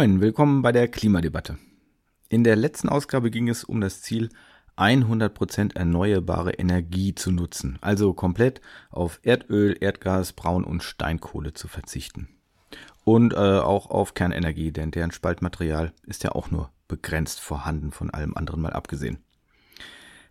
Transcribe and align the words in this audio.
Moin, 0.00 0.22
willkommen 0.22 0.62
bei 0.62 0.72
der 0.72 0.88
Klimadebatte. 0.88 1.58
In 2.30 2.42
der 2.42 2.56
letzten 2.56 2.88
Ausgabe 2.88 3.30
ging 3.30 3.50
es 3.50 3.64
um 3.64 3.82
das 3.82 4.00
Ziel, 4.00 4.30
100% 4.78 5.76
erneuerbare 5.76 6.52
Energie 6.52 7.14
zu 7.14 7.30
nutzen, 7.30 7.76
also 7.82 8.14
komplett 8.14 8.62
auf 8.88 9.20
Erdöl, 9.24 9.76
Erdgas, 9.78 10.32
Braun- 10.32 10.64
und 10.64 10.82
Steinkohle 10.82 11.52
zu 11.52 11.68
verzichten. 11.68 12.28
Und 13.04 13.34
äh, 13.34 13.36
auch 13.36 13.90
auf 13.90 14.14
Kernenergie, 14.14 14.72
denn 14.72 14.90
deren 14.90 15.10
Spaltmaterial 15.10 15.92
ist 16.06 16.24
ja 16.24 16.32
auch 16.32 16.50
nur 16.50 16.70
begrenzt 16.88 17.38
vorhanden, 17.38 17.92
von 17.92 18.08
allem 18.08 18.34
anderen 18.34 18.62
mal 18.62 18.72
abgesehen. 18.72 19.18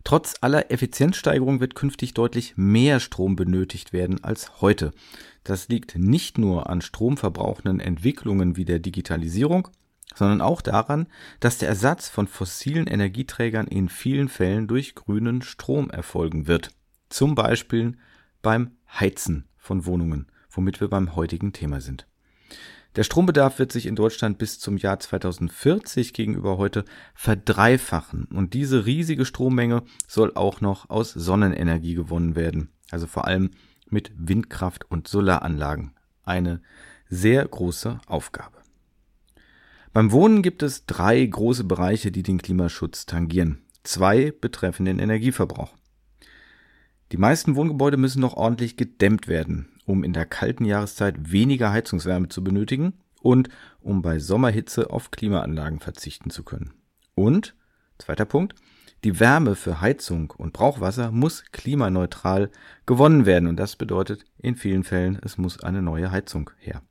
Trotz 0.03 0.35
aller 0.41 0.71
Effizienzsteigerung 0.71 1.59
wird 1.59 1.75
künftig 1.75 2.13
deutlich 2.13 2.53
mehr 2.55 2.99
Strom 2.99 3.35
benötigt 3.35 3.93
werden 3.93 4.23
als 4.23 4.61
heute. 4.61 4.91
Das 5.43 5.67
liegt 5.67 5.97
nicht 5.97 6.37
nur 6.37 6.69
an 6.69 6.81
stromverbrauchenden 6.81 7.79
Entwicklungen 7.79 8.55
wie 8.55 8.65
der 8.65 8.79
Digitalisierung, 8.79 9.67
sondern 10.15 10.41
auch 10.41 10.61
daran, 10.61 11.07
dass 11.39 11.57
der 11.57 11.69
Ersatz 11.69 12.09
von 12.09 12.27
fossilen 12.27 12.87
Energieträgern 12.87 13.67
in 13.67 13.89
vielen 13.89 14.29
Fällen 14.29 14.67
durch 14.67 14.95
grünen 14.95 15.41
Strom 15.41 15.89
erfolgen 15.89 16.47
wird. 16.47 16.71
Zum 17.09 17.35
Beispiel 17.35 17.97
beim 18.41 18.71
Heizen 18.87 19.47
von 19.57 19.85
Wohnungen, 19.85 20.27
womit 20.49 20.81
wir 20.81 20.87
beim 20.87 21.15
heutigen 21.15 21.53
Thema 21.53 21.81
sind. 21.81 22.07
Der 22.95 23.03
Strombedarf 23.03 23.59
wird 23.59 23.71
sich 23.71 23.85
in 23.85 23.95
Deutschland 23.95 24.39
bis 24.39 24.59
zum 24.59 24.77
Jahr 24.77 24.99
2040 24.99 26.13
gegenüber 26.13 26.57
heute 26.57 26.85
verdreifachen 27.13 28.25
und 28.25 28.53
diese 28.53 28.85
riesige 28.85 29.25
Strommenge 29.25 29.83
soll 30.07 30.33
auch 30.33 30.59
noch 30.59 30.89
aus 30.89 31.11
Sonnenenergie 31.11 31.93
gewonnen 31.93 32.35
werden, 32.35 32.69
also 32.89 33.05
vor 33.05 33.27
allem 33.27 33.51
mit 33.89 34.11
Windkraft 34.15 34.89
und 34.89 35.07
Solaranlagen. 35.07 35.93
Eine 36.23 36.61
sehr 37.09 37.47
große 37.47 37.99
Aufgabe. 38.07 38.57
Beim 39.93 40.11
Wohnen 40.11 40.41
gibt 40.41 40.63
es 40.63 40.85
drei 40.85 41.23
große 41.25 41.63
Bereiche, 41.63 42.11
die 42.11 42.23
den 42.23 42.39
Klimaschutz 42.39 43.05
tangieren. 43.05 43.63
Zwei 43.83 44.31
betreffen 44.31 44.85
den 44.85 44.99
Energieverbrauch. 44.99 45.75
Die 47.11 47.17
meisten 47.17 47.55
Wohngebäude 47.55 47.97
müssen 47.97 48.19
noch 48.19 48.35
ordentlich 48.35 48.77
gedämmt 48.77 49.27
werden, 49.27 49.78
um 49.89 50.03
in 50.03 50.13
der 50.13 50.27
kalten 50.27 50.65
Jahreszeit 50.65 51.31
weniger 51.31 51.71
Heizungswärme 51.71 52.29
zu 52.29 52.43
benötigen 52.43 52.93
und 53.21 53.49
um 53.81 54.03
bei 54.03 54.19
Sommerhitze 54.19 54.91
auf 54.91 55.09
Klimaanlagen 55.09 55.79
verzichten 55.79 56.29
zu 56.29 56.43
können. 56.43 56.75
Und, 57.15 57.55
zweiter 57.97 58.25
Punkt, 58.25 58.53
die 59.03 59.19
Wärme 59.19 59.55
für 59.55 59.81
Heizung 59.81 60.31
und 60.37 60.53
Brauchwasser 60.53 61.09
muss 61.09 61.43
klimaneutral 61.51 62.51
gewonnen 62.85 63.25
werden 63.25 63.47
und 63.47 63.57
das 63.57 63.77
bedeutet 63.77 64.25
in 64.37 64.55
vielen 64.55 64.83
Fällen, 64.83 65.17
es 65.23 65.39
muss 65.39 65.59
eine 65.63 65.81
neue 65.81 66.11
Heizung 66.11 66.51
her. 66.59 66.83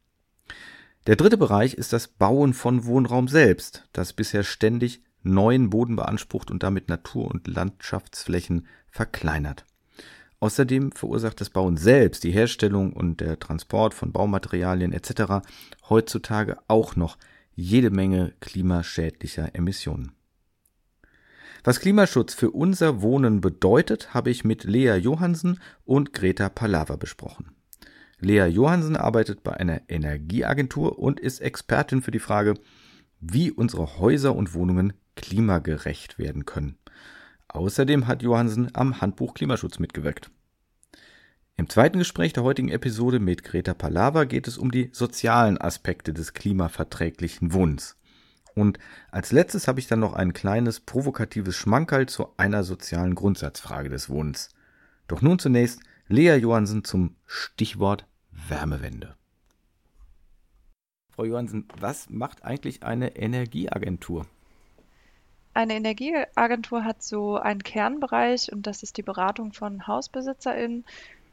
Der 1.06 1.14
dritte 1.14 1.38
Bereich 1.38 1.74
ist 1.74 1.92
das 1.92 2.08
Bauen 2.08 2.52
von 2.52 2.84
Wohnraum 2.84 3.28
selbst, 3.28 3.88
das 3.92 4.12
bisher 4.12 4.42
ständig 4.42 5.04
neuen 5.22 5.70
Boden 5.70 5.94
beansprucht 5.94 6.50
und 6.50 6.64
damit 6.64 6.88
Natur- 6.88 7.30
und 7.30 7.46
Landschaftsflächen 7.46 8.66
verkleinert. 8.91 9.66
Außerdem 10.41 10.92
verursacht 10.92 11.41
das 11.41 11.50
Bauen 11.50 11.77
selbst, 11.77 12.22
die 12.22 12.31
Herstellung 12.31 12.92
und 12.92 13.20
der 13.20 13.39
Transport 13.41 13.92
von 13.92 14.12
Baumaterialien 14.12 14.92
etc. 14.92 15.44
heutzutage 15.89 16.58
auch 16.69 16.94
noch 16.94 17.19
jede 17.55 17.91
Menge 17.91 18.34
klimaschädlicher 18.41 19.55
Emissionen. 19.55 20.12
Was 21.65 21.81
Klimaschutz 21.81 22.34
für 22.34 22.53
unser 22.53 23.03
Wohnen 23.03 23.41
bedeutet, 23.41 24.15
habe 24.15 24.31
ich 24.31 24.44
mit 24.44 24.62
Lea 24.62 24.94
Johansen 24.94 25.59
und 25.84 26.12
Greta 26.12 26.49
Palaver 26.49 26.97
besprochen. 26.97 27.50
Lea 28.20 28.47
Johansen 28.47 28.97
arbeitet 28.97 29.43
bei 29.43 29.55
einer 29.55 29.82
Energieagentur 29.88 30.99
und 30.99 31.19
ist 31.19 31.41
Expertin 31.41 32.00
für 32.00 32.12
die 32.12 32.20
Frage, 32.20 32.55
wie 33.20 33.50
unsere 33.50 33.99
Häuser 33.99 34.37
und 34.37 34.55
Wohnungen 34.55 34.93
klimagerecht 35.16 36.19
werden 36.19 36.47
können. 36.47 36.78
Außerdem 37.48 38.06
hat 38.06 38.22
Johansen 38.22 38.70
am 38.75 39.00
Handbuch 39.00 39.34
Klimaschutz 39.34 39.78
mitgewirkt. 39.78 40.31
Im 41.56 41.69
zweiten 41.69 41.98
Gespräch 41.98 42.32
der 42.32 42.44
heutigen 42.44 42.69
Episode 42.69 43.19
mit 43.19 43.42
Greta 43.42 43.75
Palaver 43.75 44.26
geht 44.26 44.47
es 44.47 44.59
um 44.59 44.70
die 44.70 44.91
sozialen 44.92 45.60
Aspekte 45.60 46.14
des 46.14 46.32
klimaverträglichen 46.32 47.53
Wohnens. 47.53 47.97
Und 48.54 48.78
als 49.10 49.32
letztes 49.32 49.66
habe 49.66 49.81
ich 49.81 49.88
dann 49.88 50.00
noch 50.00 50.12
ein 50.14 50.32
kleines 50.32 50.81
provokatives 50.81 51.56
Schmankerl 51.56 52.06
zu 52.06 52.28
einer 52.37 52.62
sozialen 52.62 53.14
Grundsatzfrage 53.14 53.88
des 53.88 54.08
Wohnens. 54.08 54.50
Doch 55.08 55.22
nun 55.22 55.38
zunächst 55.38 55.81
Lea 56.06 56.37
Johansen 56.37 56.84
zum 56.84 57.16
Stichwort 57.26 58.06
Wärmewende. 58.31 59.16
Frau 61.10 61.25
Johansen, 61.25 61.66
was 61.81 62.08
macht 62.08 62.44
eigentlich 62.44 62.84
eine 62.84 63.16
Energieagentur? 63.16 64.26
Eine 65.58 65.74
Energieagentur 65.74 66.84
hat 66.84 67.02
so 67.02 67.36
einen 67.36 67.64
Kernbereich 67.64 68.52
und 68.52 68.69
das 68.69 68.84
ist 68.84 68.96
die 68.96 69.02
Beratung 69.02 69.52
von 69.52 69.88
HausbesitzerInnen, 69.88 70.84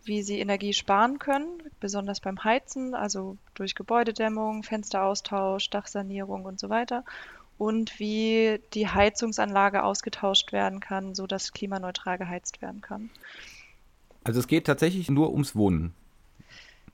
wie 0.03 0.23
sie 0.23 0.39
Energie 0.39 0.73
sparen 0.73 1.19
können, 1.19 1.61
besonders 1.79 2.21
beim 2.21 2.43
Heizen, 2.43 2.95
also 2.95 3.37
durch 3.53 3.75
Gebäudedämmung, 3.75 4.63
Fensteraustausch, 4.63 5.69
Dachsanierung 5.69 6.43
und 6.45 6.59
so 6.59 6.69
weiter. 6.69 7.03
Und 7.59 7.99
wie 7.99 8.59
die 8.73 8.87
Heizungsanlage 8.87 9.83
ausgetauscht 9.83 10.51
werden 10.51 10.79
kann, 10.79 11.13
sodass 11.13 11.53
klimaneutral 11.53 12.17
geheizt 12.17 12.63
werden 12.63 12.81
kann. 12.81 13.11
Also 14.23 14.39
es 14.39 14.47
geht 14.47 14.65
tatsächlich 14.65 15.07
nur 15.11 15.33
ums 15.33 15.55
Wohnen. 15.55 15.93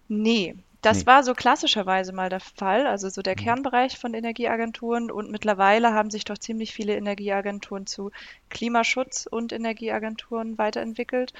Nee, 0.09 0.55
das 0.81 0.99
nee. 0.99 1.05
war 1.05 1.23
so 1.23 1.33
klassischerweise 1.33 2.11
mal 2.11 2.29
der 2.29 2.39
Fall, 2.39 2.87
also 2.87 3.09
so 3.09 3.21
der 3.21 3.35
mhm. 3.37 3.43
Kernbereich 3.43 3.97
von 3.97 4.13
Energieagenturen. 4.13 5.11
Und 5.11 5.31
mittlerweile 5.31 5.93
haben 5.93 6.09
sich 6.09 6.25
doch 6.25 6.37
ziemlich 6.37 6.73
viele 6.73 6.95
Energieagenturen 6.95 7.85
zu 7.85 8.11
Klimaschutz 8.49 9.27
und 9.29 9.53
Energieagenturen 9.53 10.57
weiterentwickelt 10.57 11.33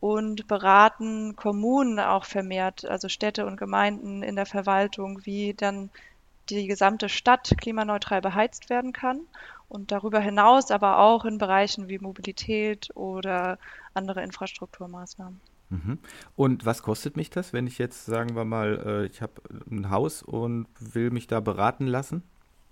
und 0.00 0.46
beraten 0.46 1.36
Kommunen 1.36 1.98
auch 2.00 2.24
vermehrt, 2.24 2.84
also 2.84 3.08
Städte 3.08 3.46
und 3.46 3.56
Gemeinden 3.56 4.22
in 4.22 4.36
der 4.36 4.46
Verwaltung, 4.46 5.24
wie 5.24 5.54
dann 5.54 5.90
die 6.48 6.66
gesamte 6.66 7.08
Stadt 7.08 7.54
klimaneutral 7.58 8.20
beheizt 8.20 8.70
werden 8.70 8.92
kann 8.92 9.20
und 9.68 9.90
darüber 9.90 10.20
hinaus 10.20 10.70
aber 10.70 10.98
auch 10.98 11.24
in 11.24 11.38
Bereichen 11.38 11.88
wie 11.88 11.98
Mobilität 11.98 12.90
oder 12.94 13.58
andere 13.94 14.22
Infrastrukturmaßnahmen. 14.22 15.40
Mhm. 15.68 15.98
Und 16.36 16.64
was 16.64 16.82
kostet 16.82 17.16
mich 17.16 17.30
das, 17.30 17.52
wenn 17.52 17.66
ich 17.66 17.78
jetzt, 17.78 18.06
sagen 18.06 18.36
wir 18.36 18.44
mal, 18.44 18.82
äh, 18.86 19.06
ich 19.06 19.20
habe 19.20 19.32
ein 19.70 19.90
Haus 19.90 20.22
und 20.22 20.66
will 20.78 21.10
mich 21.10 21.26
da 21.26 21.40
beraten 21.40 21.86
lassen? 21.86 22.22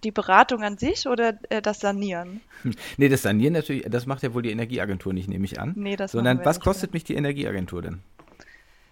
die 0.05 0.11
Beratung 0.11 0.63
an 0.63 0.77
sich 0.77 1.07
oder 1.07 1.39
äh, 1.49 1.63
das 1.63 1.81
Sanieren? 1.81 2.41
Nee, 2.97 3.09
das 3.09 3.23
Sanieren 3.23 3.55
natürlich, 3.55 3.85
das 3.89 4.07
macht 4.07 4.23
ja 4.23 4.35
wohl 4.35 4.43
die 4.43 4.51
Energieagentur 4.51 5.13
nicht, 5.13 5.29
nehme 5.29 5.45
ich 5.45 5.59
an. 5.59 5.73
Nee, 5.77 5.97
das 5.97 6.13
Sondern 6.13 6.45
was 6.45 6.61
kostet 6.61 6.91
mehr. 6.91 6.97
mich 6.97 7.05
die 7.05 7.15
Energieagentur 7.15 7.83
denn? 7.83 8.01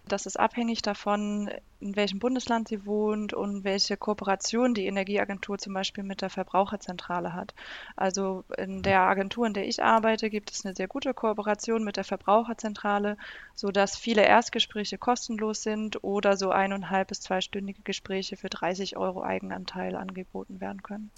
Das 0.08 0.26
ist 0.26 0.38
abhängig 0.38 0.82
davon, 0.82 1.48
in 1.80 1.96
welchem 1.96 2.18
Bundesland 2.18 2.68
sie 2.68 2.84
wohnt 2.84 3.32
und 3.32 3.64
welche 3.64 3.96
Kooperation 3.96 4.74
die 4.74 4.86
Energieagentur 4.86 5.58
zum 5.58 5.74
Beispiel 5.74 6.04
mit 6.04 6.22
der 6.22 6.28
Verbraucherzentrale 6.28 7.32
hat. 7.32 7.54
Also 7.96 8.44
in 8.58 8.82
der 8.82 9.02
Agentur, 9.02 9.46
in 9.46 9.54
der 9.54 9.66
ich 9.66 9.82
arbeite, 9.82 10.28
gibt 10.28 10.50
es 10.50 10.64
eine 10.64 10.74
sehr 10.74 10.88
gute 10.88 11.14
Kooperation 11.14 11.84
mit 11.84 11.96
der 11.96 12.04
Verbraucherzentrale, 12.04 13.16
sodass 13.54 13.96
viele 13.96 14.22
Erstgespräche 14.22 14.98
kostenlos 14.98 15.62
sind 15.62 16.02
oder 16.02 16.36
so 16.36 16.50
eineinhalb 16.50 17.08
bis 17.08 17.20
zweistündige 17.20 17.82
Gespräche 17.82 18.36
für 18.36 18.50
30 18.50 18.96
Euro 18.96 19.22
Eigenanteil 19.22 19.94
angeboten 19.94 20.60
werden 20.60 20.82
können. 20.82 21.10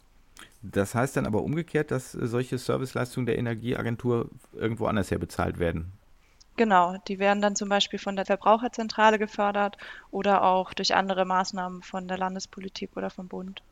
Das 0.63 0.95
heißt 0.95 1.17
dann 1.17 1.27
aber 1.27 1.43
umgekehrt, 1.43 1.91
dass 1.91 2.13
solche 2.13 2.59
Serviceleistungen 2.59 3.27
der 3.27 3.39
Energieagentur 3.39 4.31
irgendwo 4.53 4.87
anders 4.87 5.11
her 5.11 5.19
bezahlt 5.19 5.59
werden. 5.59 5.93
Genau, 6.57 6.97
die 7.09 7.19
werden 7.19 7.43
dann 7.43 7.57
zum 7.57 7.69
Beispiel 7.69 7.99
von 7.99 8.15
der 8.15 8.27
Verbraucherzentrale 8.27 9.19
gefördert 9.19 9.77
oder 10.11 10.45
auch 10.45 10.73
durch 10.73 10.95
andere 10.95 11.25
Maßnahmen 11.25 11.83
von 11.83 12.07
der 12.07 12.19
Landespolitik 12.19 12.97
oder 12.97 13.11
vom 13.11 13.27
Bund. 13.27 13.63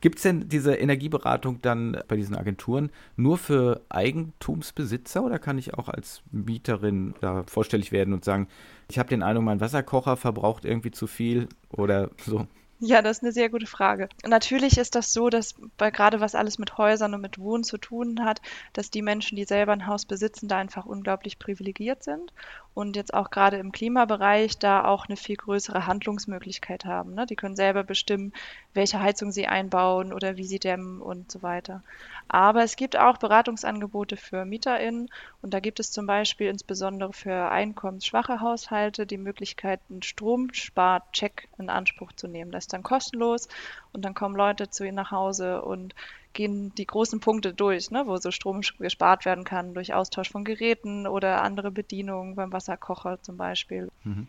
Gibt 0.00 0.18
es 0.18 0.24
denn 0.24 0.48
diese 0.48 0.74
Energieberatung 0.74 1.62
dann 1.62 2.02
bei 2.06 2.16
diesen 2.16 2.36
Agenturen 2.36 2.90
nur 3.16 3.38
für 3.38 3.80
Eigentumsbesitzer 3.88 5.24
oder 5.24 5.38
kann 5.38 5.56
ich 5.56 5.74
auch 5.74 5.88
als 5.88 6.22
Mieterin 6.30 7.14
da 7.20 7.44
vorstellig 7.44 7.92
werden 7.92 8.12
und 8.12 8.24
sagen, 8.24 8.48
ich 8.90 8.98
habe 8.98 9.08
den 9.08 9.22
Eindruck, 9.22 9.44
mein 9.44 9.60
Wasserkocher 9.60 10.16
verbraucht 10.16 10.64
irgendwie 10.64 10.90
zu 10.90 11.06
viel 11.06 11.48
oder 11.70 12.10
so? 12.22 12.46
Ja, 12.78 13.00
das 13.00 13.18
ist 13.18 13.22
eine 13.22 13.32
sehr 13.32 13.48
gute 13.48 13.66
Frage. 13.66 14.08
Natürlich 14.26 14.76
ist 14.76 14.94
das 14.94 15.12
so, 15.14 15.30
dass 15.30 15.54
bei 15.78 15.90
gerade 15.90 16.20
was 16.20 16.34
alles 16.34 16.58
mit 16.58 16.76
Häusern 16.76 17.14
und 17.14 17.22
mit 17.22 17.38
Wohnen 17.38 17.64
zu 17.64 17.78
tun 17.78 18.22
hat, 18.22 18.42
dass 18.74 18.90
die 18.90 19.00
Menschen, 19.00 19.36
die 19.36 19.44
selber 19.44 19.72
ein 19.72 19.86
Haus 19.86 20.04
besitzen, 20.04 20.46
da 20.46 20.58
einfach 20.58 20.84
unglaublich 20.84 21.38
privilegiert 21.38 22.02
sind 22.02 22.34
und 22.74 22.94
jetzt 22.96 23.14
auch 23.14 23.30
gerade 23.30 23.56
im 23.56 23.72
Klimabereich 23.72 24.58
da 24.58 24.84
auch 24.84 25.06
eine 25.06 25.16
viel 25.16 25.36
größere 25.36 25.86
Handlungsmöglichkeit 25.86 26.84
haben. 26.84 27.14
Ne? 27.14 27.24
Die 27.24 27.36
können 27.36 27.56
selber 27.56 27.82
bestimmen, 27.82 28.34
welche 28.74 29.00
Heizung 29.00 29.32
sie 29.32 29.46
einbauen 29.46 30.12
oder 30.12 30.36
wie 30.36 30.44
sie 30.44 30.58
dämmen 30.58 31.00
und 31.00 31.32
so 31.32 31.42
weiter. 31.42 31.82
Aber 32.28 32.62
es 32.62 32.76
gibt 32.76 32.96
auch 32.96 33.18
Beratungsangebote 33.18 34.16
für 34.16 34.44
MieterInnen 34.44 35.08
und 35.42 35.54
da 35.54 35.60
gibt 35.60 35.78
es 35.78 35.92
zum 35.92 36.06
Beispiel 36.06 36.48
insbesondere 36.48 37.12
für 37.12 37.50
einkommensschwache 37.50 38.40
Haushalte 38.40 39.06
die 39.06 39.16
Möglichkeit, 39.16 39.80
einen 39.88 40.02
Stromsparcheck 40.02 41.48
in 41.58 41.70
Anspruch 41.70 42.12
zu 42.12 42.26
nehmen. 42.26 42.50
Das 42.50 42.64
ist 42.64 42.72
dann 42.72 42.82
kostenlos 42.82 43.48
und 43.92 44.04
dann 44.04 44.14
kommen 44.14 44.34
Leute 44.34 44.70
zu 44.70 44.84
ihnen 44.84 44.96
nach 44.96 45.12
Hause 45.12 45.62
und 45.62 45.94
gehen 46.32 46.74
die 46.74 46.86
großen 46.86 47.20
Punkte 47.20 47.54
durch, 47.54 47.90
ne, 47.90 48.04
wo 48.06 48.16
so 48.16 48.30
Strom 48.30 48.60
gespart 48.78 49.24
werden 49.24 49.44
kann 49.44 49.72
durch 49.72 49.94
Austausch 49.94 50.30
von 50.30 50.44
Geräten 50.44 51.06
oder 51.06 51.42
andere 51.42 51.70
Bedienungen 51.70 52.34
beim 52.34 52.52
Wasserkocher 52.52 53.22
zum 53.22 53.36
Beispiel. 53.36 53.88
Mhm. 54.04 54.26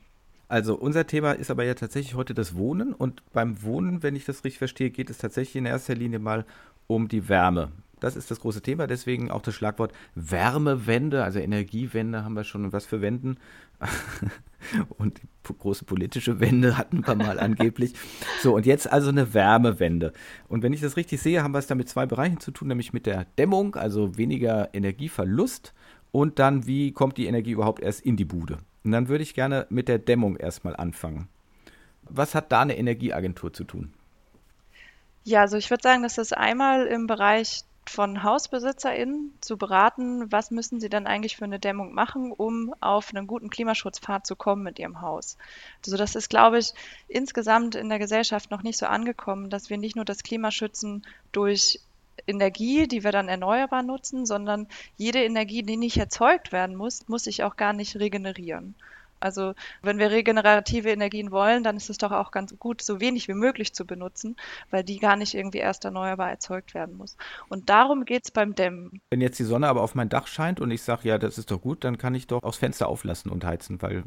Also 0.49 0.75
unser 0.75 1.05
Thema 1.05 1.33
ist 1.33 1.51
aber 1.51 1.65
ja 1.65 1.73
tatsächlich 1.73 2.15
heute 2.15 2.33
das 2.33 2.55
Wohnen 2.55 2.93
und 2.93 3.21
beim 3.33 3.61
Wohnen, 3.63 4.01
wenn 4.01 4.15
ich 4.15 4.23
das 4.23 4.45
richtig 4.45 4.59
verstehe, 4.59 4.91
geht 4.91 5.09
es 5.09 5.17
tatsächlich 5.17 5.57
in 5.57 5.65
erster 5.65 5.95
Linie 5.95 6.19
mal 6.19 6.45
um 6.87 7.09
die 7.09 7.27
Wärme. 7.27 7.71
Das 7.99 8.15
ist 8.15 8.29
das 8.29 8.39
große 8.39 8.61
Thema, 8.61 8.85
deswegen 8.85 9.31
auch 9.31 9.41
das 9.41 9.55
Schlagwort 9.55 9.91
Wärmewende, 10.13 11.23
also 11.23 11.39
Energiewende 11.39 12.23
haben 12.23 12.35
wir 12.35 12.43
schon. 12.43 12.65
Und 12.65 12.73
was 12.73 12.85
für 12.85 13.01
Wenden? 13.01 13.37
und 14.97 15.19
die 15.19 15.53
große 15.57 15.85
politische 15.85 16.39
Wende 16.39 16.77
hatten 16.77 17.05
wir 17.05 17.15
mal 17.15 17.39
angeblich. 17.39 17.93
So, 18.41 18.55
und 18.55 18.65
jetzt 18.65 18.91
also 18.91 19.09
eine 19.09 19.33
Wärmewende. 19.33 20.13
Und 20.47 20.61
wenn 20.61 20.73
ich 20.73 20.81
das 20.81 20.97
richtig 20.97 21.21
sehe, 21.21 21.41
haben 21.43 21.53
wir 21.53 21.59
es 21.59 21.67
da 21.67 21.75
mit 21.75 21.89
zwei 21.89 22.05
Bereichen 22.05 22.39
zu 22.39 22.51
tun, 22.51 22.67
nämlich 22.67 22.93
mit 22.93 23.05
der 23.05 23.25
Dämmung, 23.37 23.75
also 23.75 24.17
weniger 24.17 24.73
Energieverlust 24.73 25.73
und 26.11 26.39
dann, 26.39 26.67
wie 26.67 26.91
kommt 26.91 27.17
die 27.17 27.27
Energie 27.27 27.51
überhaupt 27.51 27.81
erst 27.81 28.01
in 28.01 28.15
die 28.15 28.25
Bude? 28.25 28.59
Und 28.83 28.91
dann 28.91 29.07
würde 29.07 29.23
ich 29.23 29.33
gerne 29.33 29.67
mit 29.69 29.87
der 29.87 29.99
Dämmung 29.99 30.37
erstmal 30.37 30.75
anfangen. 30.75 31.27
Was 32.03 32.35
hat 32.35 32.51
da 32.51 32.61
eine 32.61 32.77
Energieagentur 32.77 33.51
zu 33.53 33.63
tun? 33.63 33.93
Ja, 35.23 35.41
also 35.41 35.57
ich 35.57 35.69
würde 35.69 35.83
sagen, 35.83 36.03
dass 36.03 36.15
das 36.15 36.31
einmal 36.31 36.87
im 36.87 37.05
Bereich 37.05 37.63
von 37.89 38.23
HausbesitzerInnen 38.23 39.33
zu 39.41 39.57
beraten, 39.57 40.31
was 40.31 40.51
müssen 40.51 40.79
sie 40.79 40.89
dann 40.89 41.07
eigentlich 41.07 41.37
für 41.37 41.45
eine 41.45 41.59
Dämmung 41.59 41.93
machen, 41.93 42.31
um 42.31 42.73
auf 42.79 43.13
einen 43.13 43.27
guten 43.27 43.49
Klimaschutzpfad 43.49 44.25
zu 44.25 44.35
kommen 44.35 44.63
mit 44.63 44.79
ihrem 44.79 45.01
Haus. 45.01 45.37
Also 45.85 45.97
das 45.97 46.15
ist, 46.15 46.29
glaube 46.29 46.59
ich, 46.59 46.73
insgesamt 47.07 47.75
in 47.75 47.89
der 47.89 47.99
Gesellschaft 47.99 48.51
noch 48.51 48.63
nicht 48.63 48.77
so 48.77 48.85
angekommen, 48.85 49.49
dass 49.49 49.69
wir 49.69 49.77
nicht 49.77 49.95
nur 49.95 50.05
das 50.05 50.23
Klima 50.23 50.51
schützen 50.51 51.05
durch 51.31 51.79
Energie, 52.25 52.87
die 52.87 53.03
wir 53.03 53.11
dann 53.11 53.29
erneuerbar 53.29 53.83
nutzen, 53.83 54.25
sondern 54.25 54.67
jede 54.97 55.23
Energie, 55.23 55.63
die 55.63 55.77
nicht 55.77 55.97
erzeugt 55.97 56.51
werden 56.51 56.75
muss, 56.75 57.07
muss 57.07 57.23
sich 57.23 57.43
auch 57.43 57.55
gar 57.55 57.73
nicht 57.73 57.95
regenerieren. 57.97 58.75
Also 59.19 59.53
wenn 59.81 59.97
wir 59.97 60.11
regenerative 60.11 60.89
Energien 60.89 61.31
wollen, 61.31 61.63
dann 61.63 61.77
ist 61.77 61.89
es 61.89 61.97
doch 61.97 62.11
auch 62.11 62.31
ganz 62.31 62.57
gut, 62.59 62.81
so 62.81 62.99
wenig 62.99 63.27
wie 63.27 63.33
möglich 63.33 63.73
zu 63.73 63.85
benutzen, 63.85 64.35
weil 64.71 64.83
die 64.83 64.99
gar 64.99 65.15
nicht 65.15 65.33
irgendwie 65.33 65.59
erst 65.59 65.85
erneuerbar 65.85 66.29
erzeugt 66.29 66.73
werden 66.73 66.97
muss. 66.97 67.17
Und 67.49 67.69
darum 67.69 68.05
geht 68.05 68.25
es 68.25 68.31
beim 68.31 68.55
Dämmen. 68.55 69.01
Wenn 69.09 69.21
jetzt 69.21 69.39
die 69.39 69.43
Sonne 69.43 69.67
aber 69.67 69.81
auf 69.81 69.95
mein 69.95 70.09
Dach 70.09 70.27
scheint 70.27 70.59
und 70.59 70.71
ich 70.71 70.81
sage, 70.81 71.07
ja, 71.07 71.17
das 71.17 71.37
ist 71.37 71.51
doch 71.51 71.61
gut, 71.61 71.83
dann 71.83 71.97
kann 71.97 72.15
ich 72.15 72.27
doch 72.27 72.43
aufs 72.43 72.57
Fenster 72.57 72.87
auflassen 72.87 73.31
und 73.31 73.43
heizen, 73.43 73.81
weil 73.81 74.03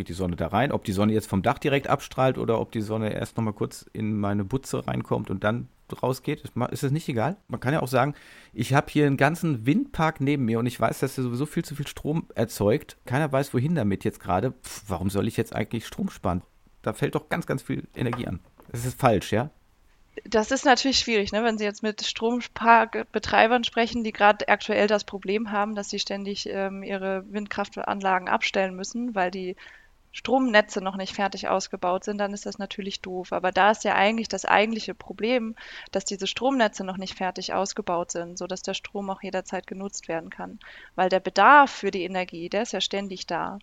geht 0.00 0.08
die 0.08 0.14
Sonne 0.14 0.34
da 0.34 0.46
rein. 0.46 0.72
Ob 0.72 0.84
die 0.84 0.92
Sonne 0.92 1.12
jetzt 1.12 1.28
vom 1.28 1.42
Dach 1.42 1.58
direkt 1.58 1.86
abstrahlt 1.86 2.38
oder 2.38 2.58
ob 2.58 2.72
die 2.72 2.80
Sonne 2.80 3.12
erst 3.12 3.36
nochmal 3.36 3.52
kurz 3.52 3.84
in 3.92 4.18
meine 4.18 4.44
Butze 4.44 4.86
reinkommt 4.86 5.28
und 5.28 5.44
dann 5.44 5.68
rausgeht, 6.02 6.42
ist 6.70 6.82
es 6.82 6.90
nicht 6.90 7.06
egal. 7.10 7.36
Man 7.48 7.60
kann 7.60 7.74
ja 7.74 7.82
auch 7.82 7.88
sagen, 7.88 8.14
ich 8.54 8.72
habe 8.72 8.90
hier 8.90 9.06
einen 9.06 9.18
ganzen 9.18 9.66
Windpark 9.66 10.22
neben 10.22 10.46
mir 10.46 10.58
und 10.58 10.64
ich 10.64 10.80
weiß, 10.80 11.00
dass 11.00 11.18
er 11.18 11.24
sowieso 11.24 11.44
viel 11.44 11.66
zu 11.66 11.74
viel 11.74 11.86
Strom 11.86 12.28
erzeugt. 12.34 12.96
Keiner 13.04 13.30
weiß, 13.30 13.52
wohin 13.52 13.74
damit 13.74 14.04
jetzt 14.04 14.20
gerade. 14.20 14.54
Warum 14.88 15.10
soll 15.10 15.28
ich 15.28 15.36
jetzt 15.36 15.54
eigentlich 15.54 15.86
Strom 15.86 16.08
sparen? 16.08 16.40
Da 16.80 16.94
fällt 16.94 17.14
doch 17.14 17.28
ganz, 17.28 17.46
ganz 17.46 17.60
viel 17.60 17.86
Energie 17.94 18.26
an. 18.26 18.40
Das 18.72 18.86
ist 18.86 18.98
falsch, 18.98 19.32
ja? 19.32 19.50
Das 20.24 20.50
ist 20.50 20.64
natürlich 20.64 20.98
schwierig, 20.98 21.32
ne? 21.32 21.44
wenn 21.44 21.58
Sie 21.58 21.64
jetzt 21.64 21.82
mit 21.82 22.02
Stromparkbetreibern 22.02 23.64
sprechen, 23.64 24.02
die 24.02 24.12
gerade 24.12 24.48
aktuell 24.48 24.86
das 24.86 25.04
Problem 25.04 25.52
haben, 25.52 25.74
dass 25.74 25.90
sie 25.90 25.98
ständig 25.98 26.48
ähm, 26.48 26.82
ihre 26.82 27.24
Windkraftanlagen 27.30 28.28
abstellen 28.28 28.74
müssen, 28.74 29.14
weil 29.14 29.30
die 29.30 29.56
Stromnetze 30.12 30.80
noch 30.80 30.96
nicht 30.96 31.14
fertig 31.14 31.48
ausgebaut 31.48 32.04
sind, 32.04 32.18
dann 32.18 32.32
ist 32.32 32.46
das 32.46 32.58
natürlich 32.58 33.00
doof. 33.00 33.32
Aber 33.32 33.52
da 33.52 33.70
ist 33.70 33.84
ja 33.84 33.94
eigentlich 33.94 34.28
das 34.28 34.44
eigentliche 34.44 34.94
Problem, 34.94 35.54
dass 35.92 36.04
diese 36.04 36.26
Stromnetze 36.26 36.84
noch 36.84 36.96
nicht 36.96 37.16
fertig 37.16 37.52
ausgebaut 37.54 38.10
sind, 38.10 38.36
sodass 38.36 38.62
der 38.62 38.74
Strom 38.74 39.08
auch 39.10 39.22
jederzeit 39.22 39.66
genutzt 39.66 40.08
werden 40.08 40.30
kann. 40.30 40.58
Weil 40.96 41.08
der 41.08 41.20
Bedarf 41.20 41.70
für 41.70 41.90
die 41.90 42.04
Energie, 42.04 42.48
der 42.48 42.62
ist 42.62 42.72
ja 42.72 42.80
ständig 42.80 43.26
da. 43.26 43.58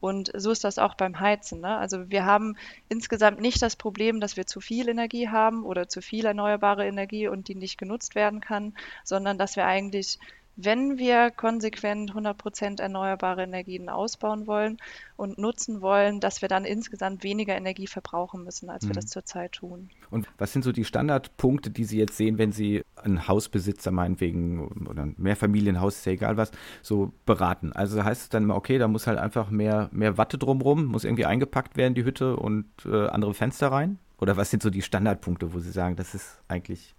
Und 0.00 0.32
so 0.34 0.50
ist 0.50 0.64
das 0.64 0.78
auch 0.78 0.94
beim 0.94 1.20
Heizen. 1.20 1.60
Ne? 1.60 1.76
Also 1.76 2.10
wir 2.10 2.24
haben 2.24 2.56
insgesamt 2.88 3.40
nicht 3.40 3.62
das 3.62 3.76
Problem, 3.76 4.18
dass 4.18 4.36
wir 4.36 4.46
zu 4.48 4.60
viel 4.60 4.88
Energie 4.88 5.28
haben 5.28 5.64
oder 5.64 5.88
zu 5.88 6.02
viel 6.02 6.24
erneuerbare 6.26 6.84
Energie 6.84 7.28
und 7.28 7.46
die 7.46 7.54
nicht 7.54 7.78
genutzt 7.78 8.16
werden 8.16 8.40
kann, 8.40 8.74
sondern 9.04 9.38
dass 9.38 9.54
wir 9.54 9.64
eigentlich 9.64 10.18
wenn 10.56 10.98
wir 10.98 11.30
konsequent 11.30 12.12
100% 12.12 12.80
erneuerbare 12.80 13.42
Energien 13.42 13.88
ausbauen 13.88 14.46
wollen 14.46 14.76
und 15.16 15.38
nutzen 15.38 15.80
wollen, 15.80 16.20
dass 16.20 16.42
wir 16.42 16.48
dann 16.48 16.64
insgesamt 16.64 17.22
weniger 17.22 17.56
Energie 17.56 17.86
verbrauchen 17.86 18.44
müssen, 18.44 18.68
als 18.68 18.84
mhm. 18.84 18.88
wir 18.88 18.94
das 18.94 19.06
zurzeit 19.06 19.52
tun. 19.52 19.90
Und 20.10 20.28
was 20.38 20.52
sind 20.52 20.62
so 20.62 20.72
die 20.72 20.84
Standardpunkte, 20.84 21.70
die 21.70 21.84
Sie 21.84 21.98
jetzt 21.98 22.16
sehen, 22.16 22.38
wenn 22.38 22.52
Sie 22.52 22.82
einen 22.96 23.26
Hausbesitzer 23.28 23.90
meinetwegen 23.90 24.86
oder 24.86 25.02
ein 25.04 25.14
Mehrfamilienhaus, 25.16 25.96
ist 25.96 26.06
ja 26.06 26.12
egal 26.12 26.36
was, 26.36 26.50
so 26.82 27.12
beraten? 27.24 27.72
Also 27.72 28.04
heißt 28.04 28.22
es 28.22 28.28
dann 28.28 28.44
immer, 28.44 28.56
okay, 28.56 28.78
da 28.78 28.88
muss 28.88 29.06
halt 29.06 29.18
einfach 29.18 29.50
mehr, 29.50 29.88
mehr 29.92 30.18
Watte 30.18 30.38
drumrum, 30.38 30.84
muss 30.84 31.04
irgendwie 31.04 31.26
eingepackt 31.26 31.76
werden, 31.76 31.94
die 31.94 32.04
Hütte 32.04 32.36
und 32.36 32.66
äh, 32.84 33.06
andere 33.08 33.34
Fenster 33.34 33.68
rein? 33.68 33.98
Oder 34.18 34.36
was 34.36 34.50
sind 34.50 34.62
so 34.62 34.70
die 34.70 34.82
Standardpunkte, 34.82 35.52
wo 35.52 35.58
Sie 35.58 35.72
sagen, 35.72 35.96
das 35.96 36.14
ist 36.14 36.42
eigentlich 36.46 36.94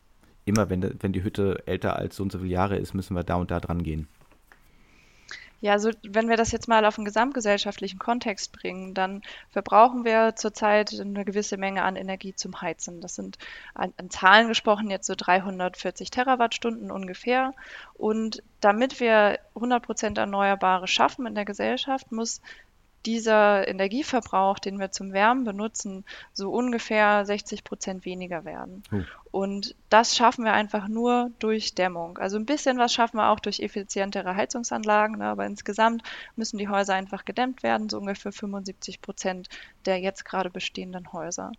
immer, 0.46 0.70
wenn, 0.70 0.98
wenn 1.02 1.14
die 1.14 1.24
Hütte 1.24 1.64
älter 1.66 1.96
als 1.96 2.16
so 2.16 2.24
und 2.24 2.32
so 2.32 2.40
viele 2.40 2.52
Jahre 2.52 2.78
ist, 2.78 2.94
müssen 2.94 3.16
wir 3.16 3.24
da 3.24 3.36
und 3.36 3.52
da 3.52 3.60
dran 3.60 3.84
gehen. 3.84 4.08
Ja, 5.64 5.72
also 5.72 5.92
wenn 6.06 6.28
wir 6.28 6.36
das 6.36 6.52
jetzt 6.52 6.68
mal 6.68 6.84
auf 6.86 6.98
einen 6.98 7.06
gesamtgesellschaftlichen 7.06 7.98
Kontext 7.98 8.52
bringen, 8.52 8.94
dann 8.94 9.22
verbrauchen 9.50 10.04
wir 10.04 10.36
zurzeit 10.36 10.94
eine 11.00 11.24
gewisse 11.24 11.56
Menge 11.56 11.84
an 11.84 11.96
Energie 11.96 12.36
zum 12.36 12.60
Heizen. 12.60 13.00
Das 13.00 13.16
sind 13.16 13.38
an, 13.74 13.94
an 13.96 14.10
Zahlen 14.10 14.50
gesprochen 14.50 14.90
jetzt 14.90 15.08
so 15.08 15.14
340 15.16 16.12
Terawattstunden 16.12 16.92
ungefähr. 16.92 17.54
Und 17.94 18.44
damit 18.60 19.00
wir 19.00 19.40
100 19.56 19.82
Prozent 19.82 20.18
Erneuerbare 20.18 20.90
schaffen 20.90 21.26
in 21.28 21.34
der 21.34 21.46
Gesellschaft, 21.46 22.12
muss 22.12 22.42
dieser 23.06 23.68
Energieverbrauch, 23.68 24.60
den 24.60 24.80
wir 24.80 24.92
zum 24.92 25.14
Wärmen 25.14 25.44
benutzen, 25.44 26.06
so 26.34 26.52
ungefähr 26.52 27.26
60 27.26 27.64
Prozent 27.64 28.06
weniger 28.06 28.46
werden. 28.46 28.84
Oh. 28.92 29.02
Und 29.32 29.76
das 29.90 30.16
schaffen 30.16 30.46
wir 30.46 30.54
einfach 30.54 30.88
nur 30.88 31.32
durch 31.40 31.76
Dämmung. 31.76 32.18
Also 32.18 32.38
ein 32.38 32.46
bisschen 32.46 32.78
was 32.78 32.94
schaffen 32.94 33.18
wir 33.18 33.30
auch 33.30 33.40
durch 33.40 33.60
effizientere 33.60 34.36
Heizungsanlagen, 34.36 35.18
ne? 35.18 35.26
aber 35.26 35.46
insgesamt 35.46 36.04
müssen 36.36 36.58
die 36.58 36.70
Häuser 36.70 36.94
einfach 36.94 37.26
gedämmt 37.26 37.64
werden, 37.64 37.90
so 37.90 37.98
ungefähr 37.98 38.32
75 38.32 39.02
Prozent 39.02 39.50
der 39.86 40.00
jetzt 40.00 40.24
gerade 40.24 40.50
bestehenden 40.50 41.12
Häuser. 41.12 41.52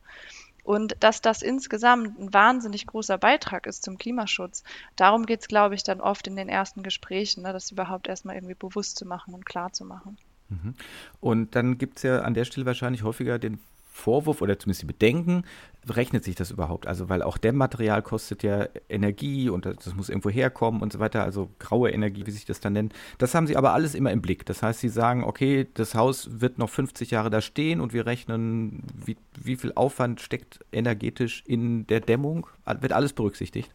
Und 0.64 0.96
dass 1.00 1.20
das 1.20 1.42
insgesamt 1.42 2.18
ein 2.18 2.32
wahnsinnig 2.32 2.86
großer 2.86 3.18
Beitrag 3.18 3.66
ist 3.66 3.84
zum 3.84 3.98
Klimaschutz, 3.98 4.64
darum 4.96 5.26
geht 5.26 5.40
es, 5.40 5.48
glaube 5.48 5.74
ich, 5.74 5.82
dann 5.82 6.00
oft 6.00 6.26
in 6.26 6.36
den 6.36 6.48
ersten 6.48 6.82
Gesprächen, 6.82 7.42
ne, 7.42 7.52
das 7.52 7.70
überhaupt 7.70 8.08
erstmal 8.08 8.36
irgendwie 8.36 8.54
bewusst 8.54 8.96
zu 8.96 9.04
machen 9.04 9.34
und 9.34 9.44
klar 9.44 9.72
zu 9.74 9.84
machen. 9.84 10.16
Mhm. 10.48 10.74
Und 11.20 11.54
dann 11.54 11.78
gibt 11.78 11.98
es 11.98 12.02
ja 12.02 12.20
an 12.20 12.34
der 12.34 12.44
Stelle 12.44 12.66
wahrscheinlich 12.66 13.02
häufiger 13.02 13.38
den 13.38 13.58
Vorwurf 13.94 14.42
oder 14.42 14.58
zumindest 14.58 14.82
die 14.82 14.86
Bedenken, 14.86 15.44
rechnet 15.88 16.24
sich 16.24 16.34
das 16.34 16.50
überhaupt? 16.50 16.88
Also, 16.88 17.08
weil 17.08 17.22
auch 17.22 17.38
Dämmmaterial 17.38 18.02
kostet 18.02 18.42
ja 18.42 18.66
Energie 18.88 19.48
und 19.48 19.66
das 19.66 19.94
muss 19.94 20.08
irgendwo 20.08 20.30
herkommen 20.30 20.82
und 20.82 20.92
so 20.92 20.98
weiter, 20.98 21.22
also 21.22 21.48
graue 21.60 21.90
Energie, 21.90 22.26
wie 22.26 22.32
sich 22.32 22.44
das 22.44 22.58
dann 22.58 22.72
nennt. 22.72 22.92
Das 23.18 23.36
haben 23.36 23.46
sie 23.46 23.56
aber 23.56 23.72
alles 23.72 23.94
immer 23.94 24.10
im 24.10 24.20
Blick. 24.20 24.44
Das 24.46 24.64
heißt, 24.64 24.80
sie 24.80 24.88
sagen, 24.88 25.22
okay, 25.22 25.68
das 25.74 25.94
Haus 25.94 26.40
wird 26.40 26.58
noch 26.58 26.70
50 26.70 27.12
Jahre 27.12 27.30
da 27.30 27.40
stehen 27.40 27.80
und 27.80 27.92
wir 27.92 28.04
rechnen, 28.04 28.82
wie, 28.96 29.16
wie 29.40 29.56
viel 29.56 29.72
Aufwand 29.76 30.20
steckt 30.20 30.58
energetisch 30.72 31.44
in 31.46 31.86
der 31.86 32.00
Dämmung. 32.00 32.48
Wird 32.80 32.92
alles 32.92 33.12
berücksichtigt? 33.12 33.70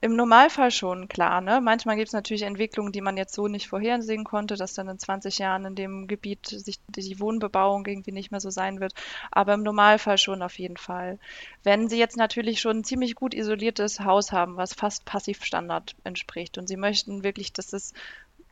Im 0.00 0.16
Normalfall 0.16 0.70
schon, 0.70 1.08
klar. 1.08 1.40
Ne? 1.40 1.60
Manchmal 1.62 1.96
gibt 1.96 2.08
es 2.08 2.12
natürlich 2.12 2.42
Entwicklungen, 2.42 2.92
die 2.92 3.00
man 3.00 3.16
jetzt 3.16 3.34
so 3.34 3.48
nicht 3.48 3.68
vorhersehen 3.68 4.24
konnte, 4.24 4.54
dass 4.56 4.74
dann 4.74 4.88
in 4.88 4.98
20 4.98 5.38
Jahren 5.38 5.64
in 5.64 5.74
dem 5.74 6.06
Gebiet 6.06 6.46
sich 6.46 6.78
die 6.88 7.20
Wohnbebauung 7.20 7.86
irgendwie 7.86 8.12
nicht 8.12 8.30
mehr 8.30 8.40
so 8.40 8.50
sein 8.50 8.80
wird. 8.80 8.92
Aber 9.30 9.54
im 9.54 9.62
Normalfall 9.62 10.18
schon 10.18 10.42
auf 10.42 10.58
jeden 10.58 10.76
Fall. 10.76 11.18
Wenn 11.62 11.88
Sie 11.88 11.98
jetzt 11.98 12.18
natürlich 12.18 12.60
schon 12.60 12.78
ein 12.78 12.84
ziemlich 12.84 13.14
gut 13.14 13.32
isoliertes 13.32 14.00
Haus 14.00 14.30
haben, 14.30 14.58
was 14.58 14.74
fast 14.74 15.06
Passivstandard 15.06 15.96
entspricht 16.04 16.58
und 16.58 16.68
Sie 16.68 16.76
möchten 16.76 17.24
wirklich, 17.24 17.54
dass 17.54 17.72
es 17.72 17.94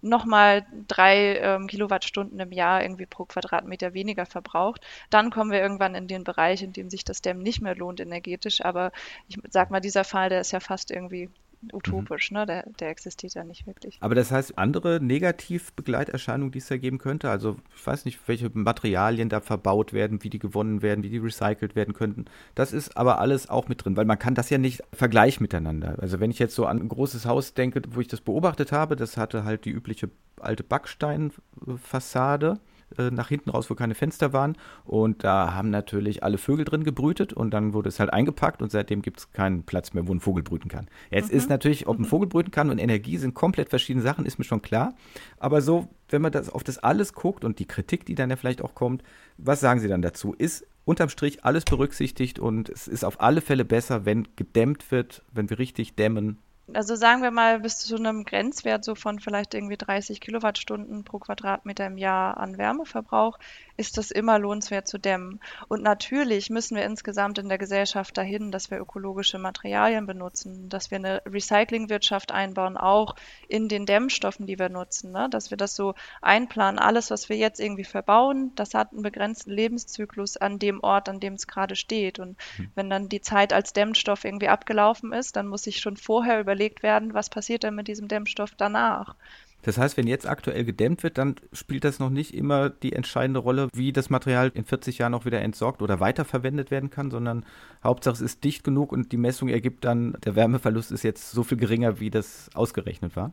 nochmal 0.03 0.67
drei 0.89 1.39
ähm, 1.39 1.67
Kilowattstunden 1.69 2.39
im 2.41 2.53
Jahr 2.53 2.83
irgendwie 2.83 3.07
pro 3.07 3.25
Quadratmeter 3.25 3.95
weniger 3.95 4.27
verbraucht, 4.27 4.83
dann 5.11 5.31
kommen 5.31 5.51
wir 5.51 5.61
irgendwann 5.61 5.95
in 5.95 6.09
den 6.09 6.25
Bereich, 6.25 6.63
in 6.63 6.73
dem 6.73 6.91
sich 6.91 7.05
das 7.05 7.23
Dämmen 7.23 7.43
nicht 7.43 7.63
mehr 7.63 7.77
lohnt 7.77 8.01
energetisch. 8.01 8.65
Aber 8.65 8.93
ich 9.29 9.39
sag 9.51 9.71
mal, 9.71 9.81
dieser 9.81 10.05
Fall, 10.05 10.29
der 10.29 10.41
ist 10.41 10.53
ja 10.53 10.61
fast 10.61 10.91
irgendwie 10.91 11.31
utopisch, 11.73 12.31
mhm. 12.31 12.39
ne? 12.39 12.47
Der, 12.47 12.65
der 12.81 12.89
existiert 12.91 13.35
ja 13.35 13.45
nicht 13.45 13.67
wirklich. 13.67 13.99
Aber 14.01 14.15
das 14.15 14.31
heißt, 14.31 14.59
andere 14.59 15.01
Negativbegleiterscheinungen, 15.01 16.53
die 16.53 16.59
es 16.59 16.69
da 16.69 16.77
geben 16.77 16.99
könnte, 16.99 17.31
also 17.31 17.57
ich 17.77 17.87
weiß 17.87 18.05
nicht, 18.05 18.21
welche 18.27 18.51
Materialien 18.53 19.29
da 19.29 19.41
verbaut 19.41 19.93
werden, 19.93 20.23
wie 20.23 20.31
die 20.31 20.39
gewonnen 20.39 20.83
werden, 20.83 21.05
wie 21.05 21.11
die 21.11 21.19
recycelt 21.19 21.77
werden 21.77 21.95
könnten, 21.95 22.25
das 22.55 22.73
ist 22.73 22.97
aber 22.97 23.19
alles 23.19 23.49
auch 23.49 23.69
mit 23.69 23.85
drin, 23.85 23.97
weil 23.97 24.05
man 24.05 24.19
kann 24.19 24.35
das 24.35 24.51
ja 24.51 24.59
nicht 24.59 24.83
vergleichen 24.93 25.43
miteinander. 25.43 25.97
Also 26.01 26.21
wenn 26.21 26.31
ich 26.31 26.39
jetzt 26.39 26.55
so 26.55 26.67
an 26.67 26.81
ein 26.81 26.89
großes 26.89 27.27
Haus 27.27 27.55
denke, 27.55 27.83
wo 27.91 28.01
ich 28.01 28.09
das 28.09 28.21
beobachtet 28.21 28.73
habe, 28.73 28.97
das 28.97 29.17
hatte 29.17 29.45
halt 29.45 29.65
die 29.65 29.71
übliche 29.71 30.11
alte 30.41 30.65
Backsteinfassade 30.65 32.59
äh, 32.99 33.11
nach 33.11 33.29
hinten 33.29 33.51
raus, 33.51 33.71
wo 33.71 33.75
keine 33.75 33.95
Fenster 33.95 34.33
waren. 34.33 34.57
Und 34.85 35.25
da 35.25 35.55
haben 35.55 35.71
natürlich 35.71 36.23
alle 36.23 36.39
Vögel 36.39 36.65
drin 36.65 36.85
gebrütet 36.85 37.33
und 37.33 37.53
dann 37.53 37.73
wurde 37.75 37.89
es 37.89 38.01
halt 38.01 38.13
eingepackt 38.13 38.63
und 38.63 38.71
seitdem 38.71 39.03
gibt 39.03 39.21
es 39.21 39.33
keinen 39.33 39.63
Platz 39.65 39.93
mehr, 39.93 40.07
wo 40.07 40.13
ein 40.13 40.21
Vogel 40.21 40.43
brüten 40.43 40.69
kann. 40.69 40.89
Jetzt 41.11 41.31
mhm. 41.31 41.39
ist 41.39 41.49
natürlich, 41.49 41.87
ob 41.87 41.99
ein 41.99 42.05
Vogel 42.05 42.29
brüten 42.29 42.51
kann 42.51 42.71
und 42.71 42.79
Energie 42.79 43.19
sind 43.19 43.35
komplett 43.35 43.71
verschiedene 43.71 44.03
Sachen, 44.03 44.27
ist 44.27 44.39
mir 44.39 44.45
schon 44.45 44.63
klar. 44.63 44.95
Aber 45.39 45.61
so, 45.61 45.89
wenn 46.09 46.23
man 46.23 46.33
das 46.33 46.49
auf 46.49 46.65
das 46.65 46.79
alles 46.79 47.13
guckt 47.13 47.45
und 47.45 47.59
die 47.59 47.67
Kritik, 47.67 48.05
die 48.07 48.15
dann 48.15 48.31
ja 48.31 48.37
vielleicht 48.37 48.63
auch 48.63 48.75
kommt, 48.75 49.03
was 49.39 49.61
sagen 49.61 49.81
Sie 49.81 49.89
dann 49.89 50.03
dazu? 50.03 50.35
Ist 50.37 50.67
unterm 50.85 51.09
Strich 51.09 51.45
alles 51.45 51.65
berücksichtigt 51.65 52.39
und 52.39 52.69
es 52.69 52.89
ist 52.89 53.05
auf 53.05 53.21
alle 53.21 53.41
Fälle 53.41 53.65
besser, 53.65 54.05
wenn 54.05 54.29
gedämmt 54.37 54.91
wird, 54.91 55.23
wenn 55.33 55.51
wir 55.51 55.59
richtig 55.59 55.95
dämmen. 55.95 56.39
Also 56.75 56.97
sagen 56.97 57.23
wir 57.23 57.31
mal 57.31 57.61
bis 57.61 57.79
zu 57.79 57.97
einem 57.97 58.25
Grenzwert 58.25 58.85
so 58.85 58.95
von 58.95 59.21
vielleicht 59.21 59.55
irgendwie 59.55 59.77
30 59.77 60.21
Kilowattstunden 60.21 61.05
pro 61.05 61.19
Quadratmeter 61.19 61.87
im 61.87 61.99
Jahr 61.99 62.39
an 62.39 62.57
Wärmeverbrauch 62.57 63.39
ist 63.83 63.99
das 63.99 64.13
immer 64.13 64.39
lohnenswert 64.39 64.87
zu 64.87 64.97
dämmen. 64.97 65.41
Und 65.69 65.83
natürlich 65.83 66.51
müssen 66.51 66.77
wir 66.77 66.85
insgesamt 66.85 67.39
in 67.39 67.49
der 67.49 67.59
Gesellschaft 67.59 68.17
dahin, 68.17 68.53
dass 68.53 68.71
wir 68.71 68.79
ökologische 68.79 69.39
Materialien 69.39 70.07
benutzen, 70.07 70.69
dass 70.69 70.93
wir 70.93 70.99
eine 70.99 71.21
Recyclingwirtschaft 71.27 72.31
einbauen, 72.31 72.77
auch 72.77 73.17
in 73.49 73.69
den 73.69 73.85
Dämmstoffen, 73.85 74.47
die 74.47 74.59
wir 74.59 74.69
nutzen, 74.69 75.11
ne? 75.11 75.29
dass 75.29 75.51
wir 75.51 75.57
das 75.57 75.75
so 75.75 75.95
einplanen. 76.21 76.79
Alles, 76.79 77.11
was 77.11 77.29
wir 77.29 77.37
jetzt 77.37 77.59
irgendwie 77.59 77.85
verbauen, 77.85 78.53
das 78.55 78.73
hat 78.73 78.93
einen 78.93 79.03
begrenzten 79.03 79.51
Lebenszyklus 79.51 80.37
an 80.37 80.61
dem 80.61 80.81
Ort, 80.83 81.09
an 81.09 81.19
dem 81.19 81.35
es 81.35 81.49
gerade 81.49 81.75
steht. 81.75 82.21
Und 82.21 82.39
mhm. 82.59 82.71
wenn 82.77 82.89
dann 82.89 83.09
die 83.09 83.21
Zeit 83.21 83.53
als 83.53 83.73
Dämmstoff 83.73 84.25
irgendwie 84.25 84.49
abgelaufen 84.49 85.13
ist, 85.13 85.35
dann 85.35 85.49
muss 85.49 85.65
sich 85.65 85.81
schon 85.81 85.97
vorher 85.97 86.39
überlegt 86.39 86.85
werden, 86.85 87.15
was 87.15 87.31
passiert 87.31 87.65
denn 87.65 87.75
mit 87.75 87.89
diesem 87.89 88.07
Dämmstoff 88.07 88.53
danach. 88.57 89.17
Das 89.63 89.79
heißt, 89.79 89.97
wenn 89.97 90.07
jetzt 90.07 90.29
aktuell 90.29 90.65
gedämmt 90.65 91.03
wird, 91.03 91.19
dann 91.19 91.37
spielt 91.53 91.85
das 91.85 91.99
noch 91.99 92.11
nicht 92.11 92.35
immer 92.35 92.69
die 92.69 92.93
entscheidende 92.93 93.41
Rolle, 93.41 93.69
wie 93.73 93.93
das 93.93 94.11
Material 94.11 94.51
in 94.55 94.65
40 94.65 94.99
Jahren 94.99 95.15
auch 95.15 95.25
wieder 95.25 95.41
entsorgt 95.41 95.83
oder 95.83 96.01
weiterverwendet 96.01 96.71
werden 96.71 96.91
kann, 96.91 97.11
sondern 97.11 97.45
Hauptsache 97.83 98.15
es 98.15 98.21
ist 98.21 98.45
dicht 98.45 98.65
genug 98.65 98.93
und 98.93 99.13
die 99.13 99.17
Messung 99.17 99.49
ergibt 99.49 99.85
dann, 99.85 100.17
der 100.25 100.37
Wärmeverlust 100.37 100.93
ist 100.93 101.05
jetzt 101.05 101.31
so 101.31 101.45
viel 101.45 101.59
geringer, 101.59 102.01
wie 102.01 102.11
das 102.11 102.51
ausgerechnet 102.55 103.17
war. 103.17 103.33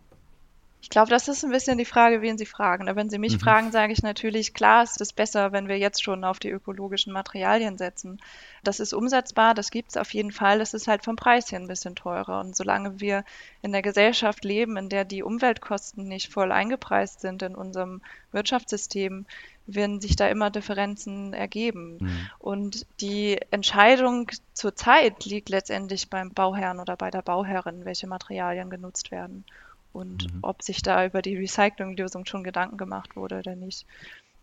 Ich 0.81 0.89
glaube, 0.89 1.09
das 1.09 1.27
ist 1.27 1.43
ein 1.43 1.51
bisschen 1.51 1.77
die 1.77 1.85
Frage, 1.85 2.21
wen 2.21 2.37
Sie 2.37 2.45
fragen. 2.45 2.95
Wenn 2.95 3.09
Sie 3.09 3.17
mich 3.17 3.33
mhm. 3.33 3.39
fragen, 3.41 3.71
sage 3.71 3.91
ich 3.91 4.01
natürlich, 4.01 4.53
klar 4.53 4.83
ist 4.83 5.01
es 5.01 5.11
besser, 5.11 5.51
wenn 5.51 5.67
wir 5.67 5.77
jetzt 5.77 6.01
schon 6.01 6.23
auf 6.23 6.39
die 6.39 6.49
ökologischen 6.49 7.11
Materialien 7.11 7.77
setzen. 7.77 8.17
Das 8.63 8.79
ist 8.79 8.93
umsetzbar, 8.93 9.53
das 9.53 9.71
gibt 9.71 9.89
es 9.89 9.97
auf 9.97 10.13
jeden 10.13 10.31
Fall. 10.31 10.59
Das 10.59 10.73
ist 10.73 10.87
halt 10.87 11.03
vom 11.03 11.17
Preis 11.17 11.51
her 11.51 11.59
ein 11.59 11.67
bisschen 11.67 11.95
teurer. 11.95 12.39
Und 12.39 12.55
solange 12.55 13.01
wir 13.01 13.25
in 13.61 13.73
der 13.73 13.81
Gesellschaft 13.81 14.45
leben, 14.45 14.77
in 14.77 14.87
der 14.87 15.03
die 15.03 15.21
Umweltkosten 15.21 16.07
nicht 16.07 16.31
voll 16.31 16.51
eingepreist 16.51 17.19
sind 17.19 17.43
in 17.43 17.55
unserem 17.55 18.01
Wirtschaftssystem, 18.31 19.25
werden 19.67 19.99
sich 19.99 20.15
da 20.15 20.29
immer 20.29 20.49
Differenzen 20.49 21.33
ergeben. 21.33 21.97
Mhm. 21.99 22.29
Und 22.39 22.85
die 23.01 23.37
Entscheidung 23.51 24.31
zur 24.53 24.75
Zeit 24.75 25.25
liegt 25.25 25.49
letztendlich 25.49 26.09
beim 26.09 26.31
Bauherrn 26.31 26.79
oder 26.79 26.95
bei 26.95 27.11
der 27.11 27.21
Bauherrin, 27.21 27.83
welche 27.83 28.07
Materialien 28.07 28.69
genutzt 28.69 29.11
werden 29.11 29.43
und 29.93 30.33
mhm. 30.33 30.39
ob 30.41 30.61
sich 30.63 30.81
da 30.81 31.05
über 31.05 31.21
die 31.21 31.37
Recyclinglösung 31.37 32.25
schon 32.25 32.43
Gedanken 32.43 32.77
gemacht 32.77 33.15
wurde 33.15 33.39
oder 33.39 33.55
nicht. 33.55 33.85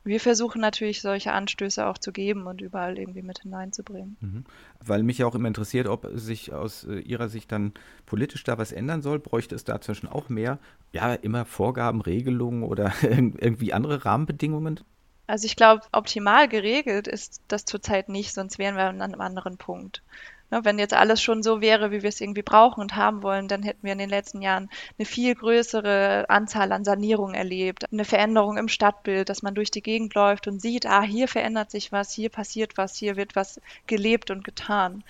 Wir 0.07 0.21
versuchen 0.21 0.61
natürlich 0.61 1.01
solche 1.01 1.33
Anstöße 1.33 1.85
auch 1.85 1.99
zu 1.99 2.13
geben 2.13 2.47
und 2.47 2.61
überall 2.61 2.97
irgendwie 2.97 3.23
mit 3.23 3.41
hineinzubringen. 3.41 4.17
Mhm. 4.21 4.45
Weil 4.85 5.03
mich 5.03 5.19
ja 5.19 5.27
auch 5.27 5.35
immer 5.35 5.49
interessiert, 5.49 5.89
ob 5.89 6.09
sich 6.15 6.53
aus 6.53 6.85
äh, 6.85 7.01
Ihrer 7.01 7.29
Sicht 7.29 7.51
dann 7.51 7.73
politisch 8.07 8.45
da 8.45 8.57
was 8.57 8.71
ändern 8.71 9.03
soll. 9.03 9.19
Bräuchte 9.19 9.57
es 9.57 9.65
dazwischen 9.65 10.07
auch 10.07 10.29
mehr, 10.29 10.61
ja, 10.93 11.13
immer 11.15 11.45
Vorgaben, 11.45 12.01
Regelungen 12.01 12.63
oder 12.63 12.93
irgendwie 13.03 13.73
andere 13.73 14.05
Rahmenbedingungen? 14.05 14.79
Also 15.27 15.47
ich 15.47 15.57
glaube, 15.57 15.83
optimal 15.91 16.49
geregelt 16.49 17.09
ist 17.09 17.43
das 17.49 17.65
zurzeit 17.65 18.09
nicht, 18.09 18.33
sonst 18.33 18.59
wären 18.59 18.77
wir 18.77 18.85
an 18.85 19.03
einem 19.03 19.21
anderen 19.21 19.57
Punkt. 19.57 20.03
Ne, 20.51 20.65
wenn 20.65 20.79
jetzt 20.79 20.95
alles 20.95 21.21
schon 21.21 21.43
so 21.43 21.61
wäre, 21.61 21.91
wie 21.91 22.03
wir 22.03 22.09
es 22.09 22.21
irgendwie 22.21 22.43
brauchen 22.43 22.81
und 22.81 22.95
haben 22.95 23.23
wollen, 23.25 23.49
dann 23.49 23.65
hätten 23.65 23.83
wir 23.83 23.93
in 23.93 23.99
den 23.99 24.11
letzten 24.11 24.43
Jahren 24.43 24.71
eine 24.97 25.07
viel 25.07 25.35
größere 25.35 26.27
Anzahl 26.29 26.71
an 26.71 26.85
Sanierungen 26.85 27.35
erlebt, 27.35 27.93
eine 27.93 28.05
Veränderung 28.05 28.57
im 28.57 28.69
Stadtbild, 28.69 29.29
dass 29.29 29.43
man 29.43 29.57
durch 29.57 29.73
die 29.73 29.83
Gegend 29.83 30.15
läuft 30.15 30.47
und 30.47 30.63
sieht, 30.63 30.87
ah, 30.87 31.03
hier 31.03 31.27
verändert 31.27 31.73
sich 31.73 31.91
was, 31.91 32.13
hier 32.13 32.29
passiert 32.29 32.77
was, 32.77 32.97
hier 32.97 33.17
wird 33.17 33.35
was 33.35 33.61
gelebt 33.89 34.31
und 34.31 34.45
getan. 34.45 35.03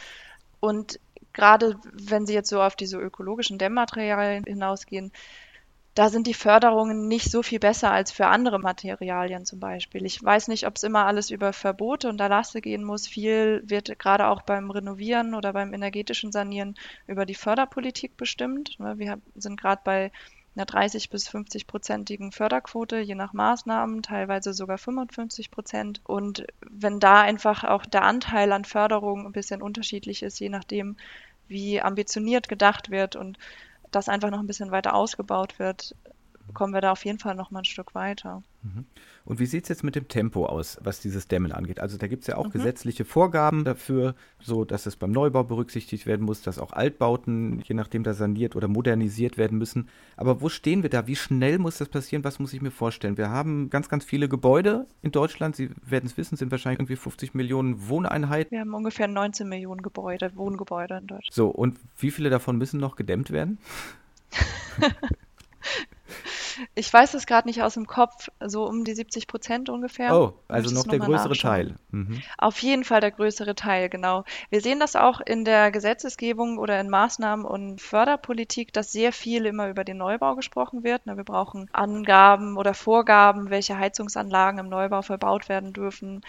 Und 0.60 1.00
gerade 1.34 1.76
wenn 1.92 2.24
Sie 2.24 2.32
jetzt 2.32 2.48
so 2.48 2.62
auf 2.62 2.76
diese 2.76 2.98
ökologischen 2.98 3.58
Dämmmaterialien 3.58 4.44
hinausgehen, 4.44 5.12
da 5.96 6.10
sind 6.10 6.26
die 6.26 6.34
Förderungen 6.34 7.08
nicht 7.08 7.30
so 7.30 7.42
viel 7.42 7.58
besser 7.58 7.90
als 7.90 8.12
für 8.12 8.26
andere 8.26 8.58
Materialien 8.58 9.46
zum 9.46 9.60
Beispiel. 9.60 10.04
Ich 10.04 10.22
weiß 10.22 10.48
nicht, 10.48 10.66
ob 10.66 10.76
es 10.76 10.82
immer 10.82 11.06
alles 11.06 11.30
über 11.30 11.54
Verbote 11.54 12.10
und 12.10 12.20
Erlasse 12.20 12.60
gehen 12.60 12.84
muss. 12.84 13.06
Viel 13.06 13.62
wird 13.64 13.98
gerade 13.98 14.26
auch 14.26 14.42
beim 14.42 14.70
Renovieren 14.70 15.34
oder 15.34 15.54
beim 15.54 15.72
energetischen 15.72 16.32
Sanieren 16.32 16.74
über 17.06 17.24
die 17.24 17.34
Förderpolitik 17.34 18.18
bestimmt. 18.18 18.78
Ne, 18.78 18.98
wir 18.98 19.18
sind 19.36 19.58
gerade 19.58 19.80
bei 19.84 20.12
einer 20.54 20.66
30 20.66 21.08
bis 21.08 21.28
50 21.28 21.66
prozentigen 21.66 22.30
Förderquote, 22.30 22.98
je 22.98 23.14
nach 23.14 23.32
Maßnahmen, 23.32 24.02
teilweise 24.02 24.52
sogar 24.52 24.76
55 24.76 25.50
Prozent. 25.50 26.02
Und 26.04 26.46
wenn 26.60 27.00
da 27.00 27.22
einfach 27.22 27.64
auch 27.64 27.86
der 27.86 28.02
Anteil 28.02 28.52
an 28.52 28.66
Förderung 28.66 29.24
ein 29.24 29.32
bisschen 29.32 29.62
unterschiedlich 29.62 30.22
ist, 30.22 30.40
je 30.40 30.50
nachdem, 30.50 30.98
wie 31.48 31.80
ambitioniert 31.80 32.50
gedacht 32.50 32.90
wird 32.90 33.16
und 33.16 33.38
das 33.96 34.08
einfach 34.08 34.30
noch 34.30 34.40
ein 34.40 34.46
bisschen 34.46 34.70
weiter 34.70 34.94
ausgebaut 34.94 35.58
wird, 35.58 35.96
kommen 36.54 36.74
wir 36.74 36.80
da 36.80 36.92
auf 36.92 37.04
jeden 37.04 37.18
Fall 37.18 37.34
noch 37.34 37.50
mal 37.50 37.60
ein 37.60 37.64
Stück 37.64 37.94
weiter. 37.94 38.42
Mhm. 38.62 38.86
Und 39.24 39.40
wie 39.40 39.46
sieht 39.46 39.64
es 39.64 39.68
jetzt 39.68 39.84
mit 39.84 39.96
dem 39.96 40.08
Tempo 40.08 40.46
aus, 40.46 40.78
was 40.82 41.00
dieses 41.00 41.28
Dämmen 41.28 41.52
angeht? 41.52 41.80
Also 41.80 41.98
da 41.98 42.06
gibt 42.06 42.22
es 42.22 42.28
ja 42.28 42.36
auch 42.36 42.46
mhm. 42.46 42.52
gesetzliche 42.52 43.04
Vorgaben 43.04 43.64
dafür, 43.64 44.14
so 44.40 44.64
dass 44.64 44.86
es 44.86 44.96
beim 44.96 45.10
Neubau 45.10 45.44
berücksichtigt 45.44 46.06
werden 46.06 46.24
muss, 46.24 46.42
dass 46.42 46.58
auch 46.58 46.72
Altbauten, 46.72 47.60
je 47.64 47.74
nachdem 47.74 48.04
da 48.04 48.14
saniert 48.14 48.56
oder 48.56 48.68
modernisiert 48.68 49.36
werden 49.36 49.58
müssen. 49.58 49.88
Aber 50.16 50.40
wo 50.40 50.48
stehen 50.48 50.82
wir 50.82 50.90
da? 50.90 51.06
Wie 51.06 51.16
schnell 51.16 51.58
muss 51.58 51.78
das 51.78 51.88
passieren? 51.88 52.24
Was 52.24 52.38
muss 52.38 52.52
ich 52.52 52.62
mir 52.62 52.70
vorstellen? 52.70 53.16
Wir 53.16 53.30
haben 53.30 53.70
ganz, 53.70 53.88
ganz 53.88 54.04
viele 54.04 54.28
Gebäude 54.28 54.86
in 55.02 55.12
Deutschland. 55.12 55.56
Sie 55.56 55.70
werden 55.82 56.06
es 56.06 56.16
wissen, 56.16 56.36
sind 56.36 56.50
wahrscheinlich 56.50 56.80
irgendwie 56.80 56.96
50 56.96 57.34
Millionen 57.34 57.88
Wohneinheiten. 57.88 58.50
Wir 58.50 58.60
haben 58.60 58.74
ungefähr 58.74 59.08
19 59.08 59.48
Millionen 59.48 59.82
Gebäude, 59.82 60.30
Wohngebäude 60.36 60.98
in 60.98 61.06
Deutschland. 61.06 61.34
So, 61.34 61.48
und 61.48 61.78
wie 61.98 62.10
viele 62.10 62.30
davon 62.30 62.56
müssen 62.58 62.78
noch 62.78 62.96
gedämmt 62.96 63.30
werden? 63.30 63.58
Ich 66.74 66.92
weiß 66.92 67.14
es 67.14 67.26
gerade 67.26 67.48
nicht 67.48 67.62
aus 67.62 67.74
dem 67.74 67.86
Kopf, 67.86 68.28
so 68.44 68.66
um 68.66 68.84
die 68.84 68.94
70 68.94 69.26
Prozent 69.26 69.68
ungefähr. 69.68 70.14
Oh, 70.14 70.34
also 70.48 70.74
noch 70.74 70.84
der 70.84 70.98
größere 70.98 71.30
nachschauen. 71.30 71.52
Teil. 71.52 71.74
Mhm. 71.90 72.22
Auf 72.38 72.58
jeden 72.62 72.84
Fall 72.84 73.00
der 73.00 73.10
größere 73.10 73.54
Teil, 73.54 73.88
genau. 73.88 74.24
Wir 74.50 74.60
sehen 74.60 74.80
das 74.80 74.96
auch 74.96 75.20
in 75.20 75.44
der 75.44 75.70
Gesetzesgebung 75.70 76.58
oder 76.58 76.80
in 76.80 76.88
Maßnahmen 76.88 77.44
und 77.44 77.80
Förderpolitik, 77.80 78.72
dass 78.72 78.92
sehr 78.92 79.12
viel 79.12 79.46
immer 79.46 79.68
über 79.68 79.84
den 79.84 79.98
Neubau 79.98 80.34
gesprochen 80.34 80.84
wird. 80.84 81.02
Wir 81.04 81.24
brauchen 81.24 81.68
Angaben 81.72 82.56
oder 82.56 82.74
Vorgaben, 82.74 83.50
welche 83.50 83.78
Heizungsanlagen 83.78 84.58
im 84.58 84.68
Neubau 84.68 85.02
verbaut 85.02 85.48
werden 85.48 85.72
dürfen, 85.72 86.22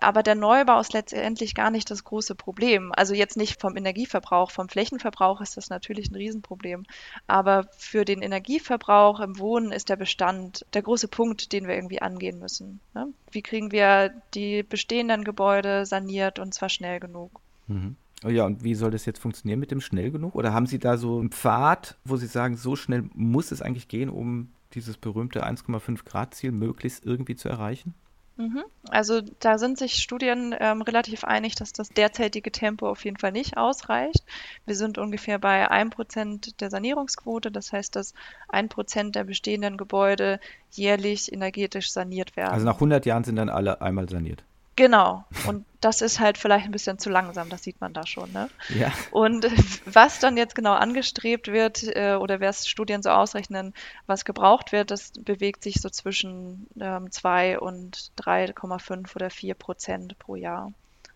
aber 0.00 0.22
der 0.22 0.34
Neubau 0.34 0.80
ist 0.80 0.92
letztendlich 0.92 1.54
gar 1.54 1.70
nicht 1.70 1.90
das 1.90 2.04
große 2.04 2.34
Problem. 2.34 2.92
Also 2.96 3.14
jetzt 3.14 3.36
nicht 3.36 3.60
vom 3.60 3.76
Energieverbrauch, 3.76 4.50
vom 4.50 4.68
Flächenverbrauch 4.68 5.40
ist 5.40 5.56
das 5.56 5.70
natürlich 5.70 6.10
ein 6.10 6.16
Riesenproblem. 6.16 6.84
Aber 7.26 7.66
für 7.76 8.04
den 8.04 8.22
Energieverbrauch 8.22 9.20
im 9.20 9.38
Wohnen 9.38 9.72
ist 9.72 9.88
der 9.88 9.96
Bestand 9.96 10.64
der 10.74 10.82
große 10.82 11.08
Punkt, 11.08 11.52
den 11.52 11.66
wir 11.66 11.74
irgendwie 11.74 12.02
angehen 12.02 12.38
müssen. 12.38 12.80
Ne? 12.94 13.08
Wie 13.30 13.42
kriegen 13.42 13.72
wir 13.72 14.10
die 14.34 14.62
bestehenden 14.62 15.24
Gebäude 15.24 15.86
saniert 15.86 16.38
und 16.38 16.54
zwar 16.54 16.68
schnell 16.68 17.00
genug? 17.00 17.40
Mhm. 17.66 17.96
Oh 18.24 18.28
ja, 18.28 18.46
und 18.46 18.62
wie 18.62 18.74
soll 18.74 18.92
das 18.92 19.04
jetzt 19.04 19.18
funktionieren 19.18 19.58
mit 19.58 19.72
dem 19.72 19.80
schnell 19.80 20.12
genug? 20.12 20.36
Oder 20.36 20.52
haben 20.52 20.66
Sie 20.66 20.78
da 20.78 20.96
so 20.96 21.18
einen 21.18 21.30
Pfad, 21.30 21.96
wo 22.04 22.16
Sie 22.16 22.28
sagen, 22.28 22.56
so 22.56 22.76
schnell 22.76 23.08
muss 23.14 23.50
es 23.50 23.62
eigentlich 23.62 23.88
gehen, 23.88 24.08
um 24.08 24.52
dieses 24.74 24.96
berühmte 24.96 25.44
1,5 25.44 26.04
Grad 26.04 26.34
Ziel 26.34 26.52
möglichst 26.52 27.04
irgendwie 27.04 27.34
zu 27.34 27.48
erreichen? 27.48 27.94
Mhm. 28.36 28.64
Also 28.88 29.20
da 29.40 29.58
sind 29.58 29.78
sich 29.78 29.94
Studien 29.94 30.54
ähm, 30.58 30.82
relativ 30.82 31.24
einig, 31.24 31.54
dass 31.54 31.72
das 31.72 31.88
derzeitige 31.90 32.50
Tempo 32.50 32.88
auf 32.88 33.04
jeden 33.04 33.18
Fall 33.18 33.32
nicht 33.32 33.56
ausreicht. 33.56 34.24
Wir 34.64 34.74
sind 34.74 34.98
ungefähr 34.98 35.38
bei 35.38 35.70
1% 35.70 36.56
der 36.58 36.70
Sanierungsquote, 36.70 37.50
das 37.50 37.72
heißt, 37.72 37.94
dass 37.94 38.14
1% 38.48 39.12
der 39.12 39.24
bestehenden 39.24 39.76
Gebäude 39.76 40.40
jährlich 40.70 41.32
energetisch 41.32 41.92
saniert 41.92 42.36
werden. 42.36 42.52
Also 42.52 42.66
nach 42.66 42.74
100 42.74 43.04
Jahren 43.06 43.24
sind 43.24 43.36
dann 43.36 43.50
alle 43.50 43.80
einmal 43.82 44.08
saniert. 44.08 44.44
Genau. 44.76 45.24
Und 45.46 45.66
das 45.80 46.00
ist 46.00 46.20
halt 46.20 46.38
vielleicht 46.38 46.64
ein 46.64 46.72
bisschen 46.72 46.98
zu 46.98 47.10
langsam, 47.10 47.50
das 47.50 47.62
sieht 47.62 47.80
man 47.80 47.92
da 47.92 48.06
schon. 48.06 48.32
Ne? 48.32 48.48
Ja. 48.70 48.92
Und 49.10 49.46
was 49.84 50.18
dann 50.18 50.36
jetzt 50.36 50.54
genau 50.54 50.72
angestrebt 50.72 51.48
wird 51.48 51.84
äh, 51.94 52.14
oder 52.14 52.40
wer 52.40 52.50
es 52.50 52.68
Studien 52.68 53.02
so 53.02 53.10
ausrechnen, 53.10 53.74
was 54.06 54.24
gebraucht 54.24 54.72
wird, 54.72 54.90
das 54.90 55.12
bewegt 55.18 55.62
sich 55.62 55.80
so 55.80 55.90
zwischen 55.90 56.66
ähm, 56.80 57.10
2 57.10 57.58
und 57.58 58.12
3,5 58.18 59.14
oder 59.16 59.30
4 59.30 59.54
Prozent 59.54 60.18
pro 60.18 60.36
Jahr. 60.36 60.72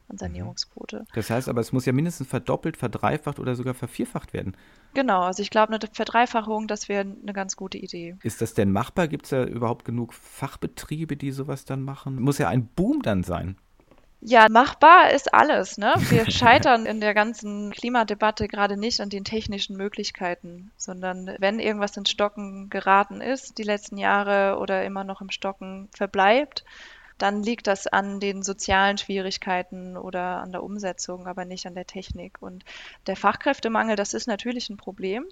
an 0.08 0.18
Sanierungsquote. 0.18 1.06
Das 1.14 1.30
heißt 1.30 1.48
aber, 1.48 1.60
es 1.60 1.72
muss 1.72 1.86
ja 1.86 1.92
mindestens 1.92 2.28
verdoppelt, 2.28 2.76
verdreifacht 2.76 3.38
oder 3.38 3.54
sogar 3.54 3.74
vervierfacht 3.74 4.32
werden. 4.32 4.56
Genau, 4.96 5.24
also 5.24 5.42
ich 5.42 5.50
glaube, 5.50 5.74
eine 5.74 5.90
Verdreifachung, 5.92 6.68
das 6.68 6.88
wäre 6.88 7.02
eine 7.02 7.34
ganz 7.34 7.54
gute 7.54 7.76
Idee. 7.76 8.16
Ist 8.22 8.40
das 8.40 8.54
denn 8.54 8.72
machbar? 8.72 9.08
Gibt 9.08 9.26
es 9.26 9.30
da 9.30 9.44
überhaupt 9.44 9.84
genug 9.84 10.14
Fachbetriebe, 10.14 11.18
die 11.18 11.32
sowas 11.32 11.66
dann 11.66 11.82
machen? 11.82 12.18
Muss 12.18 12.38
ja 12.38 12.48
ein 12.48 12.66
Boom 12.66 13.02
dann 13.02 13.22
sein. 13.22 13.58
Ja, 14.22 14.46
machbar 14.48 15.10
ist 15.10 15.34
alles. 15.34 15.76
Ne? 15.76 15.92
Wir 16.08 16.30
scheitern 16.30 16.86
in 16.86 17.02
der 17.02 17.12
ganzen 17.12 17.72
Klimadebatte 17.72 18.48
gerade 18.48 18.78
nicht 18.78 19.02
an 19.02 19.10
den 19.10 19.24
technischen 19.24 19.76
Möglichkeiten, 19.76 20.70
sondern 20.78 21.36
wenn 21.40 21.58
irgendwas 21.58 21.94
ins 21.98 22.08
Stocken 22.08 22.70
geraten 22.70 23.20
ist, 23.20 23.58
die 23.58 23.64
letzten 23.64 23.98
Jahre 23.98 24.58
oder 24.58 24.82
immer 24.82 25.04
noch 25.04 25.20
im 25.20 25.30
Stocken 25.30 25.90
verbleibt, 25.94 26.64
dann 27.18 27.42
liegt 27.42 27.66
das 27.66 27.86
an 27.86 28.20
den 28.20 28.42
sozialen 28.42 28.98
Schwierigkeiten 28.98 29.96
oder 29.96 30.42
an 30.42 30.52
der 30.52 30.62
Umsetzung, 30.62 31.26
aber 31.26 31.44
nicht 31.44 31.66
an 31.66 31.74
der 31.74 31.86
Technik. 31.86 32.40
Und 32.40 32.64
der 33.06 33.16
Fachkräftemangel, 33.16 33.96
das 33.96 34.14
ist 34.14 34.26
natürlich 34.26 34.68
ein 34.68 34.76
Problem, 34.76 35.24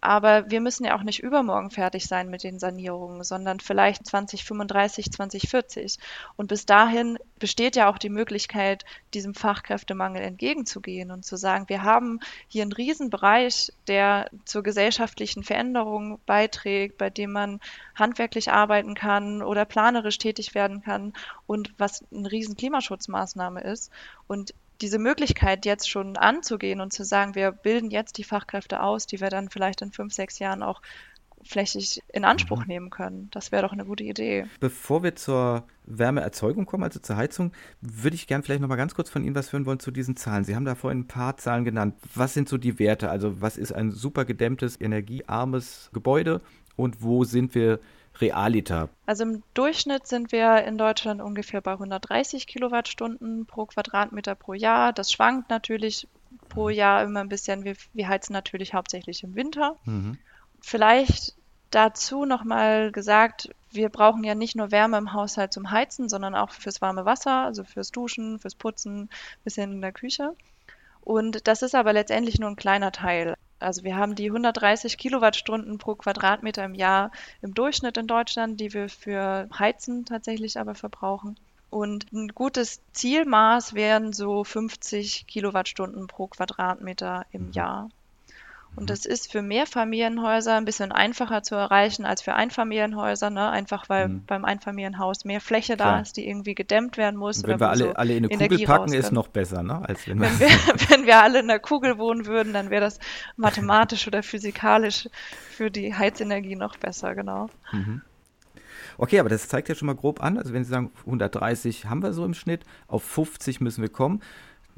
aber 0.00 0.50
wir 0.50 0.60
müssen 0.60 0.84
ja 0.84 0.96
auch 0.96 1.02
nicht 1.02 1.22
übermorgen 1.22 1.70
fertig 1.70 2.06
sein 2.06 2.28
mit 2.28 2.44
den 2.44 2.58
Sanierungen, 2.58 3.24
sondern 3.24 3.60
vielleicht 3.60 4.06
2035, 4.06 5.10
2040. 5.12 5.98
Und 6.36 6.48
bis 6.48 6.66
dahin 6.66 7.18
besteht 7.38 7.76
ja 7.76 7.88
auch 7.88 7.98
die 7.98 8.10
Möglichkeit, 8.10 8.84
diesem 9.14 9.34
Fachkräftemangel 9.34 10.22
entgegenzugehen 10.22 11.10
und 11.10 11.24
zu 11.24 11.36
sagen, 11.36 11.68
wir 11.68 11.82
haben 11.82 12.20
hier 12.48 12.62
einen 12.62 12.72
Riesenbereich, 12.72 13.72
der 13.86 14.30
zur 14.44 14.62
gesellschaftlichen 14.62 15.42
Veränderung 15.42 16.20
beiträgt, 16.26 16.98
bei 16.98 17.08
dem 17.10 17.32
man 17.32 17.60
handwerklich 18.00 18.50
arbeiten 18.50 18.94
kann 18.94 19.42
oder 19.42 19.64
planerisch 19.64 20.18
tätig 20.18 20.54
werden 20.54 20.82
kann 20.82 21.12
und 21.46 21.72
was 21.78 22.04
eine 22.12 22.30
riesen 22.30 22.56
Klimaschutzmaßnahme 22.56 23.60
ist. 23.60 23.90
Und 24.26 24.54
diese 24.80 24.98
Möglichkeit 24.98 25.66
jetzt 25.66 25.90
schon 25.90 26.16
anzugehen 26.16 26.80
und 26.80 26.92
zu 26.92 27.04
sagen, 27.04 27.34
wir 27.34 27.52
bilden 27.52 27.90
jetzt 27.90 28.18
die 28.18 28.24
Fachkräfte 28.24 28.82
aus, 28.82 29.06
die 29.06 29.20
wir 29.20 29.28
dann 29.28 29.50
vielleicht 29.50 29.82
in 29.82 29.92
fünf, 29.92 30.14
sechs 30.14 30.38
Jahren 30.38 30.62
auch 30.62 30.80
flächig 31.42 32.02
in 32.12 32.24
Anspruch 32.24 32.60
mhm. 32.60 32.66
nehmen 32.66 32.90
können. 32.90 33.28
Das 33.30 33.52
wäre 33.52 33.62
doch 33.62 33.72
eine 33.72 33.84
gute 33.84 34.04
Idee. 34.04 34.46
Bevor 34.60 35.02
wir 35.02 35.16
zur 35.16 35.64
Wärmeerzeugung 35.84 36.66
kommen, 36.66 36.84
also 36.84 37.00
zur 37.00 37.16
Heizung, 37.16 37.52
würde 37.80 38.14
ich 38.14 38.26
gerne 38.26 38.44
vielleicht 38.44 38.60
noch 38.60 38.68
mal 38.68 38.76
ganz 38.76 38.94
kurz 38.94 39.10
von 39.10 39.24
Ihnen 39.24 39.34
was 39.34 39.52
hören 39.52 39.66
wollen 39.66 39.80
zu 39.80 39.90
diesen 39.90 40.16
Zahlen. 40.16 40.44
Sie 40.44 40.54
haben 40.54 40.64
da 40.64 40.74
vorhin 40.74 41.00
ein 41.00 41.06
paar 41.08 41.36
Zahlen 41.36 41.64
genannt. 41.64 41.94
Was 42.14 42.34
sind 42.34 42.48
so 42.48 42.58
die 42.58 42.78
Werte? 42.78 43.10
Also 43.10 43.40
was 43.40 43.56
ist 43.56 43.72
ein 43.72 43.90
super 43.90 44.24
gedämmtes, 44.24 44.80
energiearmes 44.80 45.90
Gebäude 45.92 46.40
und 46.80 47.02
wo 47.02 47.24
sind 47.24 47.54
wir 47.54 47.80
Realiter? 48.20 48.88
Also 49.06 49.24
im 49.24 49.42
Durchschnitt 49.54 50.06
sind 50.06 50.32
wir 50.32 50.64
in 50.64 50.78
Deutschland 50.78 51.22
ungefähr 51.22 51.60
bei 51.60 51.72
130 51.72 52.46
Kilowattstunden 52.46 53.46
pro 53.46 53.66
Quadratmeter 53.66 54.34
pro 54.34 54.54
Jahr. 54.54 54.92
Das 54.92 55.12
schwankt 55.12 55.50
natürlich 55.50 56.08
pro 56.48 56.68
mhm. 56.68 56.74
Jahr 56.74 57.04
immer 57.04 57.20
ein 57.20 57.28
bisschen. 57.28 57.64
Wir, 57.64 57.74
wir 57.92 58.08
heizen 58.08 58.32
natürlich 58.32 58.74
hauptsächlich 58.74 59.22
im 59.22 59.34
Winter. 59.34 59.76
Mhm. 59.84 60.18
Vielleicht 60.60 61.34
dazu 61.70 62.24
nochmal 62.24 62.90
gesagt, 62.92 63.50
wir 63.70 63.88
brauchen 63.88 64.24
ja 64.24 64.34
nicht 64.34 64.56
nur 64.56 64.72
Wärme 64.72 64.98
im 64.98 65.12
Haushalt 65.12 65.52
zum 65.52 65.70
Heizen, 65.70 66.08
sondern 66.08 66.34
auch 66.34 66.50
fürs 66.50 66.80
warme 66.82 67.04
Wasser, 67.04 67.44
also 67.44 67.62
fürs 67.64 67.90
Duschen, 67.90 68.40
fürs 68.40 68.56
Putzen, 68.56 69.08
bisschen 69.44 69.72
in 69.72 69.80
der 69.80 69.92
Küche. 69.92 70.34
Und 71.00 71.46
das 71.46 71.62
ist 71.62 71.74
aber 71.74 71.92
letztendlich 71.92 72.38
nur 72.38 72.50
ein 72.50 72.56
kleiner 72.56 72.92
Teil. 72.92 73.36
Also 73.60 73.84
wir 73.84 73.96
haben 73.96 74.14
die 74.14 74.26
130 74.26 74.96
Kilowattstunden 74.98 75.78
pro 75.78 75.94
Quadratmeter 75.94 76.64
im 76.64 76.74
Jahr 76.74 77.10
im 77.42 77.54
Durchschnitt 77.54 77.96
in 77.96 78.06
Deutschland, 78.06 78.58
die 78.58 78.72
wir 78.72 78.88
für 78.88 79.48
Heizen 79.56 80.04
tatsächlich 80.04 80.58
aber 80.58 80.74
verbrauchen. 80.74 81.38
Und 81.68 82.12
ein 82.12 82.28
gutes 82.28 82.82
Zielmaß 82.92 83.74
wären 83.74 84.12
so 84.12 84.42
50 84.42 85.26
Kilowattstunden 85.28 86.08
pro 86.08 86.26
Quadratmeter 86.26 87.26
im 87.30 87.46
mhm. 87.46 87.52
Jahr. 87.52 87.90
Und 88.76 88.88
das 88.88 89.04
ist 89.04 89.30
für 89.30 89.42
Mehrfamilienhäuser 89.42 90.56
ein 90.56 90.64
bisschen 90.64 90.92
einfacher 90.92 91.42
zu 91.42 91.54
erreichen 91.54 92.04
als 92.04 92.22
für 92.22 92.34
Einfamilienhäuser, 92.34 93.28
ne? 93.28 93.50
einfach 93.50 93.88
weil 93.88 94.08
mhm. 94.08 94.24
beim 94.26 94.44
Einfamilienhaus 94.44 95.24
mehr 95.24 95.40
Fläche 95.40 95.76
Klar. 95.76 95.96
da 95.96 96.00
ist, 96.00 96.16
die 96.16 96.28
irgendwie 96.28 96.54
gedämmt 96.54 96.96
werden 96.96 97.16
muss. 97.16 97.38
Und 97.38 97.48
wenn 97.48 97.60
wir 97.60 97.68
alle, 97.68 97.84
so 97.84 97.92
alle 97.92 98.16
in 98.16 98.24
eine 98.24 98.32
Energie 98.32 98.64
Kugel 98.64 98.66
packen, 98.66 98.92
ist 98.92 99.12
noch 99.12 99.28
besser, 99.28 99.62
ne? 99.62 99.86
als 99.88 100.06
wenn, 100.06 100.20
wenn, 100.20 100.38
wir, 100.38 100.48
wenn 100.88 101.04
wir 101.04 101.20
alle 101.20 101.40
in 101.40 101.50
einer 101.50 101.58
Kugel 101.58 101.98
wohnen 101.98 102.26
würden, 102.26 102.52
dann 102.52 102.70
wäre 102.70 102.80
das 102.80 103.00
mathematisch 103.36 104.06
oder 104.06 104.22
physikalisch 104.22 105.08
für 105.50 105.70
die 105.70 105.94
Heizenergie 105.94 106.56
noch 106.56 106.76
besser, 106.76 107.14
genau. 107.14 107.50
Mhm. 107.72 108.02
Okay, 108.98 109.18
aber 109.18 109.30
das 109.30 109.48
zeigt 109.48 109.68
ja 109.68 109.74
schon 109.74 109.86
mal 109.86 109.94
grob 109.94 110.22
an. 110.22 110.36
Also 110.36 110.52
wenn 110.52 110.62
Sie 110.62 110.70
sagen, 110.70 110.92
130 111.00 111.86
haben 111.86 112.02
wir 112.02 112.12
so 112.12 112.24
im 112.24 112.34
Schnitt, 112.34 112.64
auf 112.86 113.02
50 113.02 113.60
müssen 113.60 113.82
wir 113.82 113.88
kommen 113.88 114.20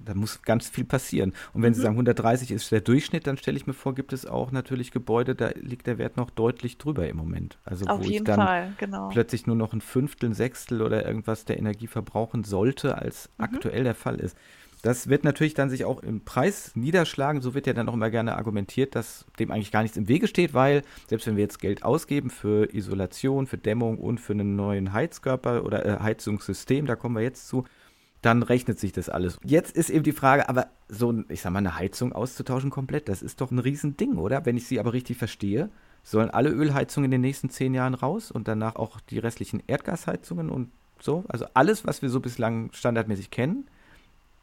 da 0.04 0.14
muss 0.14 0.42
ganz 0.42 0.68
viel 0.68 0.84
passieren. 0.84 1.32
Und 1.52 1.62
wenn 1.62 1.70
mhm. 1.70 1.74
Sie 1.74 1.82
sagen, 1.82 1.94
130 1.94 2.50
ist 2.50 2.70
der 2.72 2.80
Durchschnitt, 2.80 3.26
dann 3.26 3.36
stelle 3.36 3.56
ich 3.56 3.66
mir 3.66 3.72
vor, 3.72 3.94
gibt 3.94 4.12
es 4.12 4.26
auch 4.26 4.50
natürlich 4.50 4.90
Gebäude, 4.90 5.34
da 5.34 5.50
liegt 5.54 5.86
der 5.86 5.98
Wert 5.98 6.16
noch 6.16 6.30
deutlich 6.30 6.78
drüber 6.78 7.08
im 7.08 7.16
Moment. 7.16 7.58
Also 7.64 7.86
Auf 7.86 8.00
wo 8.00 8.04
jeden 8.04 8.14
ich 8.14 8.24
dann 8.24 8.40
Fall, 8.40 8.72
genau. 8.78 9.08
plötzlich 9.08 9.46
nur 9.46 9.56
noch 9.56 9.72
ein 9.72 9.80
Fünftel, 9.80 10.30
ein 10.30 10.34
Sechstel 10.34 10.82
oder 10.82 11.06
irgendwas 11.06 11.44
der 11.44 11.58
Energie 11.58 11.86
verbrauchen 11.86 12.44
sollte, 12.44 12.98
als 12.98 13.30
mhm. 13.38 13.44
aktuell 13.44 13.84
der 13.84 13.94
Fall 13.94 14.16
ist. 14.16 14.36
Das 14.82 15.08
wird 15.08 15.22
natürlich 15.22 15.54
dann 15.54 15.70
sich 15.70 15.84
auch 15.84 16.02
im 16.02 16.24
Preis 16.24 16.72
niederschlagen. 16.74 17.40
So 17.40 17.54
wird 17.54 17.68
ja 17.68 17.72
dann 17.72 17.88
auch 17.88 17.94
immer 17.94 18.10
gerne 18.10 18.36
argumentiert, 18.36 18.96
dass 18.96 19.24
dem 19.38 19.52
eigentlich 19.52 19.70
gar 19.70 19.82
nichts 19.82 19.96
im 19.96 20.08
Wege 20.08 20.26
steht, 20.26 20.54
weil 20.54 20.82
selbst 21.06 21.28
wenn 21.28 21.36
wir 21.36 21.44
jetzt 21.44 21.60
Geld 21.60 21.84
ausgeben 21.84 22.30
für 22.30 22.74
Isolation, 22.74 23.46
für 23.46 23.58
Dämmung 23.58 23.98
und 23.98 24.18
für 24.18 24.32
einen 24.32 24.56
neuen 24.56 24.92
Heizkörper 24.92 25.64
oder 25.64 25.86
äh, 25.86 26.00
Heizungssystem, 26.00 26.86
da 26.86 26.96
kommen 26.96 27.14
wir 27.14 27.22
jetzt 27.22 27.46
zu, 27.46 27.64
dann 28.22 28.42
rechnet 28.42 28.78
sich 28.78 28.92
das 28.92 29.08
alles. 29.08 29.38
Jetzt 29.44 29.76
ist 29.76 29.90
eben 29.90 30.04
die 30.04 30.12
Frage, 30.12 30.48
aber 30.48 30.68
so, 30.88 31.22
ich 31.28 31.42
sag 31.42 31.52
mal, 31.52 31.58
eine 31.58 31.76
Heizung 31.76 32.12
auszutauschen 32.12 32.70
komplett, 32.70 33.08
das 33.08 33.20
ist 33.20 33.40
doch 33.40 33.50
ein 33.50 33.58
Riesending, 33.58 34.16
oder? 34.16 34.46
Wenn 34.46 34.56
ich 34.56 34.66
sie 34.66 34.80
aber 34.80 34.92
richtig 34.92 35.18
verstehe, 35.18 35.68
sollen 36.04 36.30
alle 36.30 36.50
Ölheizungen 36.50 37.06
in 37.06 37.10
den 37.10 37.20
nächsten 37.20 37.50
zehn 37.50 37.74
Jahren 37.74 37.94
raus 37.94 38.30
und 38.30 38.48
danach 38.48 38.76
auch 38.76 39.00
die 39.00 39.18
restlichen 39.18 39.62
Erdgasheizungen 39.66 40.50
und 40.50 40.70
so. 41.00 41.24
Also 41.28 41.46
alles, 41.54 41.84
was 41.84 42.02
wir 42.02 42.08
so 42.08 42.20
bislang 42.20 42.70
standardmäßig 42.72 43.30
kennen, 43.30 43.66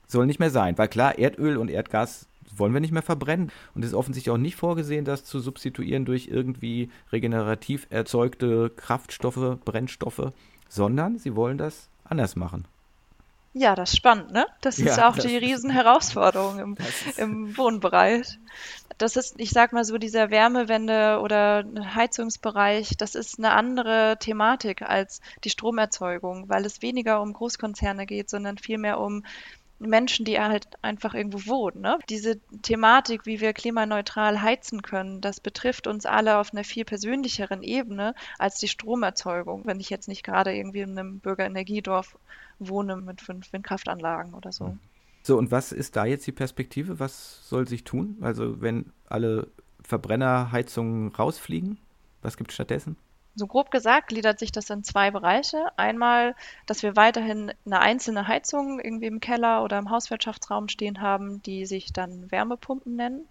soll 0.08 0.26
nicht 0.26 0.39
mehr 0.39 0.52
sein. 0.52 0.78
Weil 0.78 0.88
klar, 0.88 1.18
Erdöl 1.18 1.58
und 1.58 1.70
Erdgas 1.70 2.28
wollen 2.56 2.74
wir 2.74 2.82
nicht 2.82 2.92
mehr 2.92 3.02
verbrennen. 3.02 3.52
Und 3.76 3.84
es 3.84 3.92
ist 3.92 3.96
offensichtlich 3.96 4.34
auch 4.34 4.38
nicht 4.38 4.56
vorgesehen, 4.56 5.06
das 5.06 5.24
zu 5.24 5.39
substituieren 5.39 6.06
durch 6.06 6.28
irgendwie 6.28 6.89
regenerativ 7.12 7.88
erzeugte 7.89 8.70
Kraftstoffe, 8.72 9.60
Brennstoffe, 9.63 10.34
sondern 10.68 11.18
sie 11.18 11.36
wollen 11.36 11.58
das 11.58 11.89
anders 12.04 12.36
machen. 12.36 12.65
Ja, 13.54 13.76
das 13.76 13.92
ist 13.92 13.98
spannend, 13.98 14.32
ne? 14.32 14.46
Das 14.62 14.78
ist 14.78 14.98
ja, 14.98 15.10
auch 15.10 15.18
die 15.18 15.36
Riesenherausforderung 15.38 16.60
im, 16.60 16.78
im 17.18 17.58
Wohnbereich. 17.58 18.40
Das 19.00 19.16
ist, 19.16 19.40
ich 19.40 19.52
sag 19.52 19.74
mal 19.74 19.86
so, 19.86 19.98
dieser 19.98 20.30
Wärmewende 20.30 21.20
oder 21.22 21.64
Heizungsbereich, 21.96 22.98
das 22.98 23.16
ist 23.16 23.40
eine 23.40 23.52
andere 23.52 24.18
Thematik 24.20 24.82
als 24.82 25.22
die 25.44 25.50
Stromerzeugung, 25.50 26.50
weil 26.50 26.66
es 26.66 26.82
weniger 26.82 27.22
um 27.22 27.34
Großkonzerne 27.34 28.06
geht, 28.06 28.30
sondern 28.30 28.58
vielmehr 28.58 29.00
um 29.00 29.24
Menschen, 29.80 30.26
die 30.26 30.39
halt 30.39 30.68
einfach 30.82 31.13
irgendwo 31.13 31.46
wohnen. 31.50 31.82
Ne? 31.82 32.00
Diese 32.10 32.39
Thematik, 32.62 33.26
wie 33.26 33.39
wir 33.39 33.54
klimaneutral 33.54 34.42
heizen 34.42 34.82
können, 34.82 35.22
das 35.22 35.39
betrifft 35.39 35.88
uns 35.88 36.06
alle 36.06 36.38
auf 36.38 36.54
einer 36.54 36.63
viel 36.63 36.86
persönlicheren 36.86 37.63
Ebene 37.63 38.13
als 38.38 38.60
die 38.60 38.68
Stromerzeugung, 38.68 39.65
wenn 39.65 39.80
ich 39.80 39.89
jetzt 39.89 40.08
nicht 40.08 40.24
gerade 40.24 40.54
irgendwie 40.54 40.82
in 40.82 40.98
einem 40.98 41.20
Bürgerenergiedorf 41.20 42.18
wohne 42.60 42.98
mit 42.98 43.22
fünf 43.22 43.52
Windkraftanlagen 43.54 44.34
oder 44.34 44.52
so. 44.52 44.78
So, 45.24 45.38
und 45.38 45.52
was 45.52 45.72
ist 45.72 45.96
da 45.96 46.06
jetzt 46.06 46.28
die 46.28 46.32
Perspektive? 46.32 47.00
Was 47.00 47.48
soll 47.48 47.68
sich 47.68 47.84
tun? 47.84 48.18
Also, 48.22 48.62
wenn 48.62 48.92
alle 49.08 49.48
Verbrennerheizungen 49.84 51.10
rausfliegen, 51.10 51.78
was 52.22 52.38
gibt 52.38 52.52
es 52.52 52.56
stattdessen? 52.56 52.98
So 53.39 53.47
grob 53.47 53.71
gesagt 53.71 54.10
gliedert 54.10 54.38
sich 54.38 54.52
das 54.52 54.69
in 54.69 54.84
zwei 54.84 55.12
Bereiche. 55.12 55.67
Einmal, 55.78 56.36
dass 56.65 56.84
wir 56.84 56.97
weiterhin 56.97 57.54
eine 57.65 57.80
einzelne 57.80 58.28
Heizung 58.28 58.82
irgendwie 58.82 59.06
im 59.06 59.21
Keller 59.21 59.63
oder 59.63 59.80
im 59.80 59.89
Hauswirtschaftsraum 59.89 60.67
stehen 60.67 60.99
haben, 60.99 61.41
die 61.43 61.65
sich 61.65 61.93
dann 61.93 62.30
Wärmepumpen 62.30 62.97
nennen. 62.97 63.30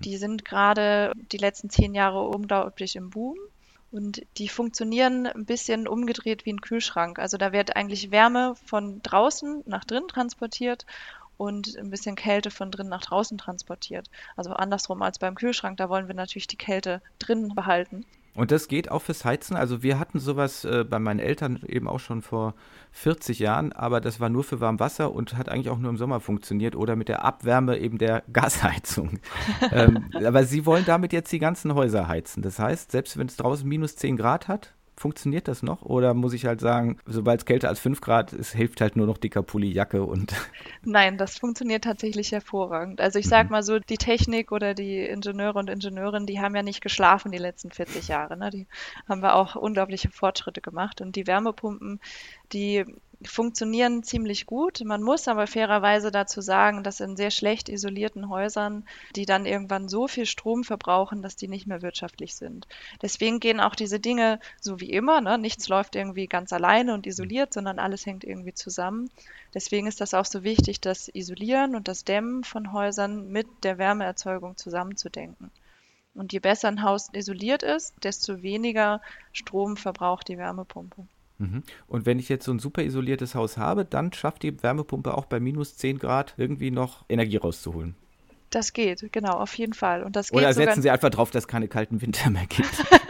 Die 0.00 0.16
sind 0.16 0.44
gerade 0.44 1.12
die 1.30 1.36
letzten 1.36 1.70
zehn 1.70 1.94
Jahre 1.94 2.26
unglaublich 2.26 2.96
im 2.96 3.10
Boom. 3.10 3.36
Und 3.92 4.22
die 4.38 4.48
funktionieren 4.48 5.28
ein 5.28 5.44
bisschen 5.44 5.86
umgedreht 5.86 6.44
wie 6.46 6.52
ein 6.52 6.60
Kühlschrank. 6.60 7.20
Also 7.20 7.36
da 7.36 7.52
wird 7.52 7.76
eigentlich 7.76 8.10
Wärme 8.10 8.56
von 8.66 9.00
draußen 9.04 9.62
nach 9.66 9.84
drin 9.84 10.08
transportiert 10.08 10.84
und 11.36 11.76
ein 11.78 11.90
bisschen 11.90 12.16
Kälte 12.16 12.50
von 12.50 12.72
drin 12.72 12.88
nach 12.88 13.02
draußen 13.02 13.38
transportiert. 13.38 14.10
Also 14.34 14.50
andersrum 14.50 15.00
als 15.02 15.20
beim 15.20 15.36
Kühlschrank, 15.36 15.76
da 15.76 15.88
wollen 15.88 16.08
wir 16.08 16.16
natürlich 16.16 16.48
die 16.48 16.56
Kälte 16.56 17.00
drin 17.20 17.54
behalten. 17.54 18.04
Und 18.34 18.50
das 18.50 18.68
geht 18.68 18.90
auch 18.90 19.02
fürs 19.02 19.24
Heizen. 19.24 19.56
Also 19.56 19.82
wir 19.82 19.98
hatten 19.98 20.18
sowas 20.18 20.64
äh, 20.64 20.84
bei 20.88 20.98
meinen 20.98 21.20
Eltern 21.20 21.60
eben 21.66 21.88
auch 21.88 22.00
schon 22.00 22.20
vor 22.20 22.54
40 22.92 23.38
Jahren, 23.38 23.72
aber 23.72 24.00
das 24.00 24.18
war 24.18 24.28
nur 24.28 24.44
für 24.44 24.60
Warmwasser 24.60 25.12
und 25.12 25.36
hat 25.36 25.48
eigentlich 25.48 25.70
auch 25.70 25.78
nur 25.78 25.90
im 25.90 25.96
Sommer 25.96 26.20
funktioniert 26.20 26.74
oder 26.74 26.96
mit 26.96 27.08
der 27.08 27.24
Abwärme 27.24 27.78
eben 27.78 27.98
der 27.98 28.22
Gasheizung. 28.32 29.20
ähm, 29.70 30.10
aber 30.14 30.44
sie 30.44 30.66
wollen 30.66 30.84
damit 30.84 31.12
jetzt 31.12 31.32
die 31.32 31.38
ganzen 31.38 31.74
Häuser 31.74 32.08
heizen. 32.08 32.42
Das 32.42 32.58
heißt, 32.58 32.90
selbst 32.90 33.16
wenn 33.16 33.28
es 33.28 33.36
draußen 33.36 33.68
minus 33.68 33.96
10 33.96 34.16
Grad 34.16 34.48
hat, 34.48 34.74
Funktioniert 34.96 35.48
das 35.48 35.62
noch? 35.62 35.82
Oder 35.82 36.14
muss 36.14 36.32
ich 36.34 36.46
halt 36.46 36.60
sagen, 36.60 36.98
sobald 37.04 37.40
es 37.40 37.44
kälter 37.46 37.68
als 37.68 37.80
5 37.80 38.00
Grad 38.00 38.32
ist, 38.32 38.52
hilft 38.52 38.80
halt 38.80 38.94
nur 38.94 39.06
noch 39.06 39.18
dicker 39.18 39.42
Pulli, 39.42 39.72
Jacke 39.72 40.04
und. 40.04 40.34
Nein, 40.84 41.18
das 41.18 41.38
funktioniert 41.38 41.84
tatsächlich 41.84 42.30
hervorragend. 42.30 43.00
Also 43.00 43.18
ich 43.18 43.26
sag 43.26 43.46
mhm. 43.46 43.52
mal 43.52 43.62
so, 43.64 43.80
die 43.80 43.96
Technik 43.96 44.52
oder 44.52 44.74
die 44.74 45.00
Ingenieure 45.00 45.58
und 45.58 45.68
Ingenieurinnen, 45.68 46.26
die 46.26 46.40
haben 46.40 46.54
ja 46.54 46.62
nicht 46.62 46.80
geschlafen 46.80 47.32
die 47.32 47.38
letzten 47.38 47.72
40 47.72 48.06
Jahre. 48.06 48.36
Ne? 48.36 48.50
Die 48.50 48.66
haben 49.08 49.20
wir 49.20 49.34
auch 49.34 49.56
unglaubliche 49.56 50.10
Fortschritte 50.10 50.60
gemacht. 50.60 51.00
Und 51.00 51.16
die 51.16 51.26
Wärmepumpen, 51.26 52.00
die 52.52 52.84
funktionieren 53.26 54.02
ziemlich 54.02 54.46
gut. 54.46 54.82
Man 54.84 55.02
muss 55.02 55.28
aber 55.28 55.46
fairerweise 55.46 56.10
dazu 56.10 56.40
sagen, 56.40 56.82
dass 56.82 57.00
in 57.00 57.16
sehr 57.16 57.30
schlecht 57.30 57.68
isolierten 57.68 58.28
Häusern, 58.28 58.86
die 59.16 59.26
dann 59.26 59.46
irgendwann 59.46 59.88
so 59.88 60.08
viel 60.08 60.26
Strom 60.26 60.64
verbrauchen, 60.64 61.22
dass 61.22 61.36
die 61.36 61.48
nicht 61.48 61.66
mehr 61.66 61.82
wirtschaftlich 61.82 62.34
sind. 62.34 62.66
Deswegen 63.02 63.40
gehen 63.40 63.60
auch 63.60 63.74
diese 63.74 64.00
Dinge 64.00 64.40
so 64.60 64.80
wie 64.80 64.90
immer. 64.90 65.20
Ne? 65.20 65.38
Nichts 65.38 65.68
läuft 65.68 65.96
irgendwie 65.96 66.26
ganz 66.26 66.52
alleine 66.52 66.94
und 66.94 67.06
isoliert, 67.06 67.52
sondern 67.52 67.78
alles 67.78 68.06
hängt 68.06 68.24
irgendwie 68.24 68.54
zusammen. 68.54 69.10
Deswegen 69.54 69.86
ist 69.86 70.00
das 70.00 70.14
auch 70.14 70.26
so 70.26 70.42
wichtig, 70.42 70.80
das 70.80 71.08
Isolieren 71.08 71.76
und 71.76 71.88
das 71.88 72.04
Dämmen 72.04 72.44
von 72.44 72.72
Häusern 72.72 73.28
mit 73.28 73.46
der 73.62 73.78
Wärmeerzeugung 73.78 74.56
zusammenzudenken. 74.56 75.50
Und 76.14 76.32
je 76.32 76.38
besser 76.38 76.68
ein 76.68 76.82
Haus 76.82 77.08
isoliert 77.12 77.62
ist, 77.62 77.92
desto 78.02 78.42
weniger 78.42 79.00
Strom 79.32 79.76
verbraucht 79.76 80.28
die 80.28 80.38
Wärmepumpe. 80.38 81.06
Mhm. 81.38 81.62
Und 81.86 82.06
wenn 82.06 82.18
ich 82.18 82.28
jetzt 82.28 82.44
so 82.44 82.52
ein 82.52 82.58
super 82.58 82.82
isoliertes 82.82 83.34
Haus 83.34 83.56
habe, 83.56 83.84
dann 83.84 84.12
schafft 84.12 84.42
die 84.42 84.62
Wärmepumpe 84.62 85.16
auch 85.16 85.26
bei 85.26 85.40
minus 85.40 85.76
10 85.76 85.98
Grad 85.98 86.34
irgendwie 86.36 86.70
noch 86.70 87.04
Energie 87.08 87.36
rauszuholen. 87.36 87.94
Das 88.50 88.72
geht, 88.72 89.12
genau, 89.12 89.32
auf 89.32 89.56
jeden 89.58 89.72
Fall. 89.72 90.04
Und 90.04 90.14
das 90.14 90.30
geht 90.30 90.38
Oder 90.38 90.52
setzen 90.52 90.80
Sie 90.80 90.90
einfach 90.90 91.10
drauf, 91.10 91.30
dass 91.32 91.44
es 91.44 91.48
keine 91.48 91.66
kalten 91.66 92.00
Winter 92.02 92.30
mehr 92.30 92.46
gibt. 92.46 92.84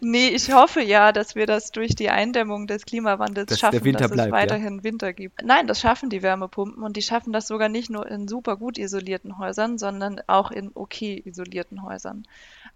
nee, 0.00 0.28
ich 0.28 0.52
hoffe 0.52 0.82
ja, 0.82 1.12
dass 1.12 1.34
wir 1.34 1.46
das 1.46 1.72
durch 1.72 1.94
die 1.94 2.10
Eindämmung 2.10 2.66
des 2.66 2.84
Klimawandels 2.84 3.46
dass 3.46 3.60
schaffen, 3.60 3.92
dass 3.92 4.10
bleibt, 4.10 4.28
es 4.28 4.32
weiterhin 4.32 4.78
ja? 4.78 4.84
Winter 4.84 5.12
gibt. 5.12 5.42
Nein, 5.42 5.66
das 5.66 5.80
schaffen 5.80 6.10
die 6.10 6.22
Wärmepumpen 6.22 6.82
und 6.82 6.96
die 6.96 7.02
schaffen 7.02 7.32
das 7.32 7.46
sogar 7.46 7.68
nicht 7.68 7.90
nur 7.90 8.06
in 8.08 8.28
super 8.28 8.56
gut 8.56 8.78
isolierten 8.78 9.38
Häusern, 9.38 9.78
sondern 9.78 10.20
auch 10.26 10.50
in 10.50 10.70
okay 10.74 11.20
isolierten 11.24 11.82
Häusern. 11.82 12.26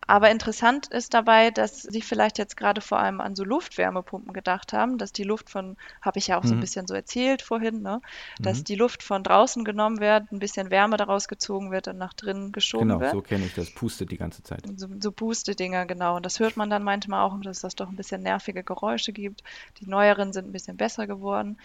Aber 0.07 0.31
interessant 0.31 0.87
ist 0.89 1.15
dabei, 1.15 1.51
dass 1.51 1.83
Sie 1.83 2.03
vielleicht 2.03 2.39
jetzt 2.39 2.57
gerade 2.57 2.81
vor 2.81 2.99
allem 2.99 3.21
an 3.21 3.35
so 3.35 3.45
Luftwärmepumpen 3.45 4.33
gedacht 4.35 4.73
haben, 4.73 4.99
dass 4.99 5.13
die 5.13 5.23
Luft 5.23 5.49
von, 5.49 5.77
habe 6.03 6.19
ich 6.19 6.29
ja 6.29 6.39
auch 6.39 6.43
mhm. 6.43 6.49
so 6.49 6.55
ein 6.55 6.57
mhm. 6.59 6.61
bisschen 6.61 6.87
so 6.87 6.95
erzählt 6.95 7.43
vorhin, 7.43 7.83
ne? 7.83 8.01
dass 8.39 8.59
mhm. 8.59 8.65
die 8.65 8.75
Luft 8.75 9.03
von 9.03 9.23
draußen 9.23 9.65
genommen 9.65 10.01
wird, 10.01 10.31
ein 10.31 10.39
bisschen 10.39 10.71
Wärme 10.71 10.97
daraus 10.97 11.29
gezogen 11.29 11.71
wird 11.71 11.89
und 11.89 11.97
nach 11.97 12.13
drinnen 12.13 12.53
geschoben 12.53 12.89
genau, 12.89 13.01
wird. 13.01 13.13
Genau, 13.13 13.23
so 13.23 13.29
kenne 13.29 13.47
ich 13.47 13.55
das. 13.55 13.73
Pustet 13.73 14.11
die 14.11 14.19
ganze 14.19 14.43
Zeit. 14.43 14.63
So, 14.77 14.89
so 15.01 15.11
Puste-Dinger, 15.11 15.87
genau. 15.87 16.17
Und 16.17 16.27
das 16.27 16.39
hört 16.39 16.57
man 16.57 16.69
dann 16.69 16.83
manchmal 16.85 17.23
auch, 17.23 17.41
dass 17.41 17.61
das 17.61 17.75
doch 17.75 17.89
ein 17.89 17.97
bisschen 17.97 18.23
nervige 18.23 18.63
Geräusche 18.63 19.13
gibt. 19.13 19.43
Die 19.81 19.87
neueren 19.87 20.33
sind 20.33 20.49
ein 20.49 20.53
bisschen 20.53 20.77
besser 20.77 21.07
geworden. 21.07 21.59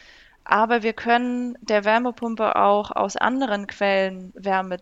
Aber 0.43 0.84
wir 0.84 0.93
können 0.93 1.58
der 1.62 1.86
Wärmepumpe 1.86 2.55
auch 2.55 2.91
aus 2.91 3.15
anderen 3.15 3.67
Quellen 3.67 4.32
Wärme 4.36 4.77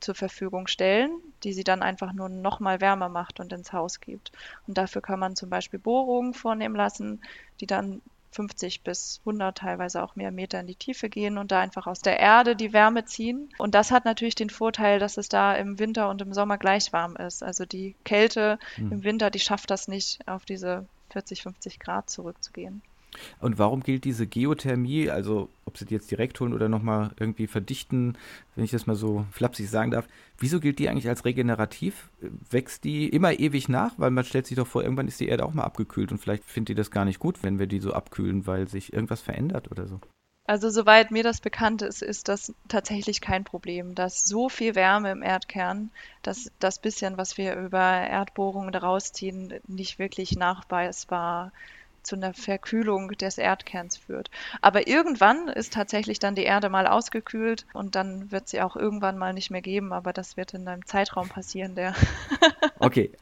zur 0.00 0.14
Verfügung 0.14 0.68
stellen, 0.68 1.10
die 1.42 1.52
sie 1.52 1.64
dann 1.64 1.82
einfach 1.82 2.12
nur 2.12 2.28
noch 2.28 2.60
mal 2.60 2.80
wärmer 2.80 3.08
macht 3.08 3.40
und 3.40 3.52
ins 3.52 3.72
Haus 3.72 4.00
gibt. 4.00 4.30
Und 4.66 4.78
dafür 4.78 5.02
kann 5.02 5.18
man 5.18 5.34
zum 5.34 5.50
Beispiel 5.50 5.80
Bohrungen 5.80 6.34
vornehmen 6.34 6.76
lassen, 6.76 7.20
die 7.60 7.66
dann 7.66 8.00
50 8.32 8.82
bis 8.82 9.20
100, 9.20 9.58
teilweise 9.58 10.02
auch 10.02 10.16
mehr 10.16 10.30
Meter 10.30 10.60
in 10.60 10.66
die 10.66 10.74
Tiefe 10.74 11.08
gehen 11.08 11.38
und 11.38 11.50
da 11.50 11.60
einfach 11.60 11.86
aus 11.86 12.00
der 12.00 12.18
Erde 12.18 12.56
die 12.56 12.72
Wärme 12.72 13.04
ziehen. 13.04 13.48
Und 13.58 13.74
das 13.74 13.90
hat 13.90 14.04
natürlich 14.04 14.34
den 14.34 14.50
Vorteil, 14.50 14.98
dass 14.98 15.16
es 15.16 15.28
da 15.28 15.54
im 15.54 15.78
Winter 15.78 16.08
und 16.10 16.20
im 16.22 16.32
Sommer 16.32 16.58
gleich 16.58 16.92
warm 16.92 17.16
ist. 17.16 17.42
Also 17.42 17.64
die 17.64 17.94
Kälte 18.04 18.58
hm. 18.74 18.92
im 18.92 19.04
Winter, 19.04 19.30
die 19.30 19.40
schafft 19.40 19.70
das 19.70 19.88
nicht, 19.88 20.26
auf 20.28 20.44
diese 20.44 20.86
40, 21.10 21.42
50 21.42 21.78
Grad 21.78 22.10
zurückzugehen. 22.10 22.82
Und 23.40 23.58
warum 23.58 23.82
gilt 23.82 24.04
diese 24.04 24.26
Geothermie, 24.26 25.10
also 25.10 25.48
ob 25.64 25.78
sie 25.78 25.84
die 25.84 25.94
jetzt 25.94 26.10
direkt 26.10 26.38
holen 26.40 26.52
oder 26.52 26.68
nochmal 26.68 27.10
irgendwie 27.18 27.46
verdichten, 27.46 28.16
wenn 28.54 28.64
ich 28.64 28.70
das 28.70 28.86
mal 28.86 28.96
so 28.96 29.26
flapsig 29.30 29.70
sagen 29.70 29.90
darf, 29.90 30.06
wieso 30.38 30.60
gilt 30.60 30.78
die 30.78 30.88
eigentlich 30.88 31.08
als 31.08 31.24
regenerativ? 31.24 32.10
Wächst 32.50 32.84
die 32.84 33.08
immer 33.08 33.38
ewig 33.38 33.68
nach? 33.68 33.94
Weil 33.96 34.10
man 34.10 34.24
stellt 34.24 34.46
sich 34.46 34.56
doch 34.56 34.66
vor, 34.66 34.82
irgendwann 34.82 35.08
ist 35.08 35.20
die 35.20 35.28
Erde 35.28 35.44
auch 35.44 35.54
mal 35.54 35.64
abgekühlt 35.64 36.12
und 36.12 36.18
vielleicht 36.18 36.44
findet 36.44 36.70
die 36.70 36.74
das 36.74 36.90
gar 36.90 37.04
nicht 37.04 37.18
gut, 37.18 37.42
wenn 37.42 37.58
wir 37.58 37.66
die 37.66 37.80
so 37.80 37.92
abkühlen, 37.92 38.46
weil 38.46 38.68
sich 38.68 38.92
irgendwas 38.92 39.20
verändert 39.20 39.70
oder 39.70 39.86
so. 39.86 40.00
Also 40.44 40.70
soweit 40.70 41.10
mir 41.10 41.22
das 41.22 41.42
bekannt 41.42 41.82
ist, 41.82 42.00
ist 42.00 42.28
das 42.28 42.54
tatsächlich 42.68 43.20
kein 43.20 43.44
Problem, 43.44 43.94
dass 43.94 44.24
so 44.24 44.48
viel 44.48 44.74
Wärme 44.74 45.10
im 45.10 45.22
Erdkern, 45.22 45.90
dass 46.22 46.50
das 46.58 46.78
bisschen, 46.78 47.18
was 47.18 47.36
wir 47.36 47.54
über 47.54 47.82
Erdbohrungen 47.82 48.72
daraus 48.72 49.12
ziehen, 49.12 49.52
nicht 49.66 49.98
wirklich 49.98 50.36
nachweisbar 50.36 51.48
ist 51.48 51.77
zu 52.08 52.16
einer 52.16 52.34
Verkühlung 52.34 53.10
des 53.12 53.38
Erdkerns 53.38 53.96
führt. 53.96 54.30
Aber 54.62 54.88
irgendwann 54.88 55.48
ist 55.48 55.72
tatsächlich 55.72 56.18
dann 56.18 56.34
die 56.34 56.44
Erde 56.44 56.68
mal 56.70 56.86
ausgekühlt 56.86 57.66
und 57.74 57.94
dann 57.94 58.32
wird 58.32 58.48
sie 58.48 58.60
auch 58.60 58.76
irgendwann 58.76 59.18
mal 59.18 59.34
nicht 59.34 59.50
mehr 59.50 59.62
geben, 59.62 59.92
aber 59.92 60.12
das 60.12 60.36
wird 60.36 60.54
in 60.54 60.66
einem 60.66 60.86
Zeitraum 60.86 61.28
passieren, 61.28 61.74
der 61.74 61.94
Okay. 62.78 63.12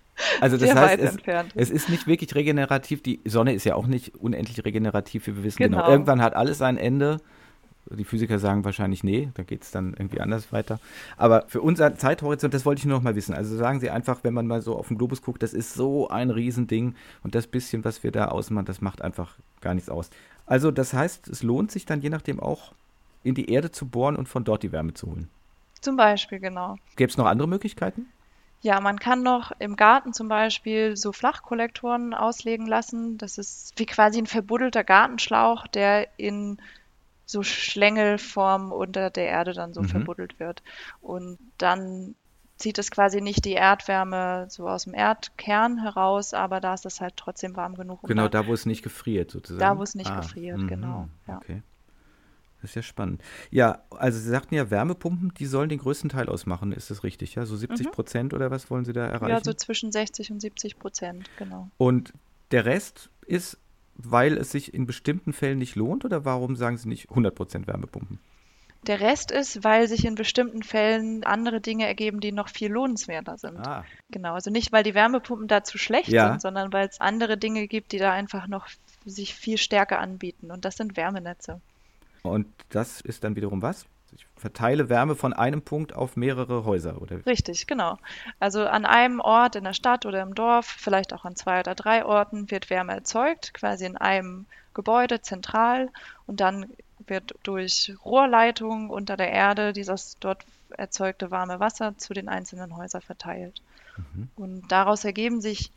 Also 0.41 0.57
das 0.57 0.75
heißt, 0.75 1.03
es, 1.03 1.17
es, 1.55 1.71
ist 1.71 1.89
nicht 1.91 2.07
wirklich 2.07 2.35
regenerativ. 2.35 3.03
Die 3.03 3.21
Sonne 3.27 3.53
ist 3.53 3.65
ja 3.65 3.75
auch 3.75 3.87
nicht 3.87 4.15
unendlich 4.15 4.65
regenerativ, 4.65 5.27
wie 5.27 5.37
wir 5.37 5.45
wissen. 5.45 5.59
Genau. 5.59 5.79
genau. 5.79 5.91
Irgendwann 5.91 6.23
hat 6.23 6.35
alles 6.35 6.63
ein 6.63 6.79
Ende 6.79 7.19
die 7.91 8.05
Physiker 8.05 8.39
sagen 8.39 8.65
wahrscheinlich, 8.65 9.05
nee, 9.05 9.31
da 9.35 9.43
geht 9.43 9.63
es 9.63 9.71
dann 9.71 9.95
irgendwie 9.95 10.21
anders 10.21 10.53
weiter. 10.53 10.81
Aber 11.17 11.45
für 11.49 11.61
unseren 11.61 11.97
Zeithorizont, 11.97 12.53
das 12.55 12.65
wollte 12.65 12.81
ich 12.81 12.87
nur 12.87 12.97
noch 12.97 13.05
mal 13.05 13.15
wissen. 13.15 13.35
Also 13.35 13.57
sagen 13.57 13.81
Sie 13.81 13.91
einfach, 13.91 14.21
wenn 14.23 14.35
man 14.35 14.47
mal 14.47 14.63
so 14.63 14.77
auf 14.77 14.89
den 14.89 14.99
Globus 14.99 15.23
guckt, 15.23 15.43
das 15.43 15.55
ist 15.55 15.75
so 15.75 16.09
ein 16.09 16.31
Riesending 16.31 16.95
und 17.23 17.35
das 17.35 17.47
bisschen, 17.47 17.85
was 17.85 18.03
wir 18.03 18.13
da 18.13 18.29
ausmachen, 18.29 18.67
das 18.67 18.81
macht 18.81 19.03
einfach 19.03 19.37
gar 19.61 19.75
nichts 19.75 19.89
aus. 19.89 20.11
Also 20.47 20.71
das 20.71 20.93
heißt, 20.93 21.29
es 21.29 21.43
lohnt 21.43 21.71
sich 21.71 21.87
dann 21.87 22.01
je 22.01 22.11
nachdem 22.11 22.41
auch 22.41 22.73
in 23.23 23.35
die 23.35 23.51
Erde 23.51 23.71
zu 23.71 23.87
bohren 23.87 24.17
und 24.17 24.29
von 24.29 24.45
dort 24.45 24.63
die 24.63 24.73
Wärme 24.73 24.95
zu 24.95 25.09
holen. 25.09 25.29
Zum 25.81 25.97
Beispiel, 25.97 26.39
genau. 26.39 26.77
Gäbe 26.97 27.11
es 27.11 27.17
noch 27.17 27.27
andere 27.27 27.49
Möglichkeiten? 27.49 28.07
Ja, 28.63 28.81
man 28.81 28.99
kann 28.99 29.23
noch 29.23 29.53
im 29.59 29.77
Garten 29.77 30.13
zum 30.13 30.29
Beispiel 30.29 30.97
so 30.97 31.13
Flachkollektoren 31.13 32.15
auslegen 32.15 32.67
lassen. 32.67 33.19
Das 33.19 33.39
ist 33.39 33.75
wie 33.77 33.87
quasi 33.87 34.19
ein 34.19 34.27
verbuddelter 34.27 34.83
Gartenschlauch, 34.83 35.67
der 35.67 36.09
in 36.19 36.59
so 37.27 37.43
Schlängelform 37.43 38.73
unter 38.73 39.11
der 39.11 39.27
Erde 39.27 39.53
dann 39.53 39.75
so 39.75 39.83
mhm. 39.83 39.89
verbuddelt 39.89 40.39
wird. 40.41 40.63
Und 41.01 41.39
dann 41.59 42.15
zieht 42.57 42.79
es 42.79 42.91
quasi 42.91 43.21
nicht 43.21 43.45
die 43.45 43.53
Erdwärme 43.53 44.47
so 44.49 44.69
aus 44.69 44.85
dem 44.85 44.95
Erdkern 44.95 45.79
heraus, 45.83 46.33
aber 46.33 46.61
da 46.61 46.73
ist 46.73 46.87
es 46.87 47.01
halt 47.01 47.17
trotzdem 47.17 47.57
warm 47.57 47.75
genug. 47.75 48.03
Um 48.03 48.09
genau, 48.09 48.29
da, 48.29 48.47
wo 48.47 48.55
es 48.55 48.65
nicht 48.65 48.83
gefriert 48.83 49.31
sozusagen. 49.31 49.61
Da, 49.61 49.79
wo 49.79 49.83
es 49.83 49.95
nicht 49.95 50.11
ah, 50.11 50.21
gefriert, 50.21 50.59
mh, 50.59 50.69
genau. 50.69 51.09
Ja. 51.27 51.37
Okay. 51.37 51.63
Das 52.63 52.71
ist 52.71 52.77
ja 52.77 52.83
spannend. 52.83 53.23
Ja, 53.51 53.83
also 53.91 54.19
Sie 54.19 54.31
sagten 54.31 54.55
ja, 54.55 54.71
Wärmepumpen, 54.71 55.35
die 55.35 55.45
sollen 55.45 55.69
den 55.69 55.79
größten 55.79 56.09
Teil 56.09 56.29
ausmachen, 56.29 56.73
ist 56.73 56.91
das 56.91 57.05
richtig? 57.05 57.35
Ja, 57.35 57.45
so 57.45 57.57
70 57.57 57.87
mhm. 57.87 57.91
Prozent 57.91 58.35
oder 58.35 58.51
was 58.51 58.71
wollen 58.71 58.87
Sie 58.87 58.95
da 58.95 59.07
erreichen? 59.07 59.31
Ja, 59.31 59.45
so 59.45 59.53
zwischen 59.53 59.93
60 59.93 60.31
und 60.33 60.41
70 60.41 60.79
Prozent, 60.79 61.29
genau. 61.37 61.69
Und 61.77 62.15
der 62.53 62.65
Rest 62.65 63.11
ist 63.27 63.59
weil 63.97 64.37
es 64.37 64.51
sich 64.51 64.75
in 64.75 64.87
bestimmten 64.87 65.33
Fällen 65.33 65.59
nicht 65.59 65.77
lohnt 65.77 66.05
oder 66.05 66.25
warum 66.25 66.57
sagen 66.57 66.77
Sie 66.77 66.89
nicht 66.89 67.09
100% 67.11 67.67
Wärmepumpen? 67.67 68.19
Der 68.87 69.01
Rest 69.01 69.33
ist, 69.33 69.65
weil 69.65 69.89
sich 69.89 70.05
in 70.05 70.15
bestimmten 70.15 70.63
Fällen 70.63 71.25
andere 71.25 71.61
Dinge 71.61 71.87
ergeben, 71.87 72.21
die 72.21 72.31
noch 72.31 72.49
viel 72.49 72.71
lohnenswerter 72.71 73.37
sind. 73.37 73.59
Ah. 73.67 73.85
Genau, 74.11 74.35
also 74.35 74.51
nicht, 74.51 74.71
weil 74.71 74.85
die 74.85 74.95
Wärmepumpen 74.95 75.49
dazu 75.49 75.77
schlecht 75.77 76.09
ja. 76.09 76.29
sind, 76.29 76.43
sondern 76.43 76.73
weil 76.73 76.87
es 76.87 77.01
andere 77.01 77.37
Dinge 77.37 77.67
gibt, 77.67 77.91
die 77.91 77.99
da 77.99 78.13
einfach 78.13 78.47
noch 78.47 78.69
sich 79.05 79.35
viel 79.35 79.59
stärker 79.59 79.99
anbieten. 79.99 80.53
Und 80.53 80.65
das 80.65 80.77
sind 80.77 80.97
Wärmenetze. 80.97 81.61
Und 82.23 82.47
das 82.69 83.01
ist 83.01 83.25
dann 83.25 83.35
wiederum 83.35 83.61
was? 83.63 83.87
Ich 84.17 84.27
verteile 84.35 84.89
Wärme 84.89 85.15
von 85.15 85.35
einem 85.35 85.61
Punkt 85.61 85.95
auf 85.95 86.17
mehrere 86.17 86.65
Häuser, 86.65 87.03
oder? 87.03 87.25
Richtig, 87.27 87.67
genau. 87.67 87.99
Also 88.41 88.67
an 88.67 88.87
einem 88.87 89.21
Ort 89.21 89.57
in 89.57 89.65
der 89.65 89.75
Stadt 89.75 90.07
oder 90.07 90.23
im 90.23 90.35
Dorf, 90.35 90.67
vielleicht 90.67 91.13
auch 91.13 91.25
an 91.27 91.37
zwei 91.37 91.61
oder 91.61 91.75
drei 91.75 92.05
Orten, 92.05 92.51
wird 92.51 92.71
Wärme 92.71 92.95
erzeugt, 92.95 93.53
quasi 93.53 93.85
in 93.85 93.97
einem 93.97 94.47
Gebäude 94.73 95.21
zentral 95.21 95.91
und 96.27 96.41
dann 96.41 96.67
wird 97.07 97.35
durch 97.43 97.93
Rohrleitungen 98.05 98.91
unter 98.91 99.17
der 99.17 99.31
Erde 99.31 99.75
dieses 99.75 100.17
dort 100.19 100.45
erzeugte 100.71 101.31
warme 101.31 101.61
Wasser 101.61 101.97
zu 101.99 102.15
den 102.15 102.29
einzelnen 102.29 102.75
Häusern 102.77 103.03
verteilt. 103.03 103.61
Mhm. 103.97 104.29
Und 104.37 104.73
daraus 104.73 105.05
ergeben 105.05 105.41
sich 105.41 105.73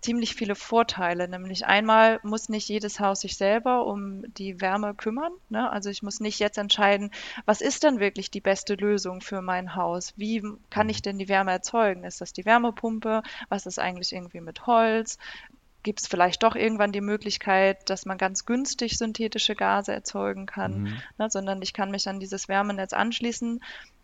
ziemlich 0.00 0.34
viele 0.34 0.54
Vorteile. 0.54 1.28
Nämlich 1.28 1.66
einmal 1.66 2.20
muss 2.22 2.48
nicht 2.48 2.68
jedes 2.68 3.00
Haus 3.00 3.20
sich 3.20 3.36
selber 3.36 3.86
um 3.86 4.22
die 4.34 4.60
Wärme 4.60 4.94
kümmern. 4.94 5.32
Ne? 5.48 5.70
Also 5.70 5.90
ich 5.90 6.02
muss 6.02 6.20
nicht 6.20 6.38
jetzt 6.38 6.58
entscheiden, 6.58 7.10
was 7.44 7.60
ist 7.60 7.82
denn 7.82 8.00
wirklich 8.00 8.30
die 8.30 8.40
beste 8.40 8.74
Lösung 8.74 9.20
für 9.20 9.42
mein 9.42 9.74
Haus? 9.74 10.14
Wie 10.16 10.42
kann 10.70 10.88
ich 10.88 11.02
denn 11.02 11.18
die 11.18 11.28
Wärme 11.28 11.52
erzeugen? 11.52 12.04
Ist 12.04 12.20
das 12.20 12.32
die 12.32 12.44
Wärmepumpe? 12.44 13.22
Was 13.48 13.66
ist 13.66 13.78
eigentlich 13.78 14.12
irgendwie 14.12 14.40
mit 14.40 14.66
Holz? 14.66 15.18
Gibt 15.82 16.00
es 16.00 16.08
vielleicht 16.08 16.42
doch 16.42 16.56
irgendwann 16.56 16.92
die 16.92 17.00
Möglichkeit, 17.00 17.88
dass 17.88 18.04
man 18.04 18.18
ganz 18.18 18.44
günstig 18.44 18.98
synthetische 18.98 19.54
Gase 19.54 19.94
erzeugen 19.94 20.44
kann, 20.44 20.82
mhm. 20.82 21.02
ne? 21.16 21.30
sondern 21.30 21.62
ich 21.62 21.72
kann 21.72 21.90
mich 21.90 22.06
an 22.06 22.20
dieses 22.20 22.48
Wärmenetz 22.48 22.92
anschließen 22.92 23.60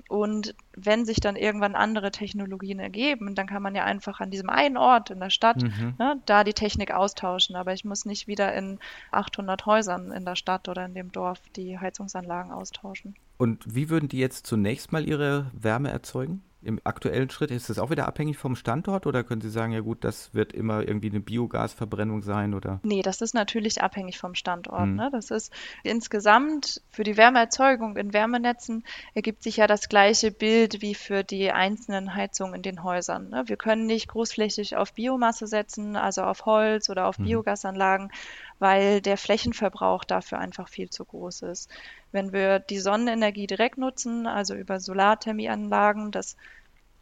Und 0.09 0.55
wenn 0.77 1.05
sich 1.05 1.21
dann 1.21 1.37
irgendwann 1.37 1.75
andere 1.75 2.11
Technologien 2.11 2.79
ergeben, 2.79 3.35
dann 3.35 3.47
kann 3.47 3.63
man 3.63 3.75
ja 3.75 3.85
einfach 3.85 4.21
an 4.21 4.31
diesem 4.31 4.51
einen 4.51 4.77
Ort 4.77 5.11
in 5.11 5.21
der 5.21 5.31
Stadt 5.31 5.63
mhm. 5.63 5.95
ne, 5.99 6.21
da 6.27 6.45
die 6.45 6.53
Technik 6.53 6.93
austauschen. 6.93 7.57
Aber 7.57 7.73
ich 7.73 7.85
muss 7.85 8.05
nicht 8.05 8.27
wieder 8.27 8.55
in 8.55 8.79
800 9.11 9.67
Häusern 9.67 10.13
in 10.13 10.25
der 10.25 10.37
Stadt 10.37 10.69
oder 10.69 10.85
in 10.85 10.95
dem 10.95 11.11
Dorf 11.11 11.41
die 11.57 11.79
Heizungsanlagen 11.79 12.53
austauschen. 12.53 13.17
Und 13.37 13.75
wie 13.75 13.91
würden 13.91 14.09
die 14.09 14.19
jetzt 14.19 14.47
zunächst 14.47 14.93
mal 14.93 15.07
ihre 15.07 15.51
Wärme 15.53 15.91
erzeugen? 15.91 16.43
Im 16.67 16.81
aktuellen 16.83 17.31
Schritt 17.31 17.53
ist 17.53 17.71
das 17.71 17.79
auch 17.79 17.91
wieder 17.91 18.09
abhängig 18.09 18.39
vom 18.39 18.57
Standort 18.57 19.07
oder 19.07 19.23
können 19.23 19.41
Sie 19.41 19.51
sagen, 19.51 19.73
ja 19.73 19.79
gut, 19.79 20.03
das 20.03 20.35
wird 20.35 20.53
immer 20.53 20.81
irgendwie 20.83 21.11
eine 21.11 21.21
Biogasverbrennung 21.21 22.23
sein 22.23 22.55
oder? 22.55 22.81
Nee, 22.83 23.03
das 23.03 23.21
ist 23.21 23.35
natürlich 23.35 23.83
abhängig 23.83 24.19
vom 24.19 24.35
Standort. 24.35 24.87
Mhm. 24.87 24.97
Ne? 24.97 25.09
Das 25.13 25.31
ist 25.31 25.53
insgesamt 25.85 26.83
für 26.91 27.05
die 27.05 27.17
Wärmeerzeugung 27.17 27.97
in 27.97 28.13
Wärmenetzen 28.13 28.83
ergibt 29.15 29.45
sich 29.45 29.59
ja 29.59 29.69
das 29.69 29.89
gleiche 29.89 30.33
Bild 30.33 30.83
wie 30.83 30.97
für 30.97 31.23
die 31.23 31.53
einzelnen 31.53 32.17
Heizungen 32.17 32.57
in 32.57 32.63
den 32.63 32.83
Häusern. 32.83 33.29
Ne? 33.29 33.45
Wir 33.47 33.57
können 33.57 33.87
nicht 33.87 34.09
großflächig 34.09 34.75
auf 34.75 34.93
Biomasse 34.93 35.47
setzen, 35.47 35.95
also 35.95 36.23
auf 36.23 36.47
Holz 36.47 36.91
oder 36.91 37.07
auf 37.07 37.21
mhm. 37.21 37.27
Biogasanlagen, 37.27 38.11
weil 38.59 39.01
der 39.01 39.17
Flächenverbrauch 39.17 40.05
dafür 40.05 40.39
einfach 40.39 40.69
viel 40.69 40.91
zu 40.91 41.05
groß 41.05 41.43
ist. 41.43 41.71
Wenn 42.13 42.33
wir 42.33 42.59
die 42.59 42.79
Sonnenenergie 42.79 43.47
direkt 43.47 43.79
nutzen, 43.79 44.27
also 44.27 44.55
über 44.55 44.81
Solarthermieanlagen, 44.81 46.11
dass 46.11 46.37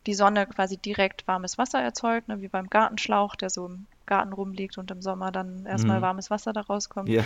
die 0.07 0.14
Sonne 0.14 0.47
quasi 0.47 0.77
direkt 0.77 1.27
warmes 1.27 1.57
Wasser 1.57 1.81
erzeugt, 1.81 2.29
ne, 2.29 2.40
wie 2.40 2.49
beim 2.49 2.69
Gartenschlauch, 2.69 3.37
der 3.37 3.51
so 3.51 3.67
im 3.67 3.87
Garten 4.07 4.33
rumliegt 4.33 4.77
und 4.77 4.90
im 4.90 5.01
Sommer 5.01 5.33
dann 5.33 5.64
erstmal 5.64 5.99
mhm. 5.99 6.03
warmes 6.03 6.31
Wasser 6.31 6.53
da 6.53 6.61
rauskommt. 6.61 7.09
Yeah. 7.09 7.25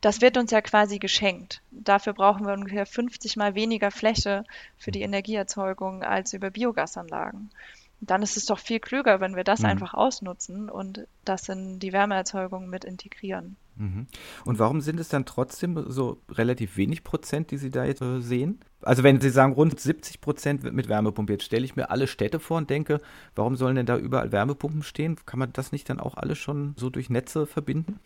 Das 0.00 0.20
wird 0.20 0.36
uns 0.36 0.50
ja 0.50 0.60
quasi 0.60 0.98
geschenkt. 0.98 1.62
Dafür 1.70 2.12
brauchen 2.12 2.46
wir 2.46 2.52
ungefähr 2.52 2.86
50 2.86 3.36
mal 3.36 3.54
weniger 3.54 3.90
Fläche 3.90 4.44
für 4.78 4.90
die 4.90 5.02
Energieerzeugung 5.02 6.02
als 6.02 6.32
über 6.32 6.50
Biogasanlagen 6.50 7.50
dann 8.02 8.22
ist 8.22 8.36
es 8.36 8.46
doch 8.46 8.58
viel 8.58 8.80
klüger, 8.80 9.20
wenn 9.20 9.36
wir 9.36 9.44
das 9.44 9.60
mhm. 9.60 9.66
einfach 9.66 9.94
ausnutzen 9.94 10.68
und 10.68 11.06
das 11.24 11.48
in 11.48 11.78
die 11.78 11.92
Wärmeerzeugung 11.92 12.68
mit 12.68 12.84
integrieren. 12.84 13.56
Mhm. 13.76 14.06
Und 14.44 14.58
warum 14.58 14.80
sind 14.80 15.00
es 15.00 15.08
dann 15.08 15.24
trotzdem 15.24 15.90
so 15.90 16.22
relativ 16.30 16.76
wenig 16.76 17.04
Prozent, 17.04 17.50
die 17.50 17.58
Sie 17.58 17.70
da 17.70 17.84
jetzt 17.84 18.02
äh, 18.02 18.20
sehen? 18.20 18.60
Also 18.82 19.02
wenn 19.02 19.20
Sie 19.20 19.30
sagen, 19.30 19.52
rund 19.52 19.78
70 19.78 20.20
Prozent 20.20 20.62
wird 20.62 20.74
mit 20.74 20.88
Wärmepumpe, 20.88 21.32
jetzt 21.32 21.44
stelle 21.44 21.64
ich 21.64 21.76
mir 21.76 21.90
alle 21.90 22.06
Städte 22.06 22.40
vor 22.40 22.58
und 22.58 22.70
denke, 22.70 23.00
warum 23.34 23.56
sollen 23.56 23.76
denn 23.76 23.86
da 23.86 23.96
überall 23.96 24.32
Wärmepumpen 24.32 24.82
stehen? 24.82 25.16
Kann 25.26 25.38
man 25.38 25.52
das 25.52 25.72
nicht 25.72 25.88
dann 25.88 26.00
auch 26.00 26.16
alles 26.16 26.38
schon 26.38 26.74
so 26.76 26.90
durch 26.90 27.10
Netze 27.10 27.46
verbinden? 27.46 28.00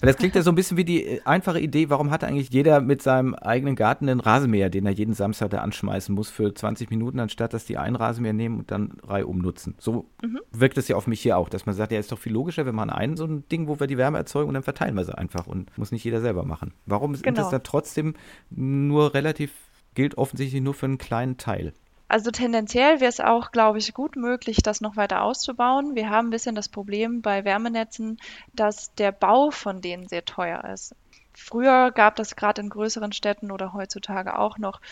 Weil 0.00 0.08
das 0.08 0.16
klingt 0.16 0.34
ja 0.34 0.42
so 0.42 0.50
ein 0.50 0.54
bisschen 0.54 0.76
wie 0.76 0.84
die 0.84 1.04
äh, 1.04 1.20
einfache 1.24 1.60
Idee, 1.60 1.90
warum 1.90 2.10
hat 2.10 2.24
eigentlich 2.24 2.50
jeder 2.50 2.80
mit 2.80 3.02
seinem 3.02 3.34
eigenen 3.34 3.76
Garten 3.76 4.08
einen 4.08 4.20
Rasenmäher, 4.20 4.70
den 4.70 4.86
er 4.86 4.92
jeden 4.92 5.14
Samstag 5.14 5.50
da 5.50 5.58
anschmeißen 5.58 6.14
muss 6.14 6.30
für 6.30 6.54
20 6.54 6.90
Minuten, 6.90 7.20
anstatt 7.20 7.52
dass 7.52 7.64
die 7.64 7.78
einen 7.78 7.96
Rasenmäher 7.96 8.32
nehmen 8.32 8.60
und 8.60 8.70
dann 8.70 8.92
reihum 9.02 9.38
nutzen. 9.38 9.74
So 9.78 10.06
mhm. 10.22 10.40
wirkt 10.52 10.78
es 10.78 10.88
ja 10.88 10.96
auf 10.96 11.06
mich 11.06 11.20
hier 11.20 11.36
auch, 11.36 11.48
dass 11.48 11.66
man 11.66 11.74
sagt, 11.74 11.92
ja, 11.92 11.98
ist 11.98 12.12
doch 12.12 12.18
viel 12.18 12.32
logischer, 12.32 12.64
wir 12.64 12.72
machen 12.72 12.90
einen 12.90 13.16
so 13.16 13.24
ein 13.24 13.48
Ding, 13.48 13.68
wo 13.68 13.80
wir 13.80 13.86
die 13.86 13.98
Wärme 13.98 14.18
erzeugen 14.18 14.48
und 14.48 14.54
dann 14.54 14.62
verteilen 14.62 14.94
wir 14.94 15.04
sie 15.04 15.16
einfach 15.16 15.46
und 15.46 15.76
muss 15.76 15.92
nicht 15.92 16.04
jeder 16.04 16.20
selber 16.20 16.44
machen. 16.44 16.72
Warum 16.86 17.12
genau. 17.12 17.24
sind 17.24 17.38
das 17.38 17.50
dann 17.50 17.62
trotzdem 17.62 18.14
nur 18.50 19.14
relativ 19.14 19.52
gilt 19.94 20.18
offensichtlich 20.18 20.62
nur 20.62 20.74
für 20.74 20.86
einen 20.86 20.98
kleinen 20.98 21.36
Teil. 21.36 21.72
Also 22.08 22.30
tendenziell 22.30 23.00
wäre 23.00 23.08
es 23.08 23.20
auch, 23.20 23.52
glaube 23.52 23.78
ich, 23.78 23.94
gut 23.94 24.16
möglich, 24.16 24.58
das 24.58 24.82
noch 24.82 24.96
weiter 24.96 25.22
auszubauen. 25.22 25.94
Wir 25.94 26.10
haben 26.10 26.28
ein 26.28 26.30
bisschen 26.30 26.54
das 26.54 26.68
Problem 26.68 27.22
bei 27.22 27.44
Wärmenetzen, 27.44 28.18
dass 28.52 28.94
der 28.96 29.12
Bau 29.12 29.50
von 29.50 29.80
denen 29.80 30.08
sehr 30.08 30.24
teuer 30.24 30.62
ist. 30.64 30.94
Früher 31.32 31.90
gab 31.90 32.18
es 32.18 32.36
gerade 32.36 32.60
in 32.60 32.68
größeren 32.68 33.12
Städten 33.12 33.50
oder 33.50 33.72
heutzutage 33.72 34.38
auch 34.38 34.58
noch 34.58 34.82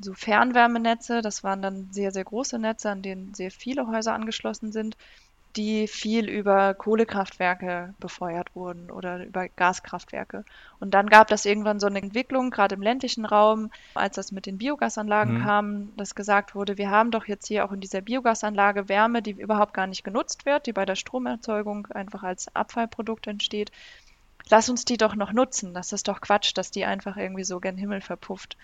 so 0.00 0.14
Fernwärmenetze. 0.14 1.22
Das 1.22 1.44
waren 1.44 1.62
dann 1.62 1.92
sehr, 1.92 2.10
sehr 2.10 2.24
große 2.24 2.58
Netze, 2.58 2.90
an 2.90 3.02
denen 3.02 3.34
sehr 3.34 3.52
viele 3.52 3.86
Häuser 3.86 4.12
angeschlossen 4.12 4.72
sind 4.72 4.96
die 5.56 5.86
viel 5.86 6.28
über 6.28 6.74
Kohlekraftwerke 6.74 7.94
befeuert 8.00 8.54
wurden 8.54 8.90
oder 8.90 9.24
über 9.24 9.48
Gaskraftwerke. 9.48 10.44
Und 10.80 10.92
dann 10.92 11.08
gab 11.08 11.30
es 11.30 11.44
irgendwann 11.44 11.80
so 11.80 11.86
eine 11.86 12.00
Entwicklung, 12.00 12.50
gerade 12.50 12.74
im 12.74 12.82
ländlichen 12.82 13.24
Raum, 13.24 13.70
als 13.94 14.16
das 14.16 14.32
mit 14.32 14.46
den 14.46 14.58
Biogasanlagen 14.58 15.38
mhm. 15.38 15.42
kam, 15.42 15.96
dass 15.96 16.14
gesagt 16.14 16.54
wurde, 16.54 16.76
wir 16.76 16.90
haben 16.90 17.10
doch 17.10 17.26
jetzt 17.26 17.46
hier 17.46 17.64
auch 17.64 17.72
in 17.72 17.80
dieser 17.80 18.00
Biogasanlage 18.00 18.88
Wärme, 18.88 19.22
die 19.22 19.32
überhaupt 19.32 19.74
gar 19.74 19.86
nicht 19.86 20.04
genutzt 20.04 20.46
wird, 20.46 20.66
die 20.66 20.72
bei 20.72 20.84
der 20.84 20.96
Stromerzeugung 20.96 21.86
einfach 21.88 22.22
als 22.22 22.54
Abfallprodukt 22.54 23.26
entsteht. 23.26 23.70
Lass 24.50 24.68
uns 24.68 24.84
die 24.84 24.96
doch 24.96 25.14
noch 25.14 25.32
nutzen. 25.32 25.72
Das 25.72 25.92
ist 25.92 26.08
doch 26.08 26.20
Quatsch, 26.20 26.52
dass 26.54 26.70
die 26.70 26.84
einfach 26.84 27.16
irgendwie 27.16 27.44
so 27.44 27.60
gen 27.60 27.78
Himmel 27.78 28.00
verpufft. 28.00 28.56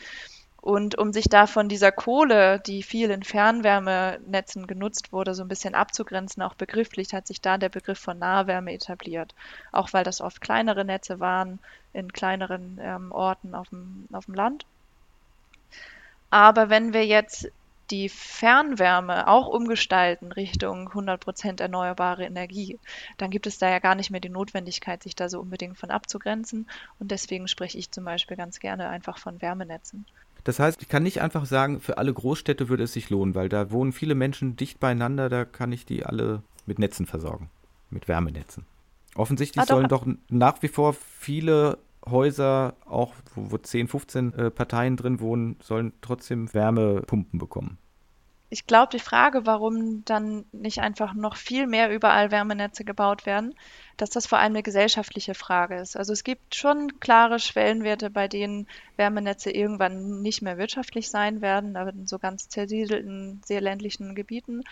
Und 0.60 0.98
um 0.98 1.12
sich 1.12 1.24
da 1.24 1.46
von 1.46 1.68
dieser 1.68 1.90
Kohle, 1.90 2.60
die 2.60 2.82
viel 2.82 3.10
in 3.10 3.22
Fernwärmenetzen 3.22 4.66
genutzt 4.66 5.12
wurde, 5.12 5.34
so 5.34 5.42
ein 5.42 5.48
bisschen 5.48 5.74
abzugrenzen, 5.74 6.42
auch 6.42 6.54
begrifflich, 6.54 7.14
hat 7.14 7.26
sich 7.26 7.40
da 7.40 7.56
der 7.56 7.70
Begriff 7.70 7.98
von 7.98 8.18
Nahwärme 8.18 8.72
etabliert. 8.74 9.34
Auch 9.72 9.92
weil 9.92 10.04
das 10.04 10.20
oft 10.20 10.40
kleinere 10.40 10.84
Netze 10.84 11.18
waren 11.18 11.60
in 11.94 12.12
kleineren 12.12 12.78
ähm, 12.82 13.10
Orten 13.10 13.54
auf 13.54 13.70
dem, 13.70 14.06
auf 14.12 14.26
dem 14.26 14.34
Land. 14.34 14.66
Aber 16.28 16.68
wenn 16.68 16.92
wir 16.92 17.06
jetzt 17.06 17.50
die 17.90 18.08
Fernwärme 18.08 19.26
auch 19.26 19.48
umgestalten 19.48 20.30
Richtung 20.30 20.90
100% 20.90 21.60
erneuerbare 21.60 22.24
Energie, 22.24 22.78
dann 23.16 23.30
gibt 23.30 23.46
es 23.46 23.58
da 23.58 23.68
ja 23.68 23.80
gar 23.80 23.94
nicht 23.94 24.10
mehr 24.10 24.20
die 24.20 24.28
Notwendigkeit, 24.28 25.02
sich 25.02 25.16
da 25.16 25.28
so 25.28 25.40
unbedingt 25.40 25.78
von 25.78 25.90
abzugrenzen. 25.90 26.68
Und 27.00 27.10
deswegen 27.10 27.48
spreche 27.48 27.78
ich 27.78 27.90
zum 27.90 28.04
Beispiel 28.04 28.36
ganz 28.36 28.60
gerne 28.60 28.88
einfach 28.88 29.18
von 29.18 29.42
Wärmenetzen. 29.42 30.06
Das 30.44 30.58
heißt, 30.58 30.82
ich 30.82 30.88
kann 30.88 31.02
nicht 31.02 31.20
einfach 31.20 31.44
sagen, 31.44 31.80
für 31.80 31.98
alle 31.98 32.12
Großstädte 32.12 32.68
würde 32.68 32.84
es 32.84 32.92
sich 32.92 33.10
lohnen, 33.10 33.34
weil 33.34 33.48
da 33.48 33.70
wohnen 33.70 33.92
viele 33.92 34.14
Menschen 34.14 34.56
dicht 34.56 34.80
beieinander, 34.80 35.28
da 35.28 35.44
kann 35.44 35.72
ich 35.72 35.86
die 35.86 36.04
alle 36.04 36.42
mit 36.66 36.78
Netzen 36.78 37.06
versorgen, 37.06 37.50
mit 37.90 38.08
Wärmenetzen. 38.08 38.64
Offensichtlich 39.14 39.62
ah, 39.62 39.66
sollen 39.66 39.88
doch 39.88 40.06
nach 40.28 40.62
wie 40.62 40.68
vor 40.68 40.94
viele 40.94 41.78
Häuser, 42.08 42.74
auch 42.86 43.12
wo, 43.34 43.50
wo 43.50 43.58
10, 43.58 43.88
15 43.88 44.34
äh, 44.34 44.50
Parteien 44.50 44.96
drin 44.96 45.20
wohnen, 45.20 45.56
sollen 45.62 45.92
trotzdem 46.00 46.52
Wärmepumpen 46.52 47.38
bekommen. 47.38 47.78
Ich 48.52 48.66
glaube, 48.66 48.90
die 48.90 48.98
Frage, 48.98 49.46
warum 49.46 50.04
dann 50.04 50.44
nicht 50.50 50.80
einfach 50.80 51.14
noch 51.14 51.36
viel 51.36 51.68
mehr 51.68 51.94
überall 51.94 52.32
Wärmenetze 52.32 52.84
gebaut 52.84 53.24
werden, 53.24 53.54
dass 53.96 54.10
das 54.10 54.26
vor 54.26 54.38
allem 54.38 54.52
eine 54.52 54.64
gesellschaftliche 54.64 55.34
Frage 55.34 55.76
ist. 55.76 55.96
Also 55.96 56.12
es 56.12 56.24
gibt 56.24 56.56
schon 56.56 56.98
klare 56.98 57.38
Schwellenwerte, 57.38 58.10
bei 58.10 58.26
denen 58.26 58.66
Wärmenetze 58.96 59.52
irgendwann 59.52 60.20
nicht 60.20 60.42
mehr 60.42 60.58
wirtschaftlich 60.58 61.10
sein 61.10 61.42
werden, 61.42 61.76
aber 61.76 61.90
in 61.90 62.08
so 62.08 62.18
ganz 62.18 62.48
zersiedelten, 62.48 63.40
sehr 63.44 63.60
ländlichen 63.60 64.16
Gebieten. 64.16 64.64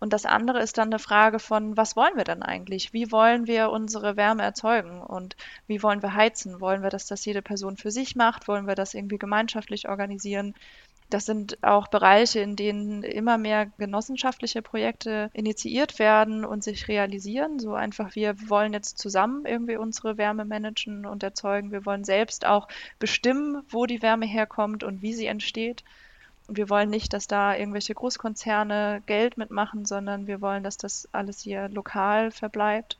Und 0.00 0.14
das 0.14 0.24
andere 0.24 0.62
ist 0.62 0.78
dann 0.78 0.88
eine 0.88 0.98
Frage 0.98 1.38
von, 1.38 1.76
was 1.76 1.96
wollen 1.96 2.16
wir 2.16 2.24
denn 2.24 2.42
eigentlich? 2.42 2.94
Wie 2.94 3.12
wollen 3.12 3.46
wir 3.46 3.70
unsere 3.70 4.16
Wärme 4.16 4.42
erzeugen 4.42 5.02
und 5.02 5.36
wie 5.66 5.82
wollen 5.82 6.02
wir 6.02 6.14
heizen? 6.14 6.60
Wollen 6.60 6.82
wir, 6.82 6.90
dass 6.90 7.06
das 7.06 7.24
jede 7.26 7.42
Person 7.42 7.76
für 7.76 7.90
sich 7.90 8.16
macht? 8.16 8.48
Wollen 8.48 8.66
wir 8.66 8.74
das 8.74 8.94
irgendwie 8.94 9.18
gemeinschaftlich 9.18 9.88
organisieren? 9.88 10.54
Das 11.10 11.24
sind 11.24 11.62
auch 11.62 11.88
Bereiche, 11.88 12.40
in 12.40 12.54
denen 12.54 13.02
immer 13.02 13.38
mehr 13.38 13.66
genossenschaftliche 13.78 14.60
Projekte 14.60 15.30
initiiert 15.32 15.98
werden 15.98 16.44
und 16.44 16.62
sich 16.62 16.86
realisieren. 16.86 17.58
So 17.58 17.72
einfach, 17.74 18.14
wir 18.14 18.36
wollen 18.50 18.74
jetzt 18.74 18.98
zusammen 18.98 19.46
irgendwie 19.46 19.76
unsere 19.76 20.18
Wärme 20.18 20.44
managen 20.44 21.06
und 21.06 21.22
erzeugen. 21.22 21.72
Wir 21.72 21.86
wollen 21.86 22.04
selbst 22.04 22.44
auch 22.44 22.68
bestimmen, 22.98 23.62
wo 23.70 23.86
die 23.86 24.02
Wärme 24.02 24.26
herkommt 24.26 24.84
und 24.84 25.00
wie 25.00 25.14
sie 25.14 25.26
entsteht. 25.26 25.82
Und 26.46 26.58
wir 26.58 26.68
wollen 26.68 26.90
nicht, 26.90 27.12
dass 27.14 27.26
da 27.26 27.56
irgendwelche 27.56 27.94
Großkonzerne 27.94 29.02
Geld 29.06 29.38
mitmachen, 29.38 29.86
sondern 29.86 30.26
wir 30.26 30.42
wollen, 30.42 30.62
dass 30.62 30.76
das 30.76 31.08
alles 31.12 31.40
hier 31.40 31.68
lokal 31.70 32.30
verbleibt. 32.30 32.98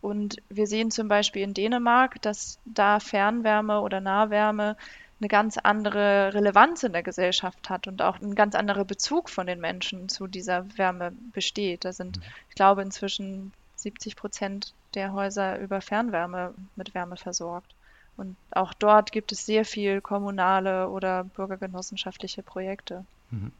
Und 0.00 0.36
wir 0.48 0.68
sehen 0.68 0.92
zum 0.92 1.08
Beispiel 1.08 1.42
in 1.42 1.54
Dänemark, 1.54 2.22
dass 2.22 2.60
da 2.64 3.00
Fernwärme 3.00 3.80
oder 3.80 4.00
Nahwärme 4.00 4.76
eine 5.20 5.28
ganz 5.28 5.56
andere 5.56 6.34
Relevanz 6.34 6.82
in 6.82 6.92
der 6.92 7.02
Gesellschaft 7.02 7.70
hat 7.70 7.86
und 7.86 8.02
auch 8.02 8.20
ein 8.20 8.34
ganz 8.34 8.54
anderer 8.54 8.84
Bezug 8.84 9.30
von 9.30 9.46
den 9.46 9.60
Menschen 9.60 10.08
zu 10.08 10.26
dieser 10.26 10.66
Wärme 10.76 11.12
besteht. 11.32 11.84
Da 11.84 11.92
sind, 11.92 12.18
mhm. 12.18 12.22
ich 12.50 12.54
glaube, 12.54 12.82
inzwischen 12.82 13.52
70 13.76 14.16
Prozent 14.16 14.74
der 14.94 15.12
Häuser 15.12 15.58
über 15.58 15.80
Fernwärme 15.80 16.54
mit 16.76 16.94
Wärme 16.94 17.16
versorgt. 17.16 17.74
Und 18.16 18.36
auch 18.50 18.72
dort 18.74 19.12
gibt 19.12 19.32
es 19.32 19.44
sehr 19.44 19.64
viel 19.64 20.00
kommunale 20.00 20.88
oder 20.88 21.24
bürgergenossenschaftliche 21.24 22.42
Projekte. 22.42 23.04
Mhm. 23.30 23.52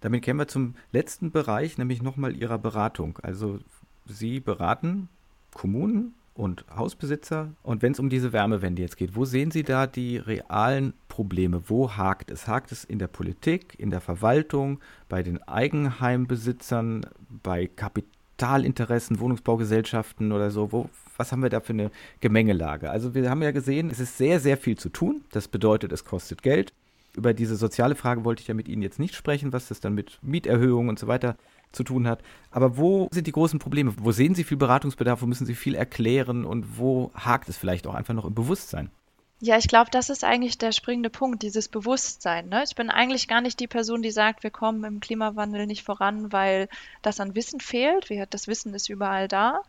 Damit 0.00 0.22
kämen 0.24 0.40
wir 0.40 0.48
zum 0.48 0.76
letzten 0.92 1.30
Bereich, 1.30 1.78
nämlich 1.78 2.02
nochmal 2.02 2.36
Ihrer 2.36 2.58
Beratung. 2.58 3.18
Also 3.22 3.58
Sie 4.06 4.40
beraten 4.40 5.08
Kommunen 5.52 6.14
und 6.36 6.64
Hausbesitzer. 6.74 7.52
Und 7.62 7.82
wenn 7.82 7.92
es 7.92 7.98
um 7.98 8.08
diese 8.08 8.32
Wärmewende 8.32 8.82
jetzt 8.82 8.96
geht, 8.96 9.16
wo 9.16 9.24
sehen 9.24 9.50
Sie 9.50 9.62
da 9.62 9.86
die 9.86 10.18
realen 10.18 10.92
Probleme? 11.08 11.62
Wo 11.66 11.96
hakt 11.96 12.30
es? 12.30 12.46
Hakt 12.46 12.72
es 12.72 12.84
in 12.84 12.98
der 12.98 13.08
Politik, 13.08 13.74
in 13.78 13.90
der 13.90 14.00
Verwaltung, 14.00 14.80
bei 15.08 15.22
den 15.22 15.42
Eigenheimbesitzern, 15.42 17.06
bei 17.42 17.66
Kapitalinteressen, 17.66 19.18
Wohnungsbaugesellschaften 19.18 20.32
oder 20.32 20.50
so? 20.50 20.72
Wo, 20.72 20.90
was 21.16 21.32
haben 21.32 21.42
wir 21.42 21.50
da 21.50 21.60
für 21.60 21.72
eine 21.72 21.90
Gemengelage? 22.20 22.90
Also 22.90 23.14
wir 23.14 23.30
haben 23.30 23.42
ja 23.42 23.52
gesehen, 23.52 23.90
es 23.90 24.00
ist 24.00 24.18
sehr, 24.18 24.38
sehr 24.40 24.56
viel 24.56 24.76
zu 24.76 24.90
tun. 24.90 25.22
Das 25.32 25.48
bedeutet, 25.48 25.92
es 25.92 26.04
kostet 26.04 26.42
Geld. 26.42 26.72
Über 27.16 27.32
diese 27.32 27.56
soziale 27.56 27.94
Frage 27.94 28.24
wollte 28.24 28.42
ich 28.42 28.48
ja 28.48 28.54
mit 28.54 28.68
Ihnen 28.68 28.82
jetzt 28.82 28.98
nicht 28.98 29.14
sprechen, 29.14 29.54
was 29.54 29.68
das 29.68 29.80
dann 29.80 29.94
mit 29.94 30.18
Mieterhöhungen 30.20 30.90
und 30.90 30.98
so 30.98 31.06
weiter 31.06 31.36
zu 31.72 31.84
tun 31.84 32.06
hat. 32.08 32.22
Aber 32.50 32.76
wo 32.76 33.08
sind 33.12 33.26
die 33.26 33.32
großen 33.32 33.58
Probleme? 33.58 33.94
Wo 33.98 34.12
sehen 34.12 34.34
Sie 34.34 34.44
viel 34.44 34.56
Beratungsbedarf? 34.56 35.22
Wo 35.22 35.26
müssen 35.26 35.46
Sie 35.46 35.54
viel 35.54 35.74
erklären? 35.74 36.44
Und 36.44 36.78
wo 36.78 37.10
hakt 37.14 37.48
es 37.48 37.56
vielleicht 37.56 37.86
auch 37.86 37.94
einfach 37.94 38.14
noch 38.14 38.24
im 38.24 38.34
Bewusstsein? 38.34 38.90
Ja, 39.38 39.58
ich 39.58 39.68
glaube, 39.68 39.90
das 39.90 40.08
ist 40.08 40.24
eigentlich 40.24 40.56
der 40.56 40.72
springende 40.72 41.10
Punkt, 41.10 41.42
dieses 41.42 41.68
Bewusstsein. 41.68 42.48
Ne? 42.48 42.64
Ich 42.66 42.74
bin 42.74 42.88
eigentlich 42.88 43.28
gar 43.28 43.42
nicht 43.42 43.60
die 43.60 43.66
Person, 43.66 44.00
die 44.00 44.10
sagt, 44.10 44.42
wir 44.42 44.50
kommen 44.50 44.82
im 44.84 45.00
Klimawandel 45.00 45.66
nicht 45.66 45.82
voran, 45.82 46.32
weil 46.32 46.68
das 47.02 47.20
an 47.20 47.34
Wissen 47.34 47.60
fehlt. 47.60 48.08
Das 48.30 48.48
Wissen 48.48 48.72
ist 48.72 48.88
überall 48.88 49.28
da. 49.28 49.60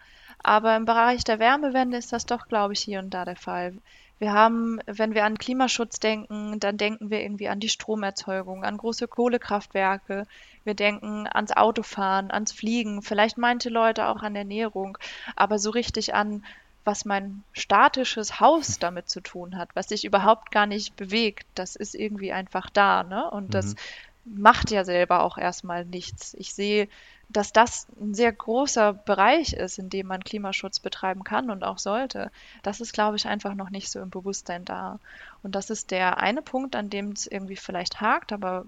Aber 0.41 0.77
im 0.77 0.85
Bereich 0.85 1.25
der 1.25 1.39
Wärmewende 1.39 1.97
ist 1.97 2.13
das 2.13 2.25
doch, 2.25 2.47
glaube 2.47 2.73
ich, 2.73 2.79
hier 2.79 2.99
und 2.99 3.09
da 3.13 3.25
der 3.25 3.35
Fall. 3.35 3.73
Wir 4.19 4.33
haben, 4.33 4.79
wenn 4.87 5.13
wir 5.13 5.25
an 5.25 5.37
Klimaschutz 5.37 5.99
denken, 5.99 6.59
dann 6.59 6.77
denken 6.77 7.09
wir 7.09 7.21
irgendwie 7.21 7.49
an 7.49 7.59
die 7.59 7.69
Stromerzeugung, 7.69 8.63
an 8.63 8.77
große 8.77 9.07
Kohlekraftwerke. 9.07 10.25
Wir 10.63 10.73
denken 10.73 11.27
ans 11.27 11.51
Autofahren, 11.51 12.31
ans 12.31 12.51
Fliegen, 12.51 13.01
vielleicht 13.01 13.37
meinte 13.37 13.69
Leute 13.69 14.07
auch 14.07 14.23
an 14.23 14.35
Ernährung, 14.35 14.97
aber 15.35 15.59
so 15.59 15.69
richtig 15.69 16.13
an, 16.15 16.43
was 16.83 17.05
mein 17.05 17.43
statisches 17.53 18.39
Haus 18.39 18.79
damit 18.79 19.09
zu 19.09 19.21
tun 19.21 19.57
hat, 19.57 19.69
was 19.75 19.89
sich 19.89 20.05
überhaupt 20.05 20.51
gar 20.51 20.65
nicht 20.65 20.95
bewegt, 20.95 21.45
das 21.53 21.75
ist 21.75 21.93
irgendwie 21.93 22.31
einfach 22.31 22.69
da, 22.69 23.03
ne? 23.03 23.29
Und 23.29 23.49
mhm. 23.49 23.51
das 23.51 23.75
macht 24.23 24.71
ja 24.71 24.83
selber 24.83 25.23
auch 25.23 25.37
erstmal 25.37 25.85
nichts. 25.85 26.33
Ich 26.33 26.53
sehe 26.53 26.87
dass 27.29 27.51
das 27.51 27.87
ein 27.99 28.13
sehr 28.13 28.31
großer 28.31 28.93
Bereich 28.93 29.53
ist, 29.53 29.79
in 29.79 29.89
dem 29.89 30.07
man 30.07 30.23
Klimaschutz 30.23 30.79
betreiben 30.79 31.23
kann 31.23 31.49
und 31.49 31.63
auch 31.63 31.77
sollte, 31.77 32.31
das 32.63 32.79
ist, 32.79 32.93
glaube 32.93 33.17
ich, 33.17 33.27
einfach 33.27 33.53
noch 33.53 33.69
nicht 33.69 33.89
so 33.89 33.99
im 33.99 34.09
Bewusstsein 34.09 34.63
da. 34.63 34.99
Und 35.43 35.55
das 35.55 35.69
ist 35.69 35.91
der 35.91 36.19
eine 36.19 36.41
Punkt, 36.41 36.75
an 36.75 36.89
dem 36.89 37.11
es 37.11 37.27
irgendwie 37.27 37.57
vielleicht 37.57 37.99
hakt, 37.99 38.31
aber 38.31 38.65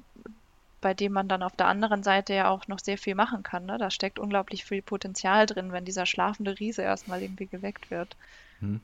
bei 0.82 0.94
dem 0.94 1.14
man 1.14 1.28
dann 1.28 1.44
auf 1.44 1.56
der 1.56 1.68
anderen 1.68 2.04
Seite 2.04 2.34
ja 2.34 2.50
auch 2.50 2.68
noch 2.68 2.80
sehr 2.80 2.98
viel 2.98 3.16
machen 3.16 3.44
kann. 3.44 3.66
Ne? 3.66 3.78
Da 3.78 3.90
steckt 3.90 4.20
unglaublich 4.20 4.66
viel 4.66 4.82
Potenzial 4.82 5.46
drin, 5.46 5.72
wenn 5.72 5.86
dieser 5.86 6.06
schlafende 6.06 6.60
Riese 6.60 6.82
erstmal 6.82 7.22
irgendwie 7.22 7.48
geweckt 7.48 7.92
wird. 7.92 8.16
Hm. 8.60 8.80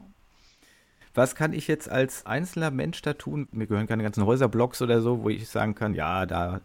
Was 1.14 1.36
kann 1.36 1.54
ich 1.54 1.68
jetzt 1.68 1.90
als 1.90 2.26
einzelner 2.26 2.72
Mensch 2.72 3.02
da 3.02 3.14
tun? 3.14 3.48
Mir 3.52 3.68
gehören 3.68 3.88
keine 3.88 4.04
ganzen 4.04 4.26
Häuserblocks 4.26 4.82
oder 4.82 5.02
so, 5.02 5.24
wo 5.24 5.30
ich 5.30 5.48
sagen 5.48 5.74
kann, 5.74 5.94
ja, 5.94 6.26
da 6.26 6.60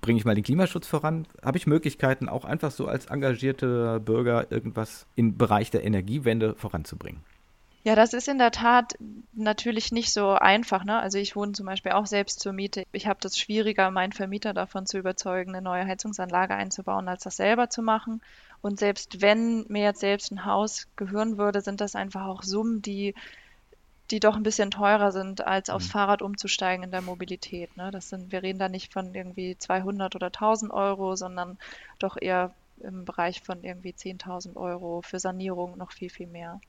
bringe 0.00 0.18
ich 0.18 0.24
mal 0.24 0.34
den 0.34 0.44
Klimaschutz 0.44 0.86
voran? 0.86 1.26
Habe 1.42 1.58
ich 1.58 1.66
Möglichkeiten, 1.66 2.28
auch 2.28 2.44
einfach 2.44 2.70
so 2.70 2.86
als 2.86 3.06
engagierter 3.06 4.00
Bürger 4.00 4.50
irgendwas 4.50 5.06
im 5.16 5.36
Bereich 5.36 5.70
der 5.70 5.84
Energiewende 5.84 6.54
voranzubringen? 6.54 7.22
Ja, 7.82 7.94
das 7.94 8.12
ist 8.12 8.28
in 8.28 8.36
der 8.36 8.50
Tat 8.50 8.94
natürlich 9.32 9.90
nicht 9.90 10.12
so 10.12 10.32
einfach. 10.32 10.84
Ne? 10.84 10.98
Also 10.98 11.16
ich 11.16 11.34
wohne 11.34 11.52
zum 11.52 11.64
Beispiel 11.64 11.92
auch 11.92 12.04
selbst 12.04 12.40
zur 12.40 12.52
Miete. 12.52 12.84
Ich 12.92 13.06
habe 13.06 13.20
das 13.22 13.38
schwieriger, 13.38 13.90
meinen 13.90 14.12
Vermieter 14.12 14.52
davon 14.52 14.84
zu 14.84 14.98
überzeugen, 14.98 15.54
eine 15.54 15.62
neue 15.62 15.86
Heizungsanlage 15.86 16.54
einzubauen, 16.54 17.08
als 17.08 17.22
das 17.22 17.36
selber 17.36 17.70
zu 17.70 17.80
machen. 17.80 18.20
Und 18.60 18.78
selbst 18.78 19.22
wenn 19.22 19.64
mir 19.68 19.84
jetzt 19.84 20.00
selbst 20.00 20.30
ein 20.30 20.44
Haus 20.44 20.88
gehören 20.96 21.38
würde, 21.38 21.62
sind 21.62 21.80
das 21.80 21.94
einfach 21.94 22.26
auch 22.26 22.42
Summen, 22.42 22.82
die 22.82 23.14
die 24.10 24.20
doch 24.20 24.36
ein 24.36 24.42
bisschen 24.42 24.70
teurer 24.70 25.12
sind, 25.12 25.46
als 25.46 25.70
aufs 25.70 25.86
mhm. 25.88 25.92
Fahrrad 25.92 26.22
umzusteigen 26.22 26.84
in 26.84 26.90
der 26.90 27.02
Mobilität. 27.02 27.76
Ne? 27.76 27.90
Das 27.90 28.08
sind, 28.08 28.32
wir 28.32 28.42
reden 28.42 28.58
da 28.58 28.68
nicht 28.68 28.92
von 28.92 29.14
irgendwie 29.14 29.56
200 29.56 30.16
oder 30.16 30.26
1000 30.26 30.72
Euro, 30.72 31.16
sondern 31.16 31.58
doch 31.98 32.16
eher 32.20 32.54
im 32.80 33.04
Bereich 33.04 33.42
von 33.42 33.62
irgendwie 33.62 33.92
10.000 33.92 34.56
Euro 34.56 35.02
für 35.02 35.18
Sanierung 35.18 35.76
noch 35.76 35.92
viel, 35.92 36.10
viel 36.10 36.26
mehr. 36.26 36.60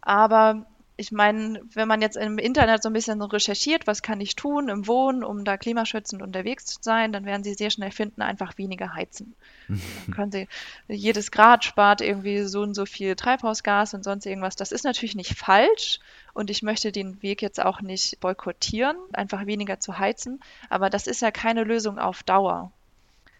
Aber 0.00 0.66
ich 0.96 1.10
meine, 1.10 1.60
wenn 1.72 1.88
man 1.88 2.00
jetzt 2.00 2.16
im 2.16 2.38
Internet 2.38 2.82
so 2.82 2.88
ein 2.88 2.92
bisschen 2.92 3.20
recherchiert, 3.20 3.86
was 3.86 4.02
kann 4.02 4.20
ich 4.20 4.36
tun 4.36 4.68
im 4.68 4.86
Wohnen, 4.86 5.24
um 5.24 5.44
da 5.44 5.56
klimaschützend 5.56 6.22
unterwegs 6.22 6.66
zu 6.66 6.78
sein, 6.80 7.12
dann 7.12 7.24
werden 7.24 7.42
Sie 7.42 7.54
sehr 7.54 7.70
schnell 7.70 7.90
finden, 7.90 8.22
einfach 8.22 8.58
weniger 8.58 8.94
heizen. 8.94 9.34
dann 9.68 9.80
können 10.14 10.32
Sie, 10.32 10.48
jedes 10.86 11.32
Grad 11.32 11.64
spart 11.64 12.00
irgendwie 12.00 12.42
so 12.42 12.62
und 12.62 12.74
so 12.74 12.86
viel 12.86 13.16
Treibhausgas 13.16 13.94
und 13.94 14.04
sonst 14.04 14.26
irgendwas. 14.26 14.54
Das 14.54 14.70
ist 14.70 14.84
natürlich 14.84 15.16
nicht 15.16 15.36
falsch 15.36 15.98
und 16.32 16.48
ich 16.48 16.62
möchte 16.62 16.92
den 16.92 17.20
Weg 17.22 17.42
jetzt 17.42 17.60
auch 17.60 17.80
nicht 17.80 18.20
boykottieren, 18.20 18.96
einfach 19.12 19.46
weniger 19.46 19.80
zu 19.80 19.98
heizen, 19.98 20.40
aber 20.70 20.90
das 20.90 21.08
ist 21.08 21.22
ja 21.22 21.32
keine 21.32 21.64
Lösung 21.64 21.98
auf 21.98 22.22
Dauer 22.22 22.70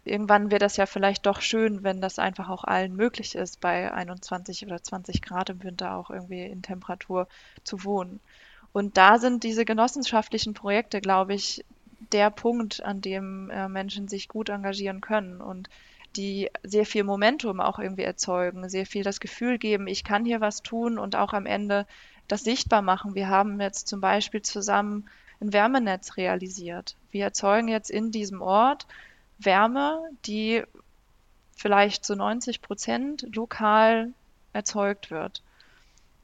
irgendwann 0.04 0.50
wäre 0.50 0.58
das 0.58 0.76
ja 0.76 0.86
vielleicht 0.86 1.26
doch 1.26 1.40
schön, 1.40 1.82
wenn 1.82 2.00
das 2.00 2.18
einfach 2.18 2.48
auch 2.48 2.64
allen 2.64 2.94
möglich 2.94 3.34
ist, 3.34 3.60
bei 3.60 3.92
21 3.92 4.66
oder 4.66 4.82
20 4.82 5.22
Grad 5.22 5.50
im 5.50 5.62
Winter 5.62 5.94
auch 5.94 6.10
irgendwie 6.10 6.42
in 6.42 6.62
Temperatur 6.62 7.28
zu 7.64 7.84
wohnen. 7.84 8.20
Und 8.72 8.96
da 8.96 9.18
sind 9.18 9.44
diese 9.44 9.64
genossenschaftlichen 9.64 10.54
Projekte, 10.54 11.00
glaube 11.00 11.34
ich, 11.34 11.64
der 12.12 12.30
Punkt, 12.30 12.82
an 12.82 13.00
dem 13.00 13.50
äh, 13.50 13.68
Menschen 13.68 14.08
sich 14.08 14.28
gut 14.28 14.48
engagieren 14.48 15.00
können 15.00 15.40
und 15.40 15.68
die 16.16 16.50
sehr 16.62 16.86
viel 16.86 17.04
Momentum 17.04 17.60
auch 17.60 17.78
irgendwie 17.78 18.02
erzeugen, 18.02 18.68
sehr 18.68 18.86
viel 18.86 19.02
das 19.02 19.20
Gefühl 19.20 19.58
geben, 19.58 19.86
ich 19.86 20.04
kann 20.04 20.24
hier 20.24 20.40
was 20.40 20.62
tun 20.62 20.98
und 20.98 21.16
auch 21.16 21.32
am 21.32 21.46
Ende 21.46 21.86
das 22.28 22.44
sichtbar 22.44 22.82
machen. 22.82 23.14
Wir 23.14 23.28
haben 23.28 23.60
jetzt 23.60 23.88
zum 23.88 24.00
Beispiel 24.00 24.42
zusammen 24.42 25.08
ein 25.40 25.52
Wärmenetz 25.52 26.16
realisiert. 26.16 26.96
Wir 27.10 27.24
erzeugen 27.24 27.68
jetzt 27.68 27.90
in 27.90 28.10
diesem 28.10 28.42
Ort 28.42 28.86
Wärme, 29.38 30.00
die 30.26 30.62
vielleicht 31.56 32.04
zu 32.04 32.16
90 32.16 32.62
Prozent 32.62 33.26
lokal 33.34 34.12
erzeugt 34.52 35.10
wird. 35.10 35.42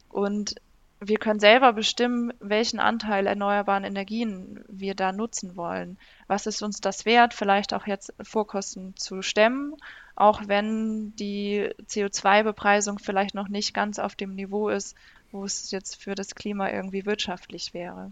Und 0.09 0.57
wir 1.01 1.17
können 1.17 1.41
selber 1.41 1.73
bestimmen, 1.73 2.33
welchen 2.41 2.79
Anteil 2.79 3.27
erneuerbaren 3.27 3.85
Energien 3.85 4.63
wir 4.69 4.95
da 4.95 5.13
nutzen 5.13 5.57
wollen. 5.57 5.97
Was 6.27 6.47
ist 6.47 6.63
uns 6.63 6.81
das 6.81 7.07
wert, 7.07 7.33
vielleicht 7.33 7.73
auch 7.73 7.87
jetzt 7.87 8.13
Vorkosten 8.23 8.95
zu 8.97 9.23
stemmen, 9.23 9.75
auch 10.15 10.43
wenn 10.47 11.17
die 11.17 11.71
CO2-Bepreisung 11.87 12.99
vielleicht 12.99 13.35
noch 13.35 13.49
nicht 13.49 13.73
ganz 13.73 13.99
auf 13.99 14.15
dem 14.15 14.35
Niveau 14.35 14.69
ist, 14.69 14.95
wo 15.33 15.45
es 15.45 15.71
jetzt 15.71 16.03
für 16.03 16.15
das 16.15 16.35
Klima 16.35 16.71
irgendwie 16.71 17.07
wirtschaftlich 17.07 17.73
wäre. 17.73 18.11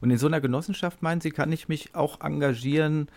Und 0.00 0.10
in 0.10 0.18
so 0.18 0.26
einer 0.26 0.40
Genossenschaft, 0.40 1.02
meinen 1.02 1.20
Sie, 1.20 1.30
kann 1.30 1.52
ich 1.52 1.68
mich 1.68 1.94
auch 1.94 2.20
engagieren, 2.20 3.08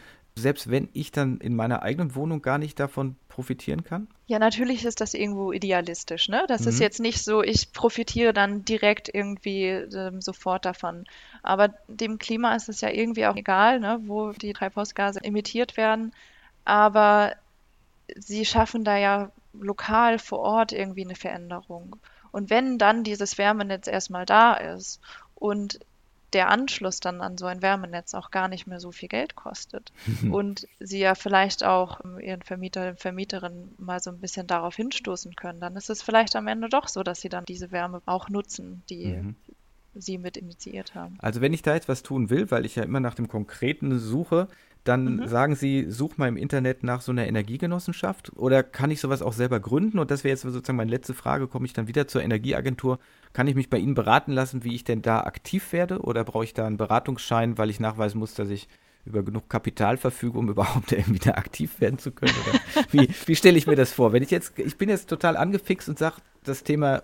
selbst 0.41 0.69
wenn 0.69 0.89
ich 0.93 1.11
dann 1.11 1.39
in 1.39 1.55
meiner 1.55 1.81
eigenen 1.83 2.15
Wohnung 2.15 2.41
gar 2.41 2.57
nicht 2.57 2.79
davon 2.79 3.15
profitieren 3.27 3.83
kann? 3.83 4.07
Ja, 4.27 4.39
natürlich 4.39 4.85
ist 4.85 5.01
das 5.01 5.13
irgendwo 5.13 5.51
idealistisch. 5.51 6.29
Ne? 6.29 6.45
Das 6.47 6.61
mhm. 6.61 6.67
ist 6.69 6.79
jetzt 6.79 6.99
nicht 6.99 7.23
so, 7.23 7.41
ich 7.43 7.71
profitiere 7.73 8.33
dann 8.33 8.65
direkt 8.65 9.09
irgendwie 9.13 9.65
ähm, 9.67 10.21
sofort 10.21 10.65
davon. 10.65 11.05
Aber 11.43 11.73
dem 11.87 12.17
Klima 12.17 12.55
ist 12.55 12.69
es 12.69 12.81
ja 12.81 12.89
irgendwie 12.89 13.25
auch 13.27 13.35
egal, 13.35 13.79
ne, 13.79 13.99
wo 14.03 14.31
die 14.31 14.53
Treibhausgase 14.53 15.23
emittiert 15.23 15.77
werden. 15.77 16.13
Aber 16.65 17.35
sie 18.15 18.45
schaffen 18.45 18.83
da 18.83 18.97
ja 18.97 19.31
lokal 19.53 20.19
vor 20.19 20.39
Ort 20.39 20.71
irgendwie 20.71 21.03
eine 21.03 21.15
Veränderung. 21.15 21.95
Und 22.31 22.49
wenn 22.49 22.77
dann 22.77 23.03
dieses 23.03 23.37
Wärmenetz 23.37 23.87
erstmal 23.87 24.25
da 24.25 24.53
ist 24.53 24.99
und 25.35 25.79
der 26.33 26.49
Anschluss 26.49 26.99
dann 26.99 27.21
an 27.21 27.37
so 27.37 27.45
ein 27.45 27.61
Wärmenetz 27.61 28.13
auch 28.13 28.31
gar 28.31 28.47
nicht 28.47 28.67
mehr 28.67 28.79
so 28.79 28.91
viel 28.91 29.09
Geld 29.09 29.35
kostet. 29.35 29.91
und 30.31 30.67
sie 30.79 30.99
ja 30.99 31.15
vielleicht 31.15 31.63
auch 31.63 31.99
ihren 32.21 32.41
Vermieter, 32.41 32.95
Vermieterin 32.95 33.69
mal 33.77 33.99
so 33.99 34.11
ein 34.11 34.19
bisschen 34.19 34.47
darauf 34.47 34.75
hinstoßen 34.75 35.35
können, 35.35 35.59
dann 35.59 35.75
ist 35.75 35.89
es 35.89 36.01
vielleicht 36.01 36.35
am 36.35 36.47
Ende 36.47 36.69
doch 36.69 36.87
so, 36.87 37.03
dass 37.03 37.21
sie 37.21 37.29
dann 37.29 37.45
diese 37.45 37.71
Wärme 37.71 38.01
auch 38.05 38.29
nutzen, 38.29 38.83
die 38.89 39.07
mhm. 39.07 39.35
sie 39.95 40.17
mit 40.17 40.37
initiiert 40.37 40.95
haben. 40.95 41.17
Also 41.19 41.41
wenn 41.41 41.53
ich 41.53 41.61
da 41.61 41.73
jetzt 41.73 41.89
was 41.89 42.03
tun 42.03 42.29
will, 42.29 42.51
weil 42.51 42.65
ich 42.65 42.75
ja 42.75 42.83
immer 42.83 42.99
nach 42.99 43.15
dem 43.15 43.27
Konkreten 43.27 43.97
suche, 43.99 44.47
dann 44.83 45.17
mhm. 45.17 45.27
sagen 45.27 45.55
Sie, 45.55 45.85
such 45.89 46.17
mal 46.17 46.27
im 46.27 46.37
Internet 46.37 46.83
nach 46.83 47.01
so 47.01 47.11
einer 47.11 47.27
Energiegenossenschaft 47.27 48.31
oder 48.35 48.63
kann 48.63 48.91
ich 48.91 48.99
sowas 48.99 49.21
auch 49.21 49.33
selber 49.33 49.59
gründen? 49.59 49.99
Und 49.99 50.09
das 50.09 50.23
wäre 50.23 50.31
jetzt 50.31 50.41
sozusagen 50.41 50.77
meine 50.77 50.91
letzte 50.91 51.13
Frage, 51.13 51.47
komme 51.47 51.65
ich 51.65 51.73
dann 51.73 51.87
wieder 51.87 52.07
zur 52.07 52.23
Energieagentur. 52.23 52.99
Kann 53.33 53.47
ich 53.47 53.55
mich 53.55 53.69
bei 53.69 53.77
Ihnen 53.77 53.93
beraten 53.93 54.31
lassen, 54.31 54.63
wie 54.63 54.75
ich 54.75 54.83
denn 54.83 55.01
da 55.01 55.21
aktiv 55.21 55.73
werde 55.73 55.99
oder 55.99 56.23
brauche 56.23 56.45
ich 56.45 56.53
da 56.53 56.65
einen 56.65 56.77
Beratungsschein, 56.77 57.57
weil 57.57 57.69
ich 57.69 57.79
nachweisen 57.79 58.19
muss, 58.19 58.33
dass 58.33 58.49
ich 58.49 58.67
über 59.05 59.23
genug 59.23 59.49
Kapital 59.49 59.97
verfüge, 59.97 60.39
um 60.39 60.49
überhaupt 60.49 60.91
irgendwie 60.91 61.19
da 61.19 61.31
aktiv 61.31 61.79
werden 61.81 61.99
zu 61.99 62.11
können? 62.11 62.33
wie, 62.91 63.09
wie 63.25 63.35
stelle 63.35 63.57
ich 63.57 63.67
mir 63.67 63.75
das 63.75 63.91
vor? 63.91 64.13
Wenn 64.13 64.23
ich 64.23 64.31
jetzt, 64.31 64.57
ich 64.57 64.77
bin 64.77 64.89
jetzt 64.89 65.09
total 65.09 65.35
angefixt 65.35 65.89
und 65.89 65.99
sage, 65.99 66.17
das 66.43 66.63
Thema 66.63 67.03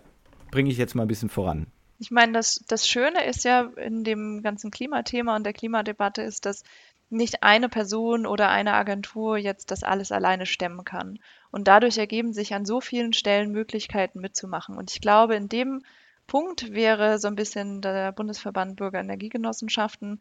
bringe 0.51 0.71
ich 0.71 0.77
jetzt 0.77 0.95
mal 0.95 1.03
ein 1.03 1.07
bisschen 1.09 1.29
voran. 1.29 1.67
Ich 1.97 2.11
meine, 2.11 2.33
das, 2.33 2.63
das 2.67 2.87
Schöne 2.87 3.25
ist 3.25 3.45
ja 3.45 3.69
in 3.77 4.03
dem 4.03 4.41
ganzen 4.41 4.69
Klimathema 4.69 5.35
und 5.35 5.45
der 5.45 5.53
Klimadebatte 5.53 6.21
ist, 6.21 6.45
dass 6.45 6.63
nicht 7.09 7.43
eine 7.43 7.69
Person 7.69 8.25
oder 8.25 8.49
eine 8.49 8.73
Agentur 8.73 9.37
jetzt 9.37 9.71
das 9.71 9.83
alles 9.83 10.11
alleine 10.11 10.45
stemmen 10.45 10.83
kann. 10.83 11.19
Und 11.51 11.67
dadurch 11.67 11.97
ergeben 11.97 12.33
sich 12.33 12.53
an 12.53 12.65
so 12.65 12.81
vielen 12.81 13.13
Stellen 13.13 13.51
Möglichkeiten 13.51 14.19
mitzumachen. 14.19 14.77
Und 14.77 14.91
ich 14.91 15.01
glaube, 15.01 15.35
in 15.35 15.49
dem 15.49 15.83
Punkt 16.27 16.73
wäre 16.73 17.19
so 17.19 17.27
ein 17.27 17.35
bisschen 17.35 17.81
der 17.81 18.11
Bundesverband 18.11 18.75
Bürgerenergiegenossenschaften 18.77 20.19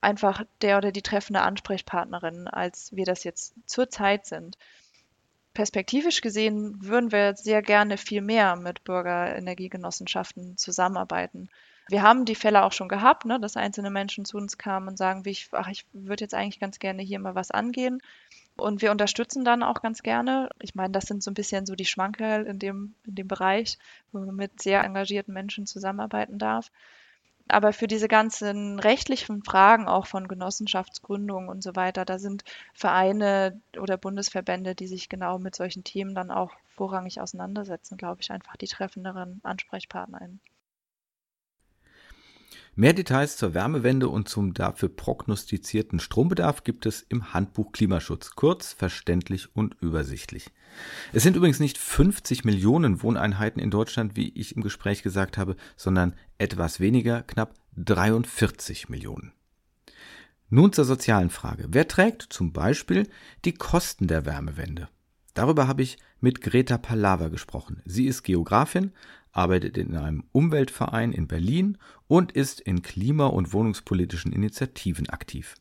einfach 0.00 0.44
der 0.62 0.78
oder 0.78 0.92
die 0.92 1.02
treffende 1.02 1.42
Ansprechpartnerin, 1.42 2.48
als 2.48 2.94
wir 2.94 3.04
das 3.04 3.24
jetzt 3.24 3.54
zurzeit 3.66 4.26
sind. 4.26 4.56
Perspektivisch 5.52 6.20
gesehen 6.20 6.76
würden 6.80 7.12
wir 7.12 7.34
sehr 7.34 7.60
gerne 7.60 7.96
viel 7.96 8.22
mehr 8.22 8.56
mit 8.56 8.84
Bürgerenergiegenossenschaften 8.84 10.56
zusammenarbeiten. 10.56 11.50
Wir 11.90 12.02
haben 12.02 12.24
die 12.24 12.36
Fälle 12.36 12.62
auch 12.62 12.72
schon 12.72 12.88
gehabt, 12.88 13.24
ne, 13.24 13.40
dass 13.40 13.56
einzelne 13.56 13.90
Menschen 13.90 14.24
zu 14.24 14.36
uns 14.36 14.58
kamen 14.58 14.86
und 14.86 14.96
sagen, 14.96 15.24
wie 15.24 15.30
ich, 15.30 15.48
ach, 15.52 15.68
ich 15.68 15.86
würde 15.92 16.22
jetzt 16.22 16.34
eigentlich 16.34 16.60
ganz 16.60 16.78
gerne 16.78 17.02
hier 17.02 17.18
mal 17.18 17.34
was 17.34 17.50
angehen. 17.50 18.00
Und 18.56 18.80
wir 18.80 18.92
unterstützen 18.92 19.44
dann 19.44 19.64
auch 19.64 19.82
ganz 19.82 20.02
gerne. 20.02 20.50
Ich 20.60 20.76
meine, 20.76 20.92
das 20.92 21.06
sind 21.06 21.22
so 21.22 21.32
ein 21.32 21.34
bisschen 21.34 21.66
so 21.66 21.74
die 21.74 21.84
Schmankerl 21.86 22.46
in 22.46 22.60
dem, 22.60 22.94
in 23.06 23.16
dem 23.16 23.26
Bereich, 23.26 23.76
wo 24.12 24.20
man 24.20 24.36
mit 24.36 24.62
sehr 24.62 24.84
engagierten 24.84 25.32
Menschen 25.32 25.66
zusammenarbeiten 25.66 26.38
darf. 26.38 26.70
Aber 27.48 27.72
für 27.72 27.88
diese 27.88 28.06
ganzen 28.06 28.78
rechtlichen 28.78 29.42
Fragen 29.42 29.88
auch 29.88 30.06
von 30.06 30.28
Genossenschaftsgründung 30.28 31.48
und 31.48 31.62
so 31.62 31.74
weiter, 31.74 32.04
da 32.04 32.20
sind 32.20 32.44
Vereine 32.72 33.60
oder 33.76 33.96
Bundesverbände, 33.96 34.76
die 34.76 34.86
sich 34.86 35.08
genau 35.08 35.40
mit 35.40 35.56
solchen 35.56 35.82
Themen 35.82 36.14
dann 36.14 36.30
auch 36.30 36.52
vorrangig 36.76 37.20
auseinandersetzen, 37.20 37.96
glaube 37.96 38.20
ich, 38.20 38.30
einfach 38.30 38.56
die 38.56 38.68
treffenderen 38.68 39.40
AnsprechpartnerInnen. 39.42 40.40
Mehr 42.76 42.92
Details 42.92 43.36
zur 43.36 43.52
Wärmewende 43.52 44.08
und 44.08 44.28
zum 44.28 44.54
dafür 44.54 44.88
prognostizierten 44.88 45.98
Strombedarf 45.98 46.62
gibt 46.62 46.86
es 46.86 47.02
im 47.02 47.34
Handbuch 47.34 47.72
Klimaschutz, 47.72 48.36
kurz, 48.36 48.72
verständlich 48.72 49.54
und 49.54 49.76
übersichtlich. 49.80 50.50
Es 51.12 51.24
sind 51.24 51.36
übrigens 51.36 51.58
nicht 51.58 51.78
50 51.78 52.44
Millionen 52.44 53.02
Wohneinheiten 53.02 53.60
in 53.60 53.70
Deutschland, 53.70 54.16
wie 54.16 54.28
ich 54.30 54.54
im 54.56 54.62
Gespräch 54.62 55.02
gesagt 55.02 55.36
habe, 55.36 55.56
sondern 55.76 56.14
etwas 56.38 56.78
weniger, 56.78 57.22
knapp 57.22 57.54
43 57.76 58.88
Millionen. 58.88 59.32
Nun 60.48 60.72
zur 60.72 60.84
sozialen 60.84 61.30
Frage. 61.30 61.66
Wer 61.70 61.88
trägt 61.88 62.22
zum 62.22 62.52
Beispiel 62.52 63.08
die 63.44 63.54
Kosten 63.54 64.06
der 64.06 64.26
Wärmewende? 64.26 64.88
Darüber 65.34 65.68
habe 65.68 65.82
ich 65.82 65.98
mit 66.20 66.40
Greta 66.40 66.76
Palava 66.76 67.28
gesprochen. 67.28 67.82
Sie 67.84 68.06
ist 68.06 68.24
Geografin, 68.24 68.92
arbeitet 69.32 69.78
in 69.78 69.96
einem 69.96 70.24
Umweltverein 70.32 71.12
in 71.12 71.28
Berlin 71.28 71.78
und 72.10 72.32
ist 72.32 72.60
in 72.60 72.82
klima- 72.82 73.28
und 73.28 73.52
wohnungspolitischen 73.52 74.32
Initiativen 74.32 75.08
aktiv. 75.08 75.54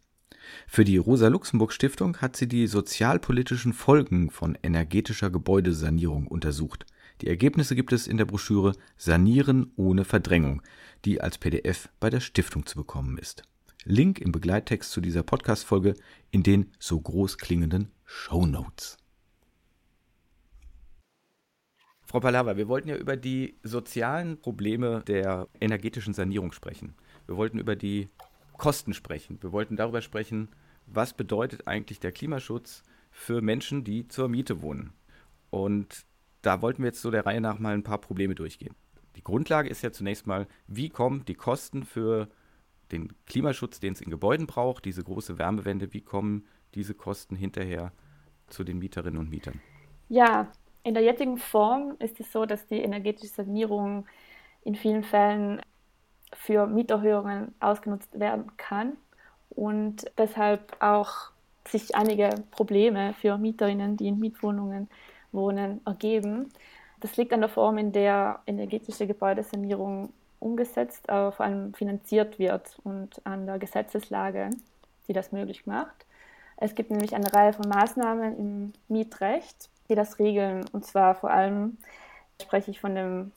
Für 0.67 0.83
die 0.83 0.97
Rosa-Luxemburg-Stiftung 0.97 2.17
hat 2.17 2.35
sie 2.35 2.47
die 2.47 2.65
sozialpolitischen 2.65 3.71
Folgen 3.71 4.31
von 4.31 4.57
energetischer 4.63 5.29
Gebäudesanierung 5.29 6.25
untersucht. 6.25 6.87
Die 7.21 7.27
Ergebnisse 7.27 7.75
gibt 7.75 7.93
es 7.93 8.07
in 8.07 8.17
der 8.17 8.25
Broschüre 8.25 8.73
Sanieren 8.97 9.71
ohne 9.75 10.05
Verdrängung, 10.05 10.63
die 11.05 11.21
als 11.21 11.37
PDF 11.37 11.87
bei 11.99 12.09
der 12.09 12.19
Stiftung 12.19 12.65
zu 12.65 12.77
bekommen 12.77 13.19
ist. 13.19 13.43
Link 13.85 14.17
im 14.17 14.31
Begleittext 14.31 14.91
zu 14.91 15.01
dieser 15.01 15.21
Podcast-Folge 15.21 15.93
in 16.31 16.41
den 16.41 16.71
so 16.79 16.99
groß 16.99 17.37
klingenden 17.37 17.91
Show 18.05 18.47
Notes. 18.47 18.97
Frau 22.09 22.21
Palava, 22.21 22.57
wir 22.57 22.67
wollten 22.67 22.89
ja 22.89 22.95
über 22.95 23.15
die 23.15 23.53
sozialen 23.61 24.39
Probleme 24.39 25.03
der 25.05 25.47
energetischen 25.61 26.15
Sanierung 26.15 26.53
sprechen. 26.53 26.95
Wir 27.27 27.37
wollten 27.37 27.59
über 27.59 27.75
die 27.75 28.09
Kosten 28.57 28.95
sprechen. 28.95 29.37
Wir 29.41 29.51
wollten 29.51 29.75
darüber 29.75 30.01
sprechen, 30.01 30.49
was 30.87 31.13
bedeutet 31.13 31.67
eigentlich 31.67 31.99
der 31.99 32.11
Klimaschutz 32.11 32.81
für 33.11 33.43
Menschen, 33.43 33.83
die 33.83 34.07
zur 34.07 34.27
Miete 34.27 34.63
wohnen. 34.63 34.93
Und 35.51 36.07
da 36.41 36.63
wollten 36.63 36.81
wir 36.81 36.87
jetzt 36.87 37.03
so 37.03 37.11
der 37.11 37.27
Reihe 37.27 37.41
nach 37.41 37.59
mal 37.59 37.75
ein 37.75 37.83
paar 37.83 38.01
Probleme 38.01 38.33
durchgehen. 38.33 38.73
Die 39.15 39.23
Grundlage 39.23 39.69
ist 39.69 39.83
ja 39.83 39.91
zunächst 39.91 40.25
mal, 40.25 40.47
wie 40.65 40.89
kommen 40.89 41.25
die 41.25 41.35
Kosten 41.35 41.83
für 41.83 42.27
den 42.91 43.13
Klimaschutz, 43.27 43.79
den 43.79 43.93
es 43.93 44.01
in 44.01 44.09
Gebäuden 44.09 44.47
braucht, 44.47 44.85
diese 44.85 45.03
große 45.03 45.37
Wärmewende, 45.37 45.93
wie 45.93 46.01
kommen 46.01 46.47
diese 46.73 46.95
Kosten 46.95 47.35
hinterher 47.35 47.93
zu 48.47 48.63
den 48.63 48.79
Mieterinnen 48.79 49.19
und 49.19 49.29
Mietern? 49.29 49.61
Ja, 50.07 50.51
in 50.83 50.93
der 50.93 51.03
jetzigen 51.03 51.37
Form 51.37 51.95
ist 51.99 52.19
es 52.19 52.31
so, 52.31 52.45
dass 52.45 52.67
die 52.67 52.81
energetische 52.81 53.33
Sanierung 53.33 54.05
in 54.63 54.75
vielen 54.75 55.03
Fällen 55.03 55.61
für 56.33 56.67
Mieterhöhungen 56.67 57.53
ausgenutzt 57.59 58.19
werden 58.19 58.55
kann 58.57 58.97
und 59.49 60.05
deshalb 60.17 60.77
auch 60.79 61.31
sich 61.67 61.95
einige 61.95 62.29
Probleme 62.51 63.13
für 63.13 63.37
Mieterinnen, 63.37 63.97
die 63.97 64.07
in 64.07 64.19
Mietwohnungen 64.19 64.89
wohnen, 65.31 65.81
ergeben. 65.85 66.49
Das 66.99 67.17
liegt 67.17 67.33
an 67.33 67.41
der 67.41 67.49
Form, 67.49 67.77
in 67.77 67.91
der 67.91 68.41
energetische 68.45 69.07
Gebäudesanierung 69.07 70.11
umgesetzt, 70.39 71.09
aber 71.09 71.31
vor 71.31 71.45
allem 71.45 71.73
finanziert 71.73 72.39
wird 72.39 72.77
und 72.83 73.21
an 73.25 73.45
der 73.45 73.59
Gesetzeslage, 73.59 74.49
die 75.07 75.13
das 75.13 75.31
möglich 75.31 75.65
macht. 75.65 76.05
Es 76.57 76.75
gibt 76.75 76.91
nämlich 76.91 77.15
eine 77.15 77.31
Reihe 77.31 77.53
von 77.53 77.69
Maßnahmen 77.69 78.37
im 78.37 78.73
Mietrecht, 78.87 79.69
die 79.89 79.95
das 79.95 80.19
regeln. 80.19 80.65
Und 80.71 80.85
zwar 80.85 81.15
vor 81.15 81.31
allem 81.31 81.77
spreche 82.41 82.71
ich 82.71 82.79
von 82.79 82.95
dem 82.95 83.31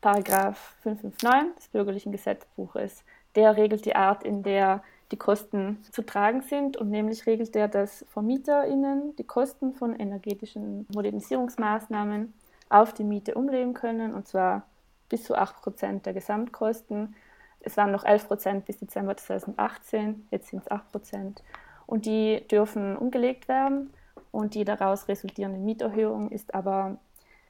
Paragraph 0.00 0.76
559 0.82 1.56
des 1.56 1.68
bürgerlichen 1.68 2.12
Gesetzbuches. 2.12 3.04
Der 3.34 3.56
regelt 3.56 3.84
die 3.84 3.96
Art, 3.96 4.22
in 4.22 4.42
der 4.42 4.82
die 5.10 5.16
Kosten 5.16 5.82
zu 5.90 6.04
tragen 6.04 6.42
sind 6.42 6.76
und 6.76 6.90
nämlich 6.90 7.26
regelt 7.26 7.54
der, 7.54 7.68
dass 7.68 8.04
VermieterInnen 8.10 9.16
die 9.16 9.24
Kosten 9.24 9.72
von 9.72 9.96
energetischen 9.96 10.86
Modernisierungsmaßnahmen 10.94 12.32
auf 12.68 12.92
die 12.92 13.04
Miete 13.04 13.34
umlegen 13.34 13.74
können 13.74 14.14
und 14.14 14.28
zwar 14.28 14.62
bis 15.08 15.24
zu 15.24 15.34
8 15.34 15.62
Prozent 15.62 16.06
der 16.06 16.12
Gesamtkosten. 16.12 17.14
Es 17.60 17.76
waren 17.78 17.90
noch 17.90 18.04
11 18.04 18.28
Prozent 18.28 18.64
bis 18.66 18.78
Dezember 18.78 19.16
2018, 19.16 20.26
jetzt 20.30 20.48
sind 20.48 20.60
es 20.60 20.70
8 20.70 20.92
Prozent. 20.92 21.42
Und 21.86 22.04
die 22.04 22.46
dürfen 22.48 22.96
umgelegt 22.96 23.48
werden 23.48 23.90
und 24.30 24.54
die 24.54 24.64
daraus 24.64 25.08
resultierende 25.08 25.58
Mieterhöhung 25.58 26.30
ist 26.30 26.54
aber 26.54 26.98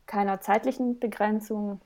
keiner 0.07 0.41
zeitlichen 0.41 0.99
Begrenzung 0.99 1.81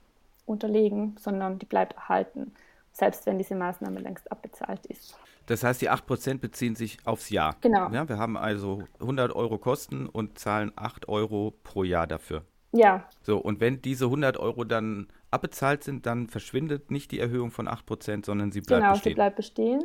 unterlegen, 0.45 1.15
sondern 1.19 1.59
die 1.59 1.65
bleibt 1.65 1.93
erhalten, 1.93 2.53
selbst 2.91 3.25
wenn 3.25 3.37
diese 3.37 3.55
Maßnahme 3.55 3.99
längst 3.99 4.31
abbezahlt 4.31 4.85
ist. 4.85 5.15
Das 5.45 5.63
heißt, 5.63 5.81
die 5.81 5.89
8% 5.89 6.39
beziehen 6.39 6.75
sich 6.75 6.97
aufs 7.05 7.29
Jahr. 7.29 7.57
Genau. 7.61 7.89
Ja, 7.89 8.07
wir 8.07 8.17
haben 8.17 8.37
also 8.37 8.83
100 9.01 9.35
Euro 9.35 9.57
Kosten 9.57 10.07
und 10.07 10.39
zahlen 10.39 10.71
8 10.75 11.09
Euro 11.09 11.53
pro 11.63 11.83
Jahr 11.83 12.07
dafür. 12.07 12.43
Ja. 12.71 13.07
So, 13.21 13.37
und 13.37 13.59
wenn 13.59 13.81
diese 13.81 14.05
100 14.05 14.37
Euro 14.37 14.63
dann 14.63 15.07
abbezahlt 15.31 15.83
sind, 15.83 16.05
dann 16.05 16.27
verschwindet 16.27 16.91
nicht 16.91 17.11
die 17.11 17.19
Erhöhung 17.19 17.51
von 17.51 17.67
8%, 17.67 18.25
sondern 18.25 18.51
sie 18.51 18.61
bleibt 18.61 18.81
genau, 18.81 18.93
bestehen. 18.93 19.03
Genau, 19.03 19.11
sie 19.11 19.15
bleibt 19.15 19.35
bestehen. 19.35 19.83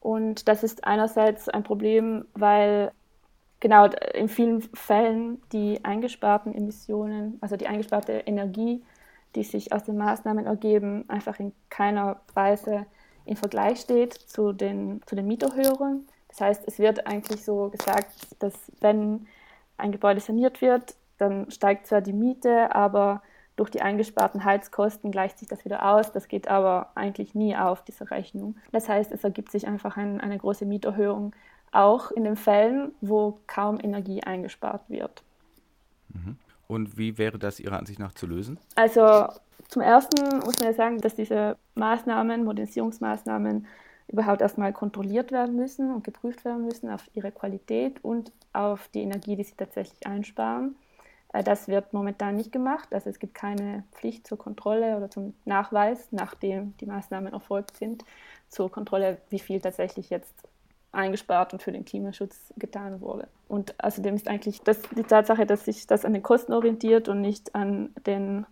Und 0.00 0.48
das 0.48 0.62
ist 0.62 0.84
einerseits 0.84 1.48
ein 1.48 1.62
Problem, 1.62 2.26
weil 2.34 2.92
genau 3.62 3.86
in 4.12 4.28
vielen 4.28 4.60
Fällen 4.60 5.40
die 5.52 5.84
eingesparten 5.84 6.52
Emissionen, 6.52 7.38
also 7.40 7.56
die 7.56 7.68
eingesparte 7.68 8.12
Energie, 8.26 8.82
die 9.36 9.44
sich 9.44 9.72
aus 9.72 9.84
den 9.84 9.96
Maßnahmen 9.96 10.46
ergeben, 10.46 11.04
einfach 11.08 11.38
in 11.38 11.52
keiner 11.70 12.20
Weise 12.34 12.86
in 13.24 13.36
Vergleich 13.36 13.80
steht 13.80 14.14
zu 14.14 14.52
den, 14.52 15.00
zu 15.06 15.14
den 15.14 15.28
Mieterhöhungen. 15.28 16.08
Das 16.28 16.40
heißt, 16.40 16.64
es 16.66 16.80
wird 16.80 17.06
eigentlich 17.06 17.44
so 17.44 17.70
gesagt, 17.70 18.36
dass 18.40 18.54
wenn 18.80 19.28
ein 19.78 19.92
Gebäude 19.92 20.18
saniert 20.18 20.60
wird, 20.60 20.96
dann 21.18 21.48
steigt 21.52 21.86
zwar 21.86 22.00
die 22.00 22.12
Miete, 22.12 22.74
aber 22.74 23.22
durch 23.54 23.70
die 23.70 23.82
eingesparten 23.82 24.44
Heizkosten 24.44 25.12
gleicht 25.12 25.38
sich 25.38 25.46
das 25.46 25.64
wieder 25.64 25.88
aus. 25.88 26.10
Das 26.10 26.26
geht 26.26 26.48
aber 26.48 26.90
eigentlich 26.96 27.36
nie 27.36 27.56
auf, 27.56 27.84
diese 27.84 28.10
Rechnung. 28.10 28.56
Das 28.72 28.88
heißt, 28.88 29.12
es 29.12 29.22
ergibt 29.22 29.52
sich 29.52 29.68
einfach 29.68 29.96
ein, 29.96 30.20
eine 30.20 30.36
große 30.36 30.66
Mieterhöhung, 30.66 31.32
auch 31.72 32.10
in 32.10 32.24
den 32.24 32.36
Fällen, 32.36 32.92
wo 33.00 33.38
kaum 33.46 33.80
Energie 33.80 34.22
eingespart 34.22 34.88
wird. 34.88 35.22
Mhm. 36.08 36.36
Und 36.68 36.96
wie 36.96 37.18
wäre 37.18 37.38
das 37.38 37.60
Ihrer 37.60 37.78
Ansicht 37.78 37.98
nach 37.98 38.14
zu 38.14 38.26
lösen? 38.26 38.58
Also 38.76 39.26
zum 39.68 39.82
Ersten 39.82 40.38
muss 40.38 40.58
man 40.58 40.68
ja 40.68 40.74
sagen, 40.74 40.98
dass 40.98 41.14
diese 41.14 41.56
Maßnahmen, 41.74 42.44
Modernisierungsmaßnahmen 42.44 43.66
überhaupt 44.08 44.42
erstmal 44.42 44.72
kontrolliert 44.72 45.32
werden 45.32 45.56
müssen 45.56 45.92
und 45.94 46.04
geprüft 46.04 46.44
werden 46.44 46.64
müssen 46.64 46.90
auf 46.90 47.08
ihre 47.14 47.32
Qualität 47.32 48.04
und 48.04 48.32
auf 48.52 48.88
die 48.88 49.02
Energie, 49.02 49.36
die 49.36 49.44
sie 49.44 49.54
tatsächlich 49.56 50.06
einsparen. 50.06 50.76
Äh, 51.32 51.42
das 51.42 51.68
wird 51.68 51.92
momentan 51.92 52.36
nicht 52.36 52.52
gemacht. 52.52 52.92
Also 52.92 53.10
es 53.10 53.18
gibt 53.18 53.34
keine 53.34 53.84
Pflicht 53.92 54.26
zur 54.26 54.38
Kontrolle 54.38 54.96
oder 54.96 55.10
zum 55.10 55.34
Nachweis, 55.44 56.08
nachdem 56.10 56.76
die 56.78 56.86
Maßnahmen 56.86 57.32
erfolgt 57.32 57.76
sind, 57.78 58.04
zur 58.48 58.70
Kontrolle, 58.70 59.18
wie 59.30 59.38
viel 59.38 59.60
tatsächlich 59.60 60.10
jetzt 60.10 60.34
eingespart 60.92 61.52
und 61.52 61.62
für 61.62 61.72
den 61.72 61.84
Klimaschutz 61.84 62.52
getan 62.56 63.00
wurde. 63.00 63.28
Und 63.48 63.82
außerdem 63.82 64.14
ist 64.14 64.28
eigentlich 64.28 64.60
das, 64.60 64.80
die 64.96 65.02
Tatsache, 65.02 65.46
dass 65.46 65.64
sich 65.64 65.86
das 65.86 66.04
an 66.04 66.12
den 66.12 66.22
Kosten 66.22 66.52
orientiert 66.52 67.08
und 67.08 67.20
nicht 67.20 67.54
an 67.54 67.90
den 68.06 68.46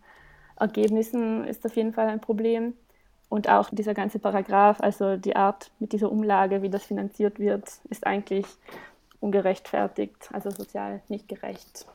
Ergebnissen, 0.57 1.45
ist 1.45 1.65
auf 1.65 1.77
jeden 1.77 1.93
Fall 1.93 2.09
ein 2.09 2.21
Problem. 2.21 2.75
Und 3.29 3.49
auch 3.49 3.71
dieser 3.71 3.95
ganze 3.95 4.19
Paragraph, 4.19 4.81
also 4.81 5.17
die 5.17 5.37
Art 5.37 5.71
mit 5.79 5.93
dieser 5.93 6.11
Umlage, 6.11 6.63
wie 6.63 6.71
das 6.71 6.85
finanziert 6.85 7.39
wird, 7.39 7.71
ist 7.89 8.07
eigentlich 8.07 8.47
ungerechtfertigt, 9.21 10.31
also 10.33 10.51
sozial 10.51 11.03
nicht 11.09 11.29
gerecht. 11.29 11.87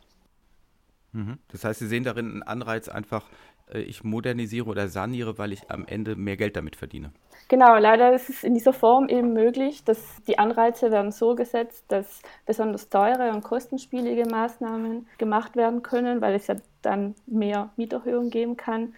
Mhm. 1.12 1.40
Das 1.50 1.64
heißt, 1.64 1.80
Sie 1.80 1.88
sehen 1.88 2.04
darin 2.04 2.32
einen 2.32 2.44
Anreiz, 2.44 2.88
einfach 2.88 3.26
ich 3.74 4.04
modernisiere 4.04 4.68
oder 4.68 4.88
saniere, 4.88 5.38
weil 5.38 5.52
ich 5.52 5.70
am 5.72 5.86
Ende 5.88 6.16
mehr 6.16 6.38
Geld 6.38 6.56
damit 6.56 6.76
verdiene. 6.76 7.12
Genau, 7.48 7.78
leider 7.78 8.14
ist 8.14 8.30
es 8.30 8.44
in 8.44 8.54
dieser 8.54 8.74
Form 8.74 9.08
eben 9.08 9.34
möglich, 9.34 9.84
dass 9.84 10.00
die 10.28 10.40
Anreize 10.40 10.92
werden 10.92 11.12
so 11.12 11.36
gesetzt, 11.36 11.86
dass 11.88 12.22
besonders 12.46 12.90
teure 12.90 13.32
und 13.32 13.44
kostenspielige 13.44 14.26
Maßnahmen 14.26 15.08
gemacht 15.18 15.56
werden 15.56 15.84
können, 15.84 16.22
weil 16.22 16.34
es 16.36 16.48
ja 16.48 16.56
dann 16.82 17.16
mehr 17.28 17.72
Mieterhöhungen 17.76 18.32
geben 18.32 18.58
kann. 18.58 18.94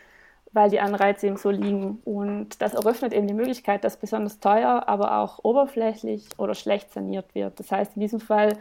weil 0.54 0.70
die 0.70 0.80
Anreize 0.80 1.28
eben 1.28 1.38
so 1.38 1.50
liegen. 1.50 2.02
Und 2.04 2.62
das 2.62 2.74
eröffnet 2.74 3.14
eben 3.14 3.28
die 3.28 3.34
Möglichkeit, 3.34 3.84
dass 3.84 3.98
besonders 3.98 4.40
teuer, 4.40 4.84
aber 4.88 5.20
auch 5.20 5.40
oberflächlich 5.44 6.28
oder 6.38 6.56
schlecht 6.56 6.92
saniert 6.94 7.36
wird. 7.36 7.60
Das 7.60 7.72
heißt, 7.72 7.96
in 7.96 8.02
diesem 8.02 8.20
Fall 8.20 8.58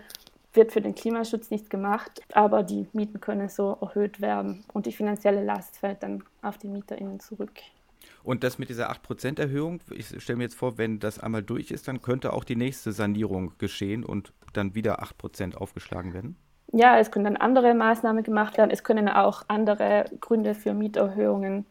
wird 0.57 0.73
für 0.73 0.81
den 0.81 0.95
Klimaschutz 0.95 1.51
nichts 1.51 1.69
gemacht, 1.69 2.21
aber 2.33 2.63
die 2.63 2.89
Mieten 2.93 3.21
können 3.21 3.49
so 3.49 3.79
erhöht 3.81 4.21
werden 4.21 4.65
und 4.73 4.87
die 4.87 4.93
finanzielle 4.93 5.45
Last 5.45 5.79
fällt 5.79 6.03
dann 6.03 6.25
auf 6.43 6.59
die 6.59 6.69
MieterInnen 6.69 7.21
zurück. 7.21 7.53
Und 8.23 8.43
das 8.43 8.59
mit 8.59 8.69
dieser 8.69 8.91
8% 8.91 9.39
Erhöhung, 9.41 9.81
ich 9.91 10.21
stelle 10.21 10.39
mir 10.39 10.45
jetzt 10.45 10.57
vor, 10.57 10.79
wenn 10.79 10.99
das 10.99 11.19
einmal 11.21 11.43
durch 11.43 11.71
ist, 11.71 11.87
dann 11.87 12.03
könnte 12.03 12.33
auch 12.33 12.43
die 12.43 12.57
nächste 12.57 12.93
Sanierung 12.93 13.53
geschehen 13.59 14.05
und 14.05 14.33
dann 14.53 14.75
wieder 14.75 15.03
8% 15.03 15.55
aufgeschlagen 15.55 16.13
werden? 16.13 16.37
Ja, 16.73 16.99
es 16.99 17.11
können 17.11 17.25
dann 17.25 17.37
andere 17.37 17.75
Maßnahmen 17.75 18.25
gemacht 18.25 18.59
werden. 18.59 18.71
Es 18.71 18.83
können 18.83 19.09
auch 19.09 19.45
andere 19.49 20.07
Gründe 20.21 20.55
für 20.55 20.75
Mieterhöhungen. 20.75 21.67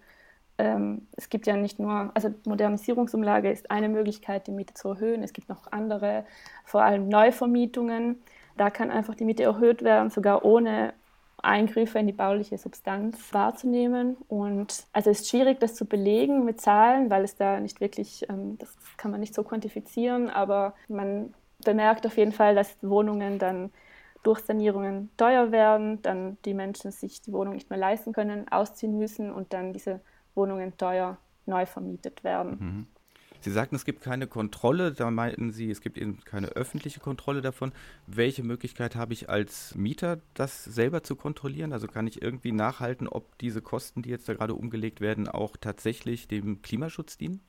Ähm, 0.57 1.07
es 1.17 1.29
gibt 1.29 1.47
ja 1.47 1.57
nicht 1.57 1.79
nur, 1.79 2.11
also 2.13 2.33
Modernisierungsumlage 2.45 3.51
ist 3.51 3.69
eine 3.69 3.89
Möglichkeit, 3.89 4.47
die 4.47 4.51
Miete 4.51 4.73
zu 4.73 4.89
erhöhen. 4.89 5.23
Es 5.23 5.33
gibt 5.33 5.49
noch 5.49 5.71
andere, 5.71 6.25
vor 6.63 6.83
allem 6.83 7.09
Neuvermietungen. 7.09 8.21
Da 8.57 8.69
kann 8.69 8.91
einfach 8.91 9.15
die 9.15 9.25
Miete 9.25 9.43
erhöht 9.43 9.83
werden, 9.83 10.09
sogar 10.09 10.45
ohne 10.45 10.93
Eingriffe 11.37 11.99
in 11.99 12.07
die 12.07 12.13
bauliche 12.13 12.57
Substanz 12.57 13.33
wahrzunehmen. 13.33 14.17
Und 14.27 14.85
also 14.93 15.09
es 15.09 15.21
ist 15.21 15.29
schwierig, 15.29 15.59
das 15.59 15.75
zu 15.75 15.85
belegen 15.85 16.45
mit 16.45 16.59
Zahlen, 16.61 17.09
weil 17.09 17.23
es 17.23 17.35
da 17.35 17.59
nicht 17.59 17.81
wirklich, 17.81 18.27
ähm, 18.29 18.57
das 18.57 18.75
kann 18.97 19.11
man 19.11 19.19
nicht 19.19 19.33
so 19.33 19.43
quantifizieren, 19.43 20.29
aber 20.29 20.73
man 20.87 21.33
bemerkt 21.63 22.05
auf 22.05 22.17
jeden 22.17 22.31
Fall, 22.31 22.55
dass 22.55 22.77
Wohnungen 22.81 23.39
dann 23.39 23.71
durch 24.23 24.39
Sanierungen 24.39 25.11
teuer 25.17 25.51
werden, 25.51 26.01
dann 26.01 26.37
die 26.45 26.55
Menschen 26.55 26.91
sich 26.91 27.21
die 27.21 27.31
Wohnung 27.31 27.53
nicht 27.53 27.69
mehr 27.69 27.77
leisten 27.77 28.11
können, 28.11 28.49
ausziehen 28.51 28.97
müssen 28.97 29.31
und 29.31 29.53
dann 29.53 29.71
diese 29.71 30.01
Wohnungen 30.33 30.77
teuer 30.77 31.17
neu 31.45 31.65
vermietet 31.67 32.23
werden. 32.23 32.57
Mhm. 32.59 32.87
Sie 33.45 33.51
sagten, 33.51 33.75
es 33.75 33.85
gibt 33.85 34.01
keine 34.01 34.25
Kontrolle, 34.25 34.91
da 34.91 35.11
meinten 35.11 35.51
Sie, 35.51 35.69
es 35.69 35.79
gibt 35.79 35.99
eben 35.99 36.19
keine 36.25 36.47
öffentliche 36.47 36.99
Kontrolle 36.99 37.43
davon. 37.43 37.73
Welche 38.07 38.41
Möglichkeit 38.41 38.95
habe 38.95 39.13
ich 39.13 39.29
als 39.29 39.75
Mieter, 39.75 40.17
das 40.33 40.63
selber 40.63 41.03
zu 41.03 41.15
kontrollieren? 41.15 41.71
Also 41.71 41.85
kann 41.85 42.07
ich 42.07 42.23
irgendwie 42.23 42.51
nachhalten, 42.51 43.07
ob 43.07 43.37
diese 43.37 43.61
Kosten, 43.61 44.01
die 44.01 44.09
jetzt 44.09 44.27
da 44.27 44.33
gerade 44.33 44.55
umgelegt 44.55 44.99
werden, 44.99 45.27
auch 45.27 45.57
tatsächlich 45.57 46.27
dem 46.27 46.63
Klimaschutz 46.63 47.19
dienen? 47.19 47.39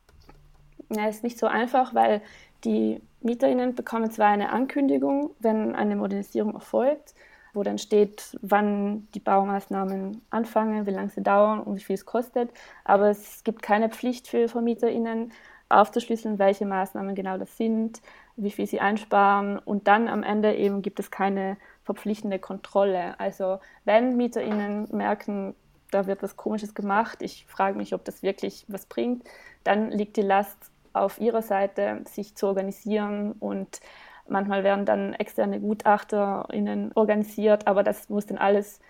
Ja, 0.90 1.08
ist 1.08 1.24
nicht 1.24 1.38
so 1.38 1.46
einfach, 1.46 1.94
weil 1.94 2.20
die 2.62 3.00
MieterInnen 3.22 3.74
bekommen 3.74 4.10
zwar 4.10 4.28
eine 4.28 4.52
Ankündigung, 4.52 5.30
wenn 5.40 5.74
eine 5.74 5.96
Modernisierung 5.96 6.52
erfolgt, 6.52 7.14
wo 7.54 7.62
dann 7.62 7.78
steht, 7.78 8.36
wann 8.42 9.08
die 9.14 9.20
Baumaßnahmen 9.20 10.20
anfangen, 10.28 10.84
wie 10.84 10.90
lange 10.90 11.08
sie 11.08 11.22
dauern 11.22 11.58
und 11.60 11.76
wie 11.76 11.82
viel 11.82 11.94
es 11.94 12.04
kostet, 12.04 12.50
aber 12.84 13.08
es 13.08 13.44
gibt 13.44 13.62
keine 13.62 13.88
Pflicht 13.88 14.28
für 14.28 14.46
VermieterInnen, 14.46 15.32
aufzuschlüsseln, 15.68 16.38
welche 16.38 16.66
Maßnahmen 16.66 17.14
genau 17.14 17.38
das 17.38 17.56
sind, 17.56 18.00
wie 18.36 18.50
viel 18.50 18.66
sie 18.66 18.80
einsparen 18.80 19.58
und 19.58 19.88
dann 19.88 20.08
am 20.08 20.22
Ende 20.22 20.54
eben 20.54 20.82
gibt 20.82 21.00
es 21.00 21.10
keine 21.10 21.56
verpflichtende 21.84 22.38
Kontrolle. 22.38 23.18
Also 23.18 23.58
wenn 23.84 24.16
MieterInnen 24.16 24.88
merken, 24.92 25.54
da 25.90 26.06
wird 26.06 26.22
was 26.22 26.36
Komisches 26.36 26.74
gemacht, 26.74 27.22
ich 27.22 27.46
frage 27.46 27.76
mich, 27.76 27.94
ob 27.94 28.04
das 28.04 28.22
wirklich 28.22 28.64
was 28.68 28.86
bringt, 28.86 29.24
dann 29.64 29.90
liegt 29.90 30.16
die 30.16 30.22
Last 30.22 30.70
auf 30.92 31.20
ihrer 31.20 31.42
Seite, 31.42 32.02
sich 32.04 32.36
zu 32.36 32.46
organisieren 32.46 33.32
und 33.32 33.80
manchmal 34.28 34.64
werden 34.64 34.84
dann 34.84 35.14
externe 35.14 35.60
GutachterInnen 35.60 36.92
organisiert, 36.94 37.66
aber 37.66 37.82
das 37.82 38.08
muss 38.08 38.26
dann 38.26 38.38
alles 38.38 38.80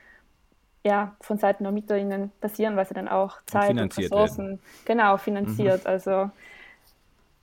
ja, 0.84 1.16
von 1.20 1.36
Seiten 1.36 1.64
der 1.64 1.72
MieterInnen 1.72 2.30
passieren, 2.40 2.76
weil 2.76 2.86
sie 2.86 2.94
dann 2.94 3.08
auch 3.08 3.38
Zeit 3.46 3.72
und, 3.72 3.80
und 3.80 3.98
Ressourcen 3.98 4.46
werden. 4.46 4.60
genau 4.84 5.16
finanziert. 5.16 5.82
Mhm. 5.82 5.90
Also 5.90 6.30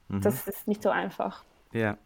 Mhm. 0.08 0.22
Das 0.22 0.48
ist 0.48 0.68
nicht 0.68 0.84
so 0.84 0.90
einfach. 0.90 1.44
Ja. 1.74 1.98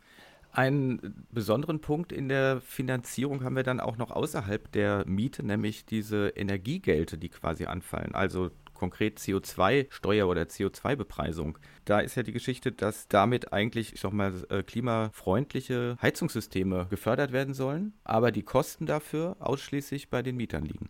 Einen 0.51 1.25
besonderen 1.29 1.81
Punkt 1.81 2.11
in 2.11 2.29
der 2.29 2.61
Finanzierung 2.61 3.43
haben 3.43 3.55
wir 3.55 3.63
dann 3.63 3.79
auch 3.79 3.97
noch 3.97 4.09
außerhalb 4.09 4.71
der 4.71 5.05
Miete, 5.05 5.45
nämlich 5.45 5.85
diese 5.85 6.29
Energiegelte, 6.29 7.17
die 7.17 7.29
quasi 7.29 7.65
anfallen. 7.65 8.15
Also 8.15 8.49
konkret 8.73 9.19
CO2-Steuer 9.19 10.27
oder 10.27 10.43
CO2-Bepreisung. 10.43 11.57
Da 11.85 11.99
ist 11.99 12.15
ja 12.15 12.23
die 12.23 12.31
Geschichte, 12.31 12.71
dass 12.71 13.07
damit 13.07 13.51
eigentlich, 13.51 13.93
ich 13.93 13.99
sag 13.99 14.13
mal, 14.13 14.33
äh, 14.49 14.63
klimafreundliche 14.63 15.97
Heizungssysteme 16.01 16.87
gefördert 16.89 17.31
werden 17.31 17.53
sollen, 17.53 17.93
aber 18.03 18.31
die 18.31 18.43
Kosten 18.43 18.85
dafür 18.85 19.35
ausschließlich 19.39 20.09
bei 20.09 20.21
den 20.21 20.37
Mietern 20.37 20.65
liegen. 20.65 20.89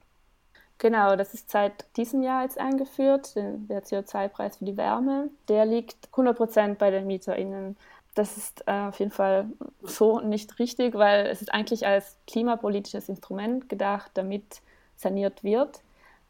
Genau, 0.79 1.15
das 1.15 1.33
ist 1.33 1.49
seit 1.49 1.85
diesem 1.97 2.21
Jahr 2.21 2.43
jetzt 2.43 2.59
eingeführt, 2.59 3.35
der 3.35 3.83
CO2-Preis 3.83 4.57
für 4.57 4.65
die 4.65 4.77
Wärme. 4.77 5.29
Der 5.47 5.65
liegt 5.65 6.07
100 6.11 6.37
Prozent 6.37 6.77
bei 6.77 6.91
den 6.91 7.07
MieterInnen. 7.07 7.75
Das 8.13 8.37
ist 8.37 8.63
äh, 8.67 8.71
auf 8.87 8.99
jeden 8.99 9.11
Fall 9.11 9.47
so 9.81 10.19
nicht 10.19 10.59
richtig, 10.59 10.93
weil 10.95 11.27
es 11.27 11.41
ist 11.41 11.53
eigentlich 11.53 11.85
als 11.87 12.17
klimapolitisches 12.27 13.09
Instrument 13.09 13.69
gedacht, 13.69 14.11
damit 14.13 14.61
saniert 14.95 15.43
wird. 15.43 15.81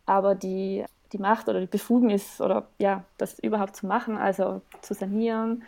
Aber 0.06 0.34
die, 0.36 0.86
die 1.12 1.18
Macht 1.18 1.50
oder 1.50 1.60
die 1.60 1.68
Befugnis 1.68 2.40
oder 2.40 2.68
ja, 2.78 3.04
das 3.18 3.40
überhaupt 3.40 3.76
zu 3.76 3.86
machen, 3.86 4.18
also 4.18 4.62
zu 4.82 4.94
sanieren, 4.94 5.64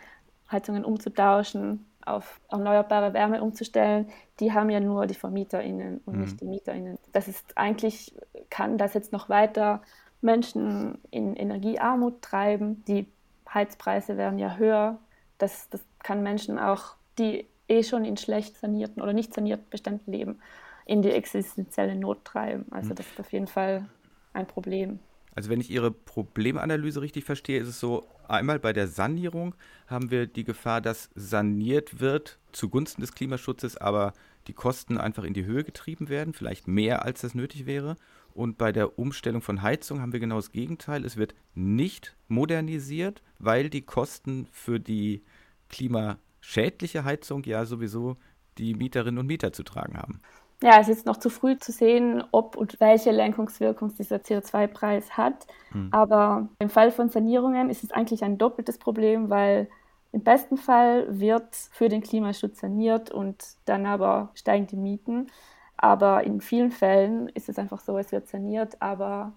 Heizungen 0.50 0.84
umzutauschen, 0.84 1.86
auf 2.04 2.40
erneuerbare 2.50 3.12
Wärme 3.12 3.42
umzustellen, 3.42 4.08
die 4.40 4.52
haben 4.52 4.70
ja 4.70 4.80
nur 4.80 5.06
die 5.06 5.14
VermieterInnen 5.14 6.00
und 6.04 6.14
mhm. 6.14 6.20
nicht 6.22 6.40
die 6.40 6.46
MieterInnen. 6.46 6.98
Das 7.12 7.28
ist 7.28 7.56
eigentlich, 7.56 8.14
kann 8.48 8.78
das 8.78 8.94
jetzt 8.94 9.12
noch 9.12 9.28
weiter 9.28 9.82
Menschen 10.20 10.98
in 11.10 11.36
Energiearmut 11.36 12.22
treiben. 12.22 12.84
Die 12.86 13.06
Heizpreise 13.52 14.16
werden 14.16 14.38
ja 14.38 14.56
höher. 14.56 14.98
Das, 15.38 15.68
das 15.70 15.80
kann 16.02 16.22
Menschen 16.22 16.58
auch, 16.58 16.94
die 17.18 17.46
eh 17.68 17.82
schon 17.82 18.04
in 18.04 18.16
schlecht 18.16 18.56
sanierten 18.58 19.02
oder 19.02 19.12
nicht 19.12 19.34
sanierten 19.34 19.68
Beständen 19.70 20.10
leben, 20.10 20.40
in 20.84 21.02
die 21.02 21.12
existenzielle 21.12 21.94
Not 21.94 22.24
treiben. 22.24 22.66
Also 22.70 22.90
mhm. 22.90 22.94
das 22.96 23.06
ist 23.06 23.20
auf 23.20 23.32
jeden 23.32 23.46
Fall 23.46 23.86
ein 24.32 24.46
Problem. 24.46 24.98
Also 25.40 25.48
wenn 25.48 25.62
ich 25.62 25.70
Ihre 25.70 25.90
Problemanalyse 25.90 27.00
richtig 27.00 27.24
verstehe, 27.24 27.60
ist 27.60 27.68
es 27.68 27.80
so, 27.80 28.06
einmal 28.28 28.58
bei 28.58 28.74
der 28.74 28.86
Sanierung 28.86 29.54
haben 29.86 30.10
wir 30.10 30.26
die 30.26 30.44
Gefahr, 30.44 30.82
dass 30.82 31.08
saniert 31.14 31.98
wird 31.98 32.38
zugunsten 32.52 33.00
des 33.00 33.14
Klimaschutzes, 33.14 33.78
aber 33.78 34.12
die 34.48 34.52
Kosten 34.52 34.98
einfach 34.98 35.24
in 35.24 35.32
die 35.32 35.46
Höhe 35.46 35.64
getrieben 35.64 36.10
werden, 36.10 36.34
vielleicht 36.34 36.68
mehr 36.68 37.06
als 37.06 37.22
das 37.22 37.34
nötig 37.34 37.64
wäre. 37.64 37.96
Und 38.34 38.58
bei 38.58 38.70
der 38.70 38.98
Umstellung 38.98 39.40
von 39.40 39.62
Heizung 39.62 40.02
haben 40.02 40.12
wir 40.12 40.20
genau 40.20 40.36
das 40.36 40.52
Gegenteil. 40.52 41.06
Es 41.06 41.16
wird 41.16 41.34
nicht 41.54 42.14
modernisiert, 42.28 43.22
weil 43.38 43.70
die 43.70 43.80
Kosten 43.80 44.46
für 44.52 44.78
die 44.78 45.22
klimaschädliche 45.70 47.04
Heizung 47.04 47.44
ja 47.44 47.64
sowieso 47.64 48.18
die 48.58 48.74
Mieterinnen 48.74 49.20
und 49.20 49.26
Mieter 49.26 49.54
zu 49.54 49.62
tragen 49.62 49.96
haben 49.96 50.20
ja, 50.62 50.78
es 50.78 50.88
ist 50.88 51.06
noch 51.06 51.16
zu 51.16 51.30
früh 51.30 51.58
zu 51.58 51.72
sehen, 51.72 52.22
ob 52.32 52.56
und 52.56 52.80
welche 52.80 53.10
Lenkungswirkung 53.10 53.94
dieser 53.96 54.16
CO2-Preis 54.16 55.16
hat. 55.16 55.46
Mhm. 55.72 55.88
Aber 55.90 56.48
im 56.58 56.68
Fall 56.68 56.90
von 56.90 57.08
Sanierungen 57.08 57.70
ist 57.70 57.82
es 57.82 57.92
eigentlich 57.92 58.22
ein 58.24 58.36
doppeltes 58.36 58.78
Problem, 58.78 59.30
weil 59.30 59.68
im 60.12 60.22
besten 60.22 60.56
Fall 60.56 61.06
wird 61.08 61.54
für 61.70 61.88
den 61.88 62.02
Klimaschutz 62.02 62.60
saniert 62.60 63.10
und 63.10 63.42
dann 63.64 63.86
aber 63.86 64.30
steigen 64.34 64.66
die 64.66 64.76
Mieten. 64.76 65.28
Aber 65.76 66.24
in 66.24 66.40
vielen 66.40 66.72
Fällen 66.72 67.28
ist 67.30 67.48
es 67.48 67.58
einfach 67.58 67.80
so, 67.80 67.96
es 67.96 68.12
wird 68.12 68.28
saniert, 68.28 68.82
aber 68.82 69.32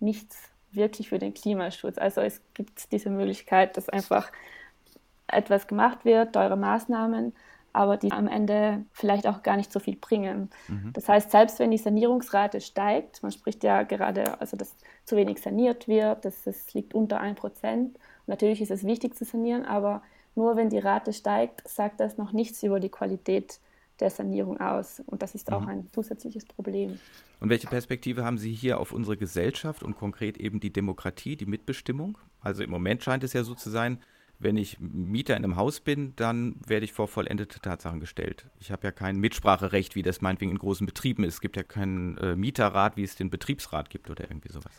nichts 0.00 0.50
wirklich 0.72 1.10
für 1.10 1.18
den 1.18 1.34
Klimaschutz. 1.34 1.98
Also 1.98 2.20
es 2.20 2.40
gibt 2.54 2.90
diese 2.90 3.10
Möglichkeit, 3.10 3.76
dass 3.76 3.88
einfach 3.88 4.32
etwas 5.28 5.68
gemacht 5.68 6.04
wird, 6.04 6.34
teure 6.34 6.56
Maßnahmen, 6.56 7.32
aber 7.74 7.96
die 7.96 8.12
am 8.12 8.28
Ende 8.28 8.84
vielleicht 8.92 9.26
auch 9.26 9.42
gar 9.42 9.56
nicht 9.56 9.72
so 9.72 9.80
viel 9.80 9.96
bringen. 9.96 10.48
Mhm. 10.68 10.92
Das 10.92 11.08
heißt, 11.08 11.30
selbst 11.32 11.58
wenn 11.58 11.72
die 11.72 11.78
Sanierungsrate 11.78 12.60
steigt, 12.60 13.22
man 13.22 13.32
spricht 13.32 13.64
ja 13.64 13.82
gerade, 13.82 14.40
also 14.40 14.56
dass 14.56 14.76
zu 15.04 15.16
wenig 15.16 15.42
saniert 15.42 15.88
wird, 15.88 16.24
dass 16.24 16.46
es 16.46 16.72
liegt 16.72 16.94
unter 16.94 17.20
1%. 17.20 17.90
Natürlich 18.26 18.62
ist 18.62 18.70
es 18.70 18.84
wichtig 18.84 19.16
zu 19.16 19.24
sanieren, 19.24 19.64
aber 19.64 20.02
nur 20.36 20.56
wenn 20.56 20.70
die 20.70 20.78
Rate 20.78 21.12
steigt, 21.12 21.68
sagt 21.68 21.98
das 21.98 22.16
noch 22.16 22.32
nichts 22.32 22.62
über 22.62 22.78
die 22.78 22.88
Qualität 22.88 23.58
der 23.98 24.10
Sanierung 24.10 24.60
aus. 24.60 25.02
Und 25.06 25.22
das 25.22 25.34
ist 25.34 25.52
auch 25.52 25.62
mhm. 25.62 25.68
ein 25.68 25.88
zusätzliches 25.92 26.46
Problem. 26.46 26.98
Und 27.40 27.50
welche 27.50 27.66
Perspektive 27.66 28.24
haben 28.24 28.38
Sie 28.38 28.52
hier 28.52 28.78
auf 28.78 28.92
unsere 28.92 29.16
Gesellschaft 29.16 29.82
und 29.82 29.96
konkret 29.96 30.38
eben 30.38 30.60
die 30.60 30.72
Demokratie, 30.72 31.36
die 31.36 31.46
Mitbestimmung? 31.46 32.18
Also 32.40 32.62
im 32.62 32.70
Moment 32.70 33.02
scheint 33.02 33.24
es 33.24 33.32
ja 33.32 33.42
so 33.42 33.54
zu 33.54 33.68
sein, 33.68 33.98
wenn 34.38 34.56
ich 34.56 34.78
Mieter 34.80 35.36
in 35.36 35.44
einem 35.44 35.56
Haus 35.56 35.80
bin, 35.80 36.12
dann 36.16 36.56
werde 36.66 36.84
ich 36.84 36.92
vor 36.92 37.08
vollendete 37.08 37.60
Tatsachen 37.60 38.00
gestellt. 38.00 38.46
Ich 38.60 38.70
habe 38.70 38.84
ja 38.84 38.90
kein 38.92 39.16
Mitspracherecht, 39.16 39.94
wie 39.94 40.02
das 40.02 40.20
meinetwegen 40.20 40.50
in 40.50 40.58
großen 40.58 40.86
Betrieben 40.86 41.24
ist. 41.24 41.34
Es 41.34 41.40
gibt 41.40 41.56
ja 41.56 41.62
keinen 41.62 42.18
äh, 42.18 42.36
Mieterrat, 42.36 42.96
wie 42.96 43.04
es 43.04 43.16
den 43.16 43.30
Betriebsrat 43.30 43.90
gibt 43.90 44.10
oder 44.10 44.24
irgendwie 44.24 44.50
sowas. 44.50 44.72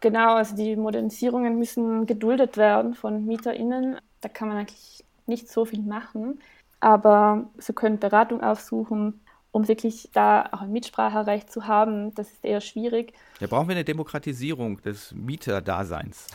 Genau, 0.00 0.34
also 0.34 0.54
die 0.54 0.76
Modernisierungen 0.76 1.58
müssen 1.58 2.06
geduldet 2.06 2.56
werden 2.56 2.94
von 2.94 3.26
MieterInnen. 3.26 3.96
Da 4.20 4.28
kann 4.28 4.48
man 4.48 4.58
eigentlich 4.58 5.04
nicht 5.26 5.48
so 5.48 5.64
viel 5.64 5.82
machen. 5.82 6.40
Aber 6.80 7.48
sie 7.58 7.72
können 7.72 7.98
Beratung 7.98 8.40
aufsuchen 8.40 9.20
um 9.58 9.66
wirklich 9.66 10.08
da 10.12 10.48
auch 10.52 10.60
ein 10.60 10.70
Mitspracherecht 10.70 11.50
zu 11.50 11.66
haben, 11.66 12.14
das 12.14 12.30
ist 12.30 12.44
eher 12.44 12.60
schwierig. 12.60 13.12
Ja, 13.40 13.48
brauchen 13.48 13.66
wir 13.66 13.74
eine 13.74 13.84
Demokratisierung 13.84 14.80
des 14.82 15.12
Mieterdaseins. 15.12 16.28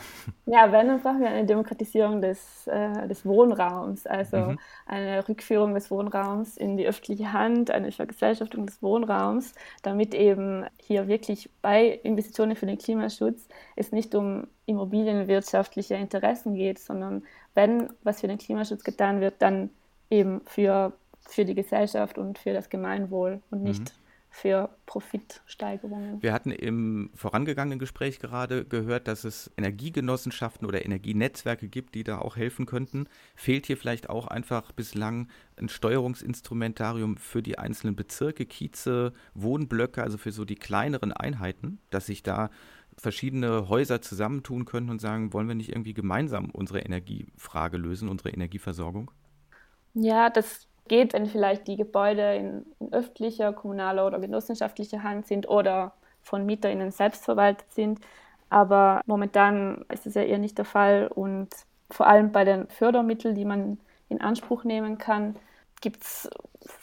Ja, 0.44 0.70
wenn, 0.70 0.88
dann 0.88 1.00
brauchen 1.00 1.20
wir 1.20 1.30
eine 1.30 1.46
Demokratisierung 1.46 2.20
des, 2.20 2.66
äh, 2.66 3.08
des 3.08 3.24
Wohnraums, 3.24 4.06
also 4.06 4.36
mhm. 4.36 4.58
eine 4.84 5.26
Rückführung 5.26 5.72
des 5.72 5.90
Wohnraums 5.90 6.58
in 6.58 6.76
die 6.76 6.86
öffentliche 6.86 7.32
Hand, 7.32 7.70
eine 7.70 7.92
Vergesellschaftung 7.92 8.66
des 8.66 8.82
Wohnraums, 8.82 9.54
damit 9.80 10.14
eben 10.14 10.66
hier 10.76 11.08
wirklich 11.08 11.48
bei 11.62 11.98
Investitionen 12.02 12.56
für 12.56 12.66
den 12.66 12.76
Klimaschutz 12.76 13.48
es 13.74 13.90
nicht 13.90 14.14
um 14.14 14.46
immobilienwirtschaftliche 14.66 15.94
Interessen 15.94 16.54
geht, 16.54 16.78
sondern 16.78 17.22
wenn 17.54 17.88
was 18.02 18.20
für 18.20 18.28
den 18.28 18.36
Klimaschutz 18.36 18.84
getan 18.84 19.22
wird, 19.22 19.36
dann 19.38 19.70
eben 20.10 20.42
für, 20.44 20.92
für 21.28 21.44
die 21.44 21.54
Gesellschaft 21.54 22.18
und 22.18 22.38
für 22.38 22.52
das 22.52 22.68
Gemeinwohl 22.68 23.40
und 23.50 23.62
nicht 23.62 23.82
mhm. 23.82 23.98
für 24.30 24.70
Profitsteigerungen. 24.86 26.22
Wir 26.22 26.32
hatten 26.32 26.50
im 26.50 27.10
vorangegangenen 27.14 27.78
Gespräch 27.78 28.18
gerade 28.18 28.64
gehört, 28.64 29.08
dass 29.08 29.24
es 29.24 29.50
Energiegenossenschaften 29.56 30.66
oder 30.66 30.84
Energienetzwerke 30.84 31.68
gibt, 31.68 31.94
die 31.94 32.04
da 32.04 32.18
auch 32.18 32.36
helfen 32.36 32.66
könnten. 32.66 33.08
Fehlt 33.34 33.66
hier 33.66 33.76
vielleicht 33.76 34.10
auch 34.10 34.26
einfach 34.26 34.72
bislang 34.72 35.28
ein 35.56 35.68
Steuerungsinstrumentarium 35.68 37.16
für 37.16 37.42
die 37.42 37.58
einzelnen 37.58 37.96
Bezirke, 37.96 38.46
Kieze, 38.46 39.12
Wohnblöcke, 39.34 40.02
also 40.02 40.18
für 40.18 40.32
so 40.32 40.44
die 40.44 40.56
kleineren 40.56 41.12
Einheiten, 41.12 41.78
dass 41.90 42.06
sich 42.06 42.22
da 42.22 42.50
verschiedene 42.96 43.68
Häuser 43.68 44.00
zusammentun 44.02 44.64
können 44.64 44.90
und 44.90 45.00
sagen, 45.00 45.32
wollen 45.32 45.48
wir 45.48 45.54
nicht 45.54 45.70
irgendwie 45.70 45.94
gemeinsam 45.94 46.50
unsere 46.50 46.80
Energiefrage 46.80 47.76
lösen, 47.76 48.08
unsere 48.08 48.30
Energieversorgung? 48.30 49.10
Ja, 49.94 50.30
das 50.30 50.68
geht, 50.88 51.12
wenn 51.12 51.26
vielleicht 51.26 51.66
die 51.66 51.76
Gebäude 51.76 52.34
in, 52.34 52.66
in 52.80 52.92
öffentlicher, 52.92 53.52
kommunaler 53.52 54.06
oder 54.06 54.18
genossenschaftlicher 54.18 55.02
Hand 55.02 55.26
sind 55.26 55.48
oder 55.48 55.92
von 56.22 56.46
MieterInnen 56.46 56.90
selbst 56.90 57.24
verwaltet 57.24 57.70
sind. 57.72 58.00
Aber 58.50 59.00
momentan 59.06 59.84
ist 59.92 60.06
es 60.06 60.14
ja 60.14 60.22
eher 60.22 60.38
nicht 60.38 60.58
der 60.58 60.64
Fall 60.64 61.08
und 61.08 61.48
vor 61.90 62.06
allem 62.06 62.32
bei 62.32 62.44
den 62.44 62.68
Fördermitteln, 62.68 63.34
die 63.34 63.44
man 63.44 63.78
in 64.08 64.20
Anspruch 64.20 64.64
nehmen 64.64 64.98
kann, 64.98 65.36
gibt 65.80 66.02
es 66.02 66.30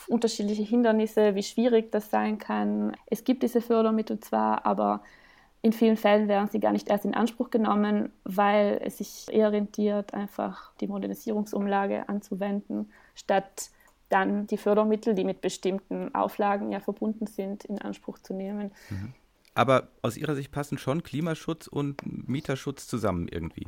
unterschiedliche 0.08 0.64
Hindernisse, 0.64 1.36
wie 1.36 1.43
schwierig 1.43 1.91
das 1.91 2.10
sein 2.10 2.38
kann. 2.38 2.95
Es 3.08 3.24
gibt 3.24 3.43
diese 3.43 3.62
Fördermittel 3.62 4.20
zwar, 4.20 4.66
aber 4.66 5.02
in 5.64 5.74
vielen 5.74 5.97
Fällen 5.97 6.28
werden 6.28 6.49
sie 6.49 6.60
gar 6.60 6.72
nicht 6.72 6.89
erst 6.89 7.06
in 7.06 7.14
Anspruch 7.14 7.49
genommen, 7.49 8.12
weil 8.24 8.80
es 8.84 8.97
sich 8.97 9.28
eher 9.32 9.52
rentiert, 9.52 10.14
einfach 10.14 10.74
die 10.82 10.88
Modernisierungsumlage 10.88 12.10
anzuwenden, 12.10 12.91
statt 13.16 13.70
dann 14.12 14.47
die 14.47 14.57
Fördermittel, 14.57 15.16
die 15.16 15.24
mit 15.24 15.41
bestimmten 15.41 16.14
Auflagen 16.14 16.72
ja 16.72 16.80
verbunden 16.80 17.28
sind, 17.28 17.66
in 17.66 17.80
Anspruch 17.80 18.20
zu 18.20 18.34
nehmen. 18.34 18.72
Mhm. 18.89 19.14
Aber 19.53 19.89
aus 20.01 20.18
Ihrer 20.18 20.36
Sicht 20.36 20.51
passen 20.51 20.78
schon 20.78 21.03
Klimaschutz 21.03 21.68
und 21.68 22.01
Mieterschutz 22.28 22.88
zusammen 22.88 23.28
irgendwie? 23.28 23.68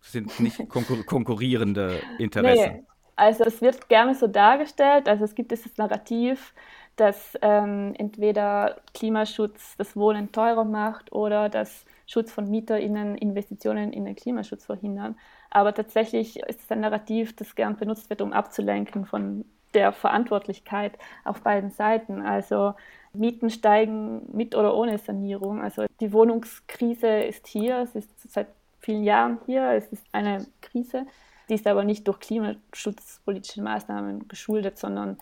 Das 0.00 0.12
sind 0.12 0.40
nicht 0.40 0.58
konkur 0.68 1.04
konkurrierende 1.04 2.00
Interessen. 2.18 2.72
Nee. 2.74 2.84
Also 3.16 3.44
es 3.44 3.60
wird 3.60 3.88
gerne 3.88 4.14
so 4.14 4.26
dargestellt, 4.26 5.08
also 5.08 5.24
es 5.24 5.34
gibt 5.34 5.50
dieses 5.52 5.76
Narrativ, 5.76 6.54
dass 6.96 7.38
ähm, 7.42 7.94
entweder 7.96 8.80
Klimaschutz 8.94 9.76
das 9.76 9.96
Wohnen 9.96 10.32
teurer 10.32 10.64
macht 10.64 11.12
oder 11.12 11.48
dass 11.48 11.84
Schutz 12.06 12.32
von 12.32 12.50
MieterInnen 12.50 13.16
Investitionen 13.16 13.92
in 13.92 14.04
den 14.04 14.16
Klimaschutz 14.16 14.66
verhindern. 14.66 15.16
Aber 15.50 15.74
tatsächlich 15.74 16.40
ist 16.40 16.60
es 16.60 16.70
ein 16.70 16.80
Narrativ, 16.80 17.36
das 17.36 17.54
gern 17.54 17.76
benutzt 17.76 18.10
wird, 18.10 18.22
um 18.22 18.32
abzulenken 18.32 19.06
von 19.06 19.44
der 19.74 19.92
Verantwortlichkeit 19.92 20.98
auf 21.24 21.40
beiden 21.42 21.70
Seiten. 21.70 22.22
Also 22.22 22.74
Mieten 23.12 23.50
steigen 23.50 24.22
mit 24.32 24.54
oder 24.54 24.74
ohne 24.74 24.98
Sanierung. 24.98 25.60
Also 25.60 25.84
die 26.00 26.12
Wohnungskrise 26.12 27.08
ist 27.08 27.46
hier, 27.46 27.78
es 27.80 27.94
ist 27.94 28.32
seit 28.32 28.48
vielen 28.80 29.04
Jahren 29.04 29.38
hier, 29.46 29.72
es 29.72 29.86
ist 29.88 30.04
eine 30.12 30.46
Krise. 30.60 31.06
Die 31.48 31.54
ist 31.54 31.66
aber 31.66 31.84
nicht 31.84 32.06
durch 32.08 32.20
klimaschutzpolitische 32.20 33.62
Maßnahmen 33.62 34.28
geschuldet, 34.28 34.78
sondern 34.78 35.18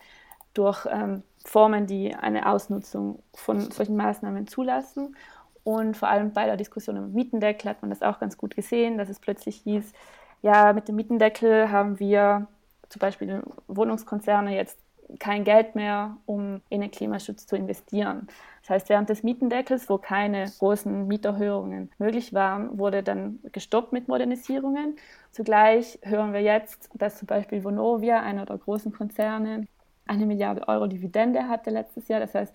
durch 0.53 0.85
ähm, 0.89 1.23
Formen, 1.45 1.87
die 1.87 2.13
eine 2.15 2.47
Ausnutzung 2.47 3.21
von 3.33 3.71
solchen 3.71 3.95
Maßnahmen 3.95 4.47
zulassen. 4.47 5.15
Und 5.63 5.95
vor 5.97 6.09
allem 6.09 6.33
bei 6.33 6.45
der 6.45 6.57
Diskussion 6.57 6.97
um 6.97 7.13
Mietendeckel 7.13 7.69
hat 7.69 7.81
man 7.81 7.89
das 7.89 8.01
auch 8.01 8.19
ganz 8.19 8.37
gut 8.37 8.55
gesehen, 8.55 8.97
dass 8.97 9.09
es 9.09 9.19
plötzlich 9.19 9.57
hieß, 9.57 9.93
ja, 10.41 10.73
mit 10.73 10.87
dem 10.87 10.95
Mietendeckel 10.95 11.71
haben 11.71 11.99
wir 11.99 12.47
zum 12.91 12.99
Beispiel 12.99 13.41
Wohnungskonzerne 13.67 14.55
jetzt 14.55 14.77
kein 15.19 15.43
Geld 15.43 15.75
mehr, 15.75 16.17
um 16.25 16.61
in 16.69 16.81
den 16.81 16.91
Klimaschutz 16.91 17.45
zu 17.45 17.55
investieren. 17.55 18.27
Das 18.61 18.69
heißt, 18.69 18.89
während 18.89 19.09
des 19.09 19.23
Mietendeckels, 19.23 19.89
wo 19.89 19.97
keine 19.97 20.51
großen 20.59 21.07
Mieterhöhungen 21.07 21.91
möglich 21.97 22.33
waren, 22.33 22.77
wurde 22.77 23.03
dann 23.03 23.39
gestoppt 23.51 23.91
mit 23.91 24.07
Modernisierungen. 24.07 24.95
Zugleich 25.31 25.99
hören 26.03 26.33
wir 26.33 26.41
jetzt, 26.41 26.89
dass 26.93 27.17
zum 27.17 27.27
Beispiel 27.27 27.63
Vonovia, 27.63 28.21
einer 28.21 28.45
der 28.45 28.57
großen 28.57 28.91
Konzerne, 28.91 29.67
eine 30.07 30.25
Milliarde 30.25 30.67
Euro 30.67 30.87
Dividende 30.87 31.47
hatte 31.47 31.69
letztes 31.69 32.07
Jahr. 32.07 32.19
Das 32.19 32.35
heißt, 32.35 32.53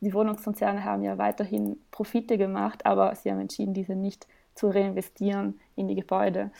die 0.00 0.14
Wohnungskonzerne 0.14 0.84
haben 0.84 1.02
ja 1.02 1.18
weiterhin 1.18 1.78
Profite 1.90 2.38
gemacht, 2.38 2.86
aber 2.86 3.14
sie 3.14 3.30
haben 3.30 3.40
entschieden, 3.40 3.74
diese 3.74 3.94
nicht 3.94 4.26
zu 4.54 4.68
reinvestieren 4.68 5.60
in 5.76 5.88
die 5.88 5.94
Gebäude. 5.94 6.50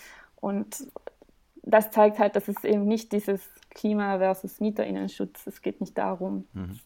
Und 0.40 0.86
das 1.62 1.90
zeigt 1.90 2.18
halt, 2.18 2.36
dass 2.36 2.48
es 2.48 2.64
eben 2.64 2.86
nicht 2.86 3.12
dieses 3.12 3.40
Klima 3.70 4.18
versus 4.18 4.60
Mieterinnenschutz, 4.60 5.46
es 5.46 5.62
geht 5.62 5.80
nicht 5.80 5.96
darum. 5.96 6.46
Mhm. 6.52 6.78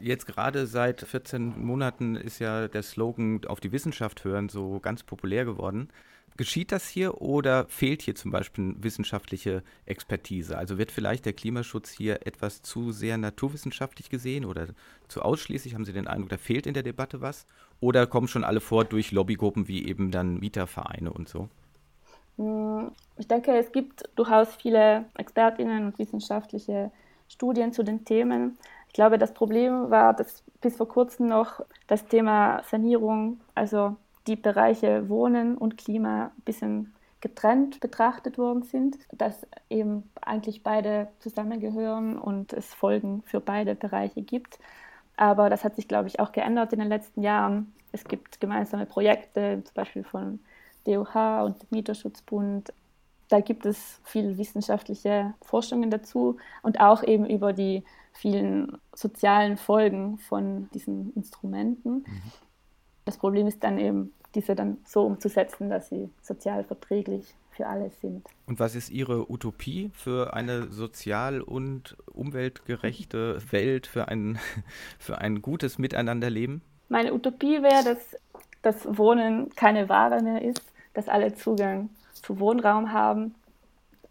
Jetzt 0.00 0.26
gerade 0.26 0.66
seit 0.66 1.00
14 1.00 1.64
Monaten 1.64 2.14
ist 2.14 2.38
ja 2.38 2.68
der 2.68 2.82
Slogan 2.82 3.40
auf 3.46 3.60
die 3.60 3.72
Wissenschaft 3.72 4.24
hören 4.24 4.48
so 4.48 4.78
ganz 4.78 5.02
populär 5.02 5.44
geworden. 5.44 5.88
Geschieht 6.36 6.72
das 6.72 6.88
hier 6.88 7.20
oder 7.20 7.66
fehlt 7.68 8.02
hier 8.02 8.14
zum 8.14 8.30
Beispiel 8.30 8.74
wissenschaftliche 8.78 9.62
Expertise? 9.84 10.56
Also 10.56 10.78
wird 10.78 10.90
vielleicht 10.90 11.26
der 11.26 11.32
Klimaschutz 11.32 11.90
hier 11.90 12.26
etwas 12.26 12.62
zu 12.62 12.92
sehr 12.92 13.18
naturwissenschaftlich 13.18 14.08
gesehen 14.08 14.44
oder 14.44 14.68
zu 15.08 15.22
ausschließlich? 15.22 15.74
Haben 15.74 15.84
Sie 15.84 15.92
den 15.92 16.06
Eindruck, 16.06 16.30
da 16.30 16.38
fehlt 16.38 16.66
in 16.66 16.74
der 16.74 16.82
Debatte 16.82 17.20
was? 17.20 17.46
Oder 17.80 18.06
kommen 18.06 18.28
schon 18.28 18.44
alle 18.44 18.60
vor 18.60 18.84
durch 18.84 19.12
Lobbygruppen 19.12 19.68
wie 19.68 19.86
eben 19.86 20.10
dann 20.10 20.38
Mietervereine 20.38 21.12
und 21.12 21.28
so? 21.28 21.50
Hm, 22.36 22.92
ich 23.18 23.28
denke, 23.28 23.56
es 23.56 23.72
gibt 23.72 24.08
durchaus 24.16 24.54
viele 24.56 25.04
Expertinnen 25.16 25.86
und 25.86 25.98
wissenschaftliche 25.98 26.90
Studien 27.28 27.72
zu 27.72 27.82
den 27.82 28.04
Themen. 28.04 28.58
Ich 28.88 28.94
glaube, 28.94 29.18
das 29.18 29.34
Problem 29.34 29.90
war, 29.90 30.14
dass 30.14 30.42
bis 30.60 30.76
vor 30.76 30.88
kurzem 30.88 31.28
noch 31.28 31.60
das 31.86 32.06
Thema 32.06 32.62
Sanierung, 32.64 33.40
also 33.54 33.96
die 34.26 34.36
Bereiche 34.36 35.08
Wohnen 35.08 35.56
und 35.56 35.78
Klima 35.78 36.26
ein 36.36 36.42
bisschen 36.44 36.94
getrennt 37.20 37.80
betrachtet 37.80 38.38
worden 38.38 38.62
sind, 38.62 38.98
dass 39.12 39.46
eben 39.68 40.10
eigentlich 40.22 40.62
beide 40.62 41.08
zusammengehören 41.18 42.18
und 42.18 42.52
es 42.52 42.72
Folgen 42.74 43.22
für 43.26 43.40
beide 43.40 43.74
Bereiche 43.74 44.22
gibt. 44.22 44.58
Aber 45.16 45.50
das 45.50 45.64
hat 45.64 45.76
sich, 45.76 45.86
glaube 45.86 46.08
ich, 46.08 46.18
auch 46.18 46.32
geändert 46.32 46.72
in 46.72 46.78
den 46.78 46.88
letzten 46.88 47.22
Jahren. 47.22 47.72
Es 47.92 48.04
gibt 48.04 48.40
gemeinsame 48.40 48.86
Projekte, 48.86 49.62
zum 49.64 49.74
Beispiel 49.74 50.04
von 50.04 50.40
DOH 50.86 51.44
und 51.44 51.70
Mieterschutzbund. 51.70 52.72
Da 53.28 53.40
gibt 53.40 53.64
es 53.64 54.00
viel 54.04 54.38
wissenschaftliche 54.38 55.34
Forschungen 55.42 55.90
dazu 55.90 56.36
und 56.62 56.80
auch 56.80 57.02
eben 57.02 57.26
über 57.26 57.52
die 57.52 57.84
vielen 58.12 58.78
sozialen 58.94 59.56
Folgen 59.56 60.18
von 60.18 60.68
diesen 60.74 61.12
Instrumenten. 61.14 62.04
Mhm. 62.06 62.22
Das 63.04 63.18
Problem 63.18 63.46
ist 63.46 63.62
dann 63.62 63.78
eben, 63.78 64.12
diese 64.34 64.54
dann 64.54 64.78
so 64.84 65.02
umzusetzen, 65.02 65.70
dass 65.70 65.88
sie 65.88 66.10
sozial 66.22 66.64
verträglich 66.64 67.34
für 67.50 67.66
alle 67.66 67.90
sind. 68.00 68.26
Und 68.46 68.60
was 68.60 68.74
ist 68.74 68.90
Ihre 68.90 69.30
Utopie 69.30 69.90
für 69.92 70.34
eine 70.34 70.70
sozial 70.70 71.40
und 71.40 71.96
umweltgerechte 72.12 73.38
Welt, 73.50 73.86
für 73.86 74.08
ein, 74.08 74.38
für 74.98 75.18
ein 75.18 75.42
gutes 75.42 75.78
Miteinanderleben? 75.78 76.62
Meine 76.88 77.12
Utopie 77.12 77.62
wäre, 77.62 77.84
dass 77.84 78.16
das 78.62 78.98
Wohnen 78.98 79.50
keine 79.56 79.88
Ware 79.88 80.22
mehr 80.22 80.42
ist, 80.42 80.62
dass 80.94 81.08
alle 81.08 81.34
Zugang 81.34 81.90
zu 82.12 82.38
Wohnraum 82.38 82.92
haben 82.92 83.34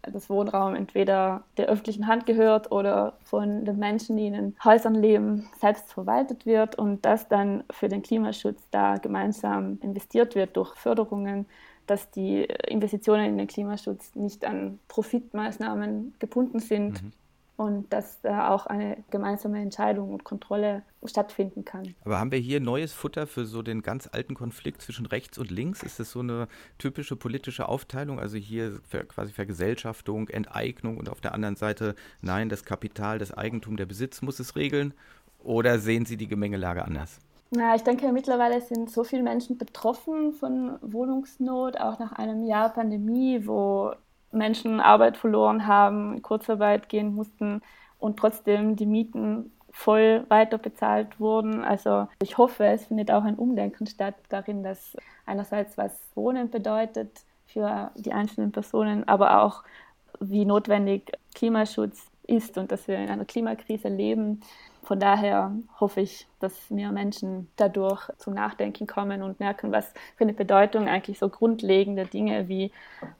das 0.02 0.30
Wohnraum 0.30 0.74
entweder 0.74 1.42
der 1.56 1.66
öffentlichen 1.66 2.06
Hand 2.06 2.26
gehört 2.26 2.72
oder 2.72 3.14
von 3.22 3.64
den 3.64 3.78
Menschen, 3.78 4.16
die 4.16 4.26
in 4.26 4.32
den 4.32 4.56
Häusern 4.64 4.94
leben, 4.94 5.48
selbst 5.60 5.92
verwaltet 5.92 6.46
wird 6.46 6.76
und 6.76 7.04
dass 7.04 7.28
dann 7.28 7.64
für 7.70 7.88
den 7.88 8.02
Klimaschutz 8.02 8.62
da 8.70 8.96
gemeinsam 8.96 9.78
investiert 9.82 10.34
wird 10.34 10.56
durch 10.56 10.74
Förderungen, 10.74 11.46
dass 11.86 12.10
die 12.10 12.44
Investitionen 12.66 13.26
in 13.26 13.38
den 13.38 13.46
Klimaschutz 13.46 14.14
nicht 14.14 14.44
an 14.44 14.78
Profitmaßnahmen 14.88 16.14
gebunden 16.18 16.60
sind, 16.60 17.02
mhm 17.02 17.12
und 17.60 17.92
dass 17.92 18.22
da 18.22 18.48
auch 18.48 18.64
eine 18.64 19.04
gemeinsame 19.10 19.60
Entscheidung 19.60 20.14
und 20.14 20.24
Kontrolle 20.24 20.82
stattfinden 21.04 21.66
kann. 21.66 21.94
Aber 22.06 22.18
haben 22.18 22.32
wir 22.32 22.38
hier 22.38 22.58
neues 22.58 22.94
Futter 22.94 23.26
für 23.26 23.44
so 23.44 23.60
den 23.60 23.82
ganz 23.82 24.08
alten 24.10 24.34
Konflikt 24.34 24.80
zwischen 24.80 25.04
rechts 25.04 25.36
und 25.36 25.50
links? 25.50 25.82
Ist 25.82 26.00
das 26.00 26.10
so 26.10 26.20
eine 26.20 26.48
typische 26.78 27.16
politische 27.16 27.68
Aufteilung? 27.68 28.18
Also 28.18 28.38
hier 28.38 28.80
quasi 29.08 29.32
Vergesellschaftung, 29.32 30.28
Enteignung 30.28 30.96
und 30.96 31.10
auf 31.10 31.20
der 31.20 31.34
anderen 31.34 31.56
Seite, 31.56 31.96
nein, 32.22 32.48
das 32.48 32.64
Kapital, 32.64 33.18
das 33.18 33.36
Eigentum, 33.36 33.76
der 33.76 33.84
Besitz 33.84 34.22
muss 34.22 34.40
es 34.40 34.56
regeln? 34.56 34.94
Oder 35.44 35.78
sehen 35.80 36.06
Sie 36.06 36.16
die 36.16 36.28
Gemengelage 36.28 36.82
anders? 36.82 37.18
Na, 37.50 37.74
ich 37.74 37.82
denke, 37.82 38.10
mittlerweile 38.12 38.62
sind 38.62 38.90
so 38.90 39.04
viele 39.04 39.22
Menschen 39.22 39.58
betroffen 39.58 40.32
von 40.32 40.78
Wohnungsnot, 40.80 41.78
auch 41.78 41.98
nach 41.98 42.12
einem 42.12 42.42
Jahr 42.42 42.72
Pandemie, 42.72 43.46
wo 43.46 43.92
Menschen 44.32 44.80
Arbeit 44.80 45.16
verloren 45.16 45.66
haben, 45.66 46.22
Kurzarbeit 46.22 46.88
gehen 46.88 47.14
mussten 47.14 47.62
und 47.98 48.18
trotzdem 48.18 48.76
die 48.76 48.86
Mieten 48.86 49.52
voll 49.70 50.24
weiter 50.28 50.58
bezahlt 50.58 51.20
wurden. 51.20 51.64
Also 51.64 52.08
ich 52.22 52.38
hoffe, 52.38 52.64
es 52.64 52.86
findet 52.86 53.10
auch 53.10 53.24
ein 53.24 53.36
Umdenken 53.36 53.86
statt 53.86 54.14
darin, 54.28 54.62
dass 54.62 54.96
einerseits 55.26 55.78
was 55.78 55.92
Wohnen 56.14 56.50
bedeutet 56.50 57.22
für 57.46 57.90
die 57.96 58.12
einzelnen 58.12 58.52
Personen, 58.52 59.06
aber 59.08 59.42
auch 59.42 59.62
wie 60.20 60.44
notwendig 60.44 61.12
Klimaschutz 61.34 62.10
ist 62.26 62.58
und 62.58 62.70
dass 62.70 62.88
wir 62.88 62.98
in 62.98 63.08
einer 63.08 63.24
Klimakrise 63.24 63.88
leben. 63.88 64.40
Von 64.82 64.98
daher 64.98 65.52
hoffe 65.78 66.00
ich, 66.00 66.26
dass 66.40 66.70
mehr 66.70 66.90
Menschen 66.90 67.48
dadurch 67.56 68.08
zum 68.18 68.34
Nachdenken 68.34 68.86
kommen 68.86 69.22
und 69.22 69.38
merken, 69.38 69.72
was 69.72 69.92
für 70.16 70.24
eine 70.24 70.32
Bedeutung 70.32 70.88
eigentlich 70.88 71.18
so 71.18 71.28
grundlegende 71.28 72.06
Dinge 72.06 72.48
wie 72.48 72.72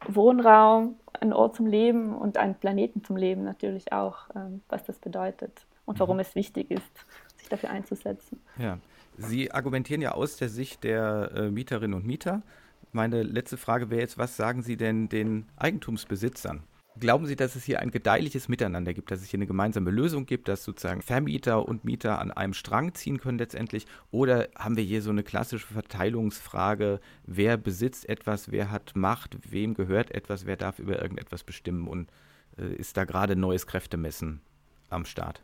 Wohnraum, 0.08 0.96
ein 1.20 1.32
Ort 1.32 1.56
zum 1.56 1.66
Leben 1.66 2.14
und 2.14 2.38
ein 2.38 2.54
Planeten 2.54 3.04
zum 3.04 3.16
Leben 3.16 3.44
natürlich 3.44 3.92
auch, 3.92 4.30
ähm, 4.34 4.62
was 4.68 4.84
das 4.84 4.98
bedeutet 4.98 5.66
und 5.84 6.00
warum 6.00 6.16
mhm. 6.16 6.20
es 6.20 6.34
wichtig 6.34 6.70
ist, 6.70 7.06
sich 7.36 7.48
dafür 7.48 7.70
einzusetzen. 7.70 8.40
Ja. 8.58 8.78
Sie 9.18 9.52
argumentieren 9.52 10.00
ja 10.00 10.12
aus 10.12 10.36
der 10.36 10.48
Sicht 10.48 10.82
der 10.82 11.30
äh, 11.34 11.50
Mieterinnen 11.50 11.94
und 11.94 12.06
Mieter. 12.06 12.42
Meine 12.92 13.22
letzte 13.22 13.56
Frage 13.56 13.90
wäre 13.90 14.00
jetzt, 14.00 14.18
was 14.18 14.36
sagen 14.36 14.62
Sie 14.62 14.76
denn 14.76 15.08
den 15.08 15.46
Eigentumsbesitzern? 15.56 16.62
Glauben 17.00 17.24
Sie, 17.24 17.34
dass 17.34 17.56
es 17.56 17.64
hier 17.64 17.80
ein 17.80 17.90
gedeihliches 17.90 18.48
Miteinander 18.48 18.92
gibt, 18.92 19.10
dass 19.10 19.22
es 19.22 19.30
hier 19.30 19.38
eine 19.38 19.46
gemeinsame 19.46 19.90
Lösung 19.90 20.26
gibt, 20.26 20.48
dass 20.48 20.64
sozusagen 20.64 21.00
Vermieter 21.00 21.66
und 21.66 21.82
Mieter 21.82 22.18
an 22.18 22.30
einem 22.30 22.52
Strang 22.52 22.94
ziehen 22.94 23.18
können 23.18 23.38
letztendlich? 23.38 23.86
Oder 24.10 24.48
haben 24.58 24.76
wir 24.76 24.84
hier 24.84 25.00
so 25.00 25.08
eine 25.10 25.22
klassische 25.22 25.66
Verteilungsfrage, 25.66 27.00
wer 27.24 27.56
besitzt 27.56 28.06
etwas, 28.06 28.50
wer 28.52 28.70
hat 28.70 28.96
Macht, 28.96 29.38
wem 29.50 29.72
gehört 29.72 30.10
etwas, 30.10 30.44
wer 30.44 30.56
darf 30.56 30.78
über 30.78 31.00
irgendetwas 31.00 31.42
bestimmen 31.42 31.88
und 31.88 32.10
äh, 32.58 32.74
ist 32.74 32.98
da 32.98 33.04
gerade 33.04 33.34
neues 33.34 33.66
Kräftemessen 33.66 34.42
am 34.90 35.06
Start? 35.06 35.42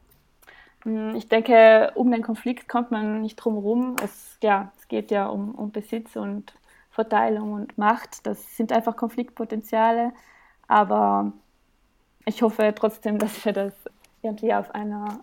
Hm, 0.83 1.17
ich 1.17 1.27
denke, 1.29 1.93
um 1.95 2.11
den 2.11 2.23
Konflikt 2.23 2.69
kommt 2.69 2.91
man 2.91 3.23
nicht 3.23 3.37
drum 3.37 3.55
herum. 3.55 3.97
Es, 4.05 4.37
ja, 4.43 4.73
es 4.77 4.89
geht 4.89 5.11
ja 5.11 5.27
um, 5.27 5.55
um 5.55 5.73
Besitz 5.73 6.17
und 6.17 6.55
Verteilung 6.91 7.55
und 7.55 7.79
Macht. 7.79 8.27
Das 8.27 8.57
sind 8.59 8.73
einfach 8.73 8.97
Konfliktpotenziale. 8.97 10.13
Aber 10.69 11.33
ich 12.27 12.43
hoffe 12.43 12.75
trotzdem, 12.77 13.19
dass 13.19 13.45
wir 13.45 13.53
das 13.53 13.73
irgendwie 14.23 14.53
auf 14.53 14.75
einer, 14.75 15.21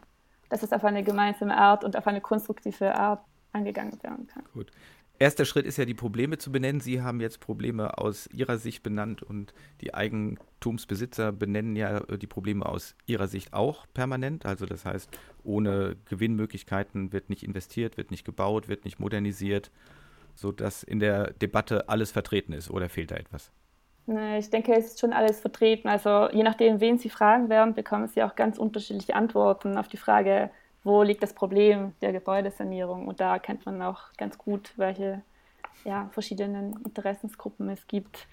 dass 0.50 0.64
es 0.64 0.74
auf 0.74 0.84
eine 0.84 1.04
gemeinsame 1.04 1.56
Art 1.56 1.84
und 1.84 1.96
auf 1.96 2.08
eine 2.08 2.22
konstruktive 2.22 2.96
Art 2.96 3.24
angegangen 3.52 4.02
werden 4.02 4.26
kann. 4.28 4.44
Gut. 4.54 4.72
Erster 5.20 5.46
Schritt 5.46 5.66
ist 5.66 5.78
ja, 5.78 5.86
die 5.86 5.94
Probleme 5.94 6.38
zu 6.40 6.52
benennen. 6.52 6.82
Sie 6.82 7.02
haben 7.02 7.22
jetzt 7.22 7.40
Probleme 7.40 7.98
aus 7.98 8.28
Ihrer 8.34 8.58
Sicht 8.58 8.82
benannt 8.82 9.22
und 9.22 9.54
die 9.80 9.94
Eigentumsbesitzer 9.94 11.32
benennen 11.32 11.76
ja 11.76 12.00
äh, 12.00 12.18
die 12.18 12.28
Probleme 12.28 12.66
aus 12.66 12.96
Ihrer 13.06 13.28
Sicht 13.28 13.54
auch 13.54 13.86
permanent. 13.94 14.46
Also 14.46 14.66
das 14.66 14.86
heißt, 14.86 15.10
ohne 15.44 15.98
Gewinnmöglichkeiten 16.06 17.14
wird 17.14 17.30
nicht 17.30 17.44
investiert, 17.44 17.96
wird 17.96 18.10
nicht 18.12 18.26
gebaut, 18.26 18.68
wird 18.68 18.86
nicht 18.86 19.00
modernisiert, 19.00 19.72
sodass 20.34 20.84
in 20.84 21.00
der 21.00 21.32
Debatte 21.34 21.90
alles 21.90 22.12
vertreten 22.12 22.54
ist. 22.54 22.72
Oder 22.72 22.90
fehlt 22.90 23.12
da 23.12 23.16
etwas? 23.16 23.52
Ich 24.06 24.50
denke, 24.50 24.74
es 24.74 24.88
ist 24.88 25.00
schon 25.00 25.14
alles 25.14 25.40
vertreten. 25.40 25.88
Also 25.88 26.30
je 26.32 26.44
nachdem, 26.44 26.82
wen 26.82 26.98
Sie 26.98 27.10
fragen 27.10 27.50
werden, 27.50 27.74
bekommen 27.74 28.08
Sie 28.08 28.22
auch 28.22 28.36
ganz 28.36 28.58
unterschiedliche 28.58 29.16
Antworten 29.16 29.78
auf 29.78 29.88
die 29.88 29.98
Frage, 29.98 30.50
wo 30.84 31.04
liegt 31.04 31.24
das 31.24 31.34
Problem 31.34 31.94
der 32.02 32.12
Gebäudesanierung. 32.12 33.08
Und 33.08 33.22
da 33.22 33.40
kennt 33.40 33.66
man 33.66 33.82
auch 33.82 34.12
ganz 34.18 34.38
gut, 34.38 34.74
welche 34.76 35.22
ja, 35.86 36.10
verschiedenen 36.12 36.76
Interessensgruppen 36.84 37.70
es 37.70 37.88
gibt. 37.88 38.28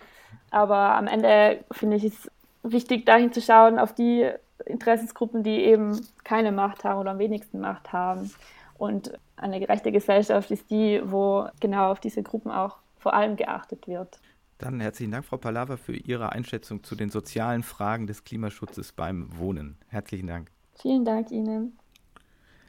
Aber 0.50 0.96
am 0.96 1.06
Ende 1.06 1.64
finde 1.70 1.96
ich 1.96 2.04
es 2.04 2.30
wichtig, 2.62 3.06
dahin 3.06 3.32
zu 3.32 3.40
schauen, 3.40 3.78
auf 3.78 3.94
die 3.94 4.28
Interessensgruppen, 4.66 5.42
die 5.42 5.60
eben 5.64 6.00
keine 6.24 6.52
Macht 6.52 6.84
haben 6.84 6.98
oder 6.98 7.12
am 7.12 7.18
wenigsten 7.18 7.60
Macht 7.60 7.92
haben. 7.92 8.32
Und 8.76 9.12
eine 9.36 9.60
gerechte 9.60 9.92
Gesellschaft 9.92 10.50
ist 10.50 10.70
die, 10.70 11.00
wo 11.04 11.46
genau 11.60 11.92
auf 11.92 12.00
diese 12.00 12.22
Gruppen 12.22 12.50
auch 12.50 12.76
vor 12.98 13.14
allem 13.14 13.36
geachtet 13.36 13.86
wird. 13.88 14.18
Dann 14.60 14.78
herzlichen 14.78 15.12
Dank, 15.12 15.24
Frau 15.24 15.38
Palava, 15.38 15.78
für 15.78 15.96
Ihre 15.96 16.32
Einschätzung 16.32 16.84
zu 16.84 16.94
den 16.94 17.08
sozialen 17.08 17.62
Fragen 17.62 18.06
des 18.06 18.24
Klimaschutzes 18.24 18.92
beim 18.92 19.38
Wohnen. 19.38 19.78
Herzlichen 19.88 20.26
Dank. 20.26 20.50
Vielen 20.74 21.06
Dank 21.06 21.30
Ihnen. 21.30 21.78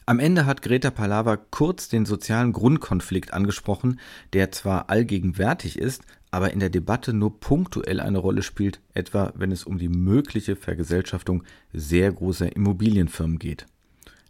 Am 0.05 0.19
Ende 0.19 0.45
hat 0.45 0.61
Greta 0.61 0.89
Palava 0.89 1.35
kurz 1.35 1.89
den 1.89 2.05
sozialen 2.05 2.53
Grundkonflikt 2.53 3.33
angesprochen, 3.33 3.99
der 4.31 4.51
zwar 4.51 4.89
allgegenwärtig 4.89 5.77
ist, 5.77 6.03
aber 6.31 6.53
in 6.53 6.61
der 6.61 6.69
Debatte 6.69 7.13
nur 7.13 7.41
punktuell 7.41 7.99
eine 7.99 8.19
Rolle 8.19 8.41
spielt, 8.41 8.79
etwa 8.93 9.33
wenn 9.35 9.51
es 9.51 9.65
um 9.65 9.77
die 9.77 9.89
mögliche 9.89 10.55
Vergesellschaftung 10.55 11.43
sehr 11.73 12.09
großer 12.09 12.55
Immobilienfirmen 12.55 13.37
geht. 13.37 13.65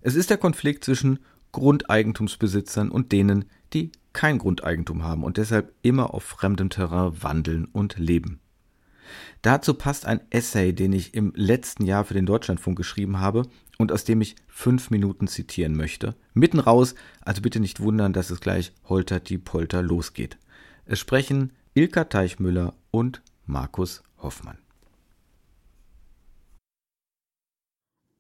Es 0.02 0.16
ist 0.16 0.32
der 0.32 0.38
Konflikt 0.38 0.84
zwischen 0.84 1.20
Grundeigentumsbesitzern 1.52 2.90
und 2.90 3.12
denen, 3.12 3.46
die 3.74 3.92
kein 4.14 4.38
Grundeigentum 4.38 5.04
haben 5.04 5.24
und 5.24 5.38
deshalb 5.38 5.74
immer 5.82 6.14
auf 6.14 6.24
fremdem 6.24 6.70
Terrain 6.70 7.22
wandeln 7.22 7.66
und 7.66 7.98
leben. 7.98 8.40
Dazu 9.42 9.74
passt 9.74 10.06
ein 10.06 10.22
Essay, 10.30 10.74
den 10.74 10.94
ich 10.94 11.14
im 11.14 11.34
letzten 11.36 11.86
Jahr 11.86 12.06
für 12.06 12.14
den 12.14 12.26
Deutschlandfunk 12.26 12.78
geschrieben 12.78 13.20
habe 13.20 13.48
und 13.78 13.92
aus 13.92 14.04
dem 14.04 14.22
ich 14.22 14.36
fünf 14.48 14.90
Minuten 14.92 15.28
zitieren 15.28 15.76
möchte. 15.76 16.16
Mitten 16.34 16.60
raus, 16.60 16.96
also 17.22 17.42
bitte 17.42 17.60
nicht 17.60 17.80
wundern, 17.80 18.14
dass 18.14 18.30
es 18.30 18.40
gleich 18.40 18.74
holter 18.88 19.20
die 19.20 19.38
Polter 19.38 19.82
losgeht. 19.82 20.38
Es 20.86 21.00
sprechen 21.00 21.52
Ilka 21.74 22.06
Teichmüller 22.06 22.74
und 22.92 23.22
Markus 23.46 24.04
Hoffmann. 24.18 24.61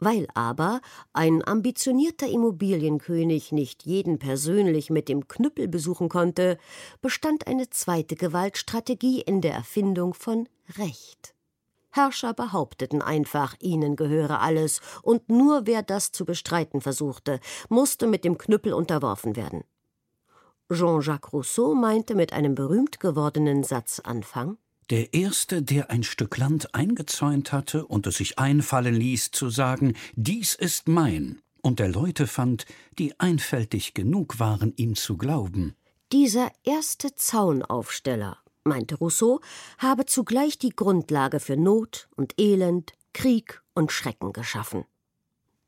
Weil 0.03 0.27
aber 0.33 0.81
ein 1.13 1.47
ambitionierter 1.47 2.27
Immobilienkönig 2.27 3.51
nicht 3.51 3.85
jeden 3.85 4.17
persönlich 4.17 4.89
mit 4.89 5.07
dem 5.07 5.27
Knüppel 5.27 5.67
besuchen 5.67 6.09
konnte, 6.09 6.57
bestand 7.03 7.45
eine 7.45 7.69
zweite 7.69 8.15
Gewaltstrategie 8.15 9.21
in 9.21 9.41
der 9.41 9.53
Erfindung 9.53 10.15
von 10.15 10.49
Recht. 10.75 11.35
Herrscher 11.91 12.33
behaupteten 12.33 13.03
einfach, 13.03 13.55
ihnen 13.59 13.95
gehöre 13.95 14.41
alles, 14.41 14.81
und 15.03 15.29
nur 15.29 15.67
wer 15.67 15.83
das 15.83 16.11
zu 16.11 16.25
bestreiten 16.25 16.81
versuchte, 16.81 17.39
musste 17.69 18.07
mit 18.07 18.25
dem 18.25 18.39
Knüppel 18.39 18.73
unterworfen 18.73 19.35
werden. 19.35 19.63
Jean-Jacques 20.73 21.31
Rousseau 21.31 21.75
meinte 21.75 22.15
mit 22.15 22.33
einem 22.33 22.55
berühmt 22.55 22.99
gewordenen 22.99 23.63
Satzanfang 23.63 24.57
der 24.91 25.13
Erste, 25.13 25.61
der 25.61 25.89
ein 25.89 26.03
Stück 26.03 26.37
Land 26.37 26.75
eingezäunt 26.75 27.53
hatte 27.53 27.85
und 27.85 28.07
es 28.07 28.17
sich 28.17 28.37
einfallen 28.37 28.93
ließ, 28.93 29.31
zu 29.31 29.49
sagen, 29.49 29.95
dies 30.15 30.53
ist 30.53 30.89
mein, 30.89 31.41
und 31.61 31.79
der 31.79 31.87
Leute 31.87 32.27
fand, 32.27 32.65
die 32.99 33.17
einfältig 33.17 33.93
genug 33.93 34.39
waren, 34.39 34.73
ihm 34.75 34.95
zu 34.95 35.15
glauben. 35.17 35.75
Dieser 36.11 36.51
erste 36.63 37.15
Zaunaufsteller, 37.15 38.37
meinte 38.65 38.95
Rousseau, 38.95 39.39
habe 39.77 40.05
zugleich 40.05 40.59
die 40.59 40.75
Grundlage 40.75 41.39
für 41.39 41.55
Not 41.55 42.09
und 42.17 42.33
Elend, 42.37 42.91
Krieg 43.13 43.61
und 43.73 43.93
Schrecken 43.93 44.33
geschaffen. 44.33 44.83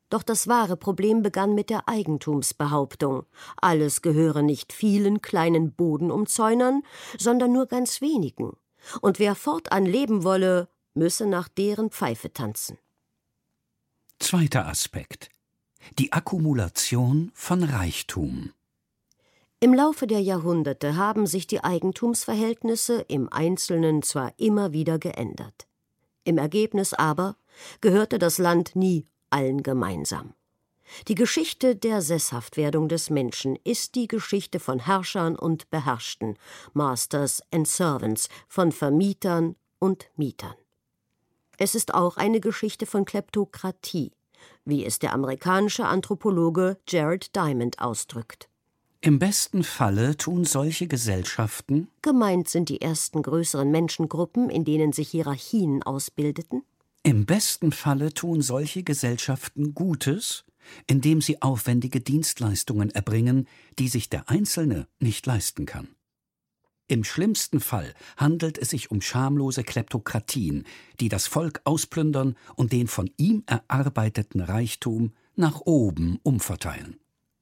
Doch 0.09 0.23
das 0.23 0.49
wahre 0.49 0.75
Problem 0.75 1.21
begann 1.21 1.55
mit 1.55 1.69
der 1.69 1.87
Eigentumsbehauptung. 1.87 3.25
Alles 3.55 4.01
gehöre 4.01 4.41
nicht 4.41 4.73
vielen 4.73 5.21
kleinen 5.21 5.71
Bodenumzäunern, 5.71 6.83
sondern 7.17 7.53
nur 7.53 7.67
ganz 7.67 8.01
wenigen 8.01 8.57
und 9.01 9.19
wer 9.19 9.35
fortan 9.35 9.85
leben 9.85 10.23
wolle, 10.23 10.67
müsse 10.93 11.25
nach 11.25 11.47
deren 11.47 11.89
Pfeife 11.89 12.31
tanzen. 12.31 12.77
Zweiter 14.19 14.67
Aspekt 14.67 15.29
die 15.99 16.11
Akkumulation 16.11 17.31
von 17.33 17.63
Reichtum. 17.63 18.51
Im 19.59 19.73
Laufe 19.73 20.07
der 20.07 20.19
Jahrhunderte 20.19 20.97
haben 20.97 21.25
sich 21.25 21.47
die 21.47 21.63
Eigentumsverhältnisse 21.63 23.05
im 23.07 23.31
Einzelnen 23.31 24.01
zwar 24.01 24.33
immer 24.37 24.73
wieder 24.73 24.99
geändert. 24.99 25.67
Im 26.25 26.37
Ergebnis 26.37 26.93
aber 26.93 27.37
gehörte 27.81 28.19
das 28.19 28.37
Land 28.37 28.75
nie 28.75 29.07
allen 29.29 29.63
gemeinsam. 29.63 30.33
Die 31.07 31.15
Geschichte 31.15 31.75
der 31.75 32.01
Sesshaftwerdung 32.01 32.87
des 32.87 33.09
Menschen 33.09 33.57
ist 33.63 33.95
die 33.95 34.07
Geschichte 34.07 34.59
von 34.59 34.79
Herrschern 34.79 35.35
und 35.35 35.69
Beherrschten, 35.69 36.37
Masters 36.73 37.41
and 37.51 37.67
Servants, 37.67 38.29
von 38.47 38.71
Vermietern 38.71 39.55
und 39.79 40.09
Mietern. 40.15 40.55
Es 41.57 41.75
ist 41.75 41.93
auch 41.93 42.17
eine 42.17 42.39
Geschichte 42.39 42.85
von 42.85 43.05
Kleptokratie, 43.05 44.11
wie 44.65 44.85
es 44.85 44.99
der 44.99 45.13
amerikanische 45.13 45.85
Anthropologe 45.85 46.77
Jared 46.87 47.35
Diamond 47.35 47.79
ausdrückt. 47.79 48.49
Im 49.01 49.19
besten 49.19 49.63
Falle 49.63 50.15
tun 50.15 50.45
solche 50.45 50.87
Gesellschaften 50.87 51.89
Gemeint 52.01 52.47
sind 52.47 52.69
die 52.69 52.81
ersten 52.81 53.21
größeren 53.21 53.69
Menschengruppen, 53.69 54.49
in 54.49 54.63
denen 54.63 54.93
sich 54.93 55.09
Hierarchien 55.09 55.83
ausbildeten. 55.83 56.63
Im 57.03 57.25
besten 57.25 57.73
Falle 57.73 58.13
tun 58.13 58.41
solche 58.41 58.83
Gesellschaften 58.83 59.73
Gutes, 59.73 60.45
indem 60.87 61.21
sie 61.21 61.41
aufwendige 61.41 62.01
Dienstleistungen 62.01 62.89
erbringen, 62.91 63.47
die 63.79 63.87
sich 63.87 64.09
der 64.09 64.29
Einzelne 64.29 64.87
nicht 64.99 65.25
leisten 65.25 65.65
kann. 65.65 65.89
Im 66.87 67.03
schlimmsten 67.03 67.59
Fall 67.59 67.93
handelt 68.17 68.57
es 68.57 68.69
sich 68.69 68.91
um 68.91 69.01
schamlose 69.01 69.63
Kleptokratien, 69.63 70.65
die 70.99 71.09
das 71.09 71.27
Volk 71.27 71.61
ausplündern 71.63 72.35
und 72.55 72.73
den 72.73 72.87
von 72.87 73.09
ihm 73.17 73.43
erarbeiteten 73.45 74.41
Reichtum 74.41 75.13
nach 75.35 75.61
oben 75.61 76.19
umverteilen. 76.23 76.99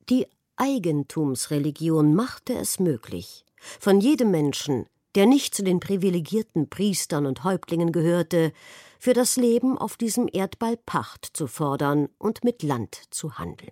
Die 0.10 0.28
Eigentumsreligion 0.56 2.14
machte 2.14 2.54
es 2.54 2.80
möglich, 2.80 3.46
von 3.80 4.00
jedem 4.00 4.32
Menschen, 4.32 4.86
der 5.16 5.26
nicht 5.26 5.56
zu 5.56 5.64
den 5.64 5.80
privilegierten 5.80 6.70
Priestern 6.70 7.26
und 7.26 7.44
Häuptlingen 7.44 7.92
gehörte, 7.92 8.54
für 9.00 9.14
das 9.14 9.36
Leben 9.36 9.78
auf 9.78 9.98
diesem 9.98 10.30
Erdball 10.32 10.78
Pacht 10.78 11.30
zu 11.34 11.48
fordern 11.48 12.10
und 12.18 12.44
mit 12.44 12.64
Land 12.64 13.02
zu 13.10 13.38
handeln. 13.38 13.72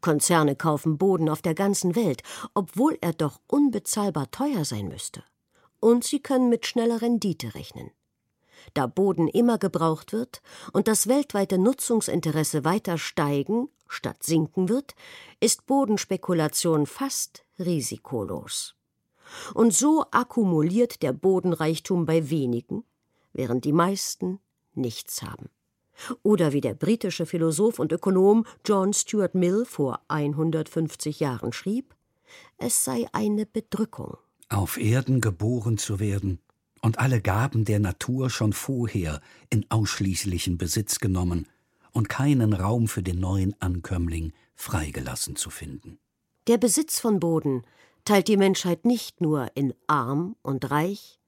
Konzerne 0.00 0.56
kaufen 0.56 0.96
Boden 0.96 1.28
auf 1.28 1.42
der 1.42 1.54
ganzen 1.54 1.96
Welt, 1.96 2.22
obwohl 2.54 2.96
er 3.00 3.12
doch 3.12 3.40
unbezahlbar 3.46 4.30
teuer 4.30 4.64
sein 4.64 4.88
müsste. 4.88 5.24
Und 5.80 6.04
sie 6.04 6.20
können 6.20 6.48
mit 6.48 6.66
schneller 6.66 7.02
Rendite 7.02 7.54
rechnen. 7.54 7.90
Da 8.72 8.86
Boden 8.86 9.28
immer 9.28 9.58
gebraucht 9.58 10.12
wird 10.12 10.40
und 10.72 10.88
das 10.88 11.06
weltweite 11.06 11.58
Nutzungsinteresse 11.58 12.64
weiter 12.64 12.96
steigen 12.96 13.68
statt 13.94 14.22
sinken 14.22 14.68
wird, 14.68 14.94
ist 15.40 15.66
Bodenspekulation 15.66 16.86
fast 16.86 17.44
risikolos. 17.58 18.73
Und 19.54 19.72
so 19.72 20.04
akkumuliert 20.10 21.02
der 21.02 21.12
Bodenreichtum 21.12 22.06
bei 22.06 22.30
wenigen, 22.30 22.84
während 23.32 23.64
die 23.64 23.72
meisten 23.72 24.40
nichts 24.74 25.22
haben. 25.22 25.50
Oder 26.22 26.52
wie 26.52 26.60
der 26.60 26.74
britische 26.74 27.26
Philosoph 27.26 27.78
und 27.78 27.92
Ökonom 27.92 28.44
John 28.64 28.92
Stuart 28.92 29.34
Mill 29.34 29.64
vor 29.64 30.00
150 30.08 31.20
Jahren 31.20 31.52
schrieb, 31.52 31.94
es 32.58 32.84
sei 32.84 33.06
eine 33.12 33.46
Bedrückung. 33.46 34.16
Auf 34.48 34.76
Erden 34.76 35.20
geboren 35.20 35.78
zu 35.78 36.00
werden 36.00 36.40
und 36.82 36.98
alle 36.98 37.20
Gaben 37.20 37.64
der 37.64 37.80
Natur 37.80 38.28
schon 38.28 38.52
vorher 38.52 39.20
in 39.50 39.64
ausschließlichen 39.70 40.58
Besitz 40.58 40.98
genommen 40.98 41.48
und 41.92 42.08
keinen 42.08 42.52
Raum 42.52 42.88
für 42.88 43.02
den 43.02 43.20
neuen 43.20 43.54
Ankömmling 43.60 44.32
freigelassen 44.54 45.36
zu 45.36 45.50
finden. 45.50 45.98
Der 46.46 46.58
Besitz 46.58 47.00
von 47.00 47.20
Boden 47.20 47.62
teilt 48.04 48.28
die 48.28 48.36
Menschheit 48.36 48.84
nicht 48.84 49.20
nur 49.20 49.50
in 49.54 49.74
arm 49.86 50.36
und 50.42 50.70
reich, 50.70 51.18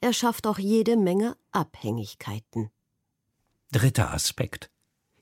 er 0.00 0.12
schafft 0.12 0.46
auch 0.46 0.58
jede 0.58 0.96
Menge 0.96 1.36
Abhängigkeiten. 1.52 2.70
Dritter 3.72 4.12
Aspekt. 4.12 4.70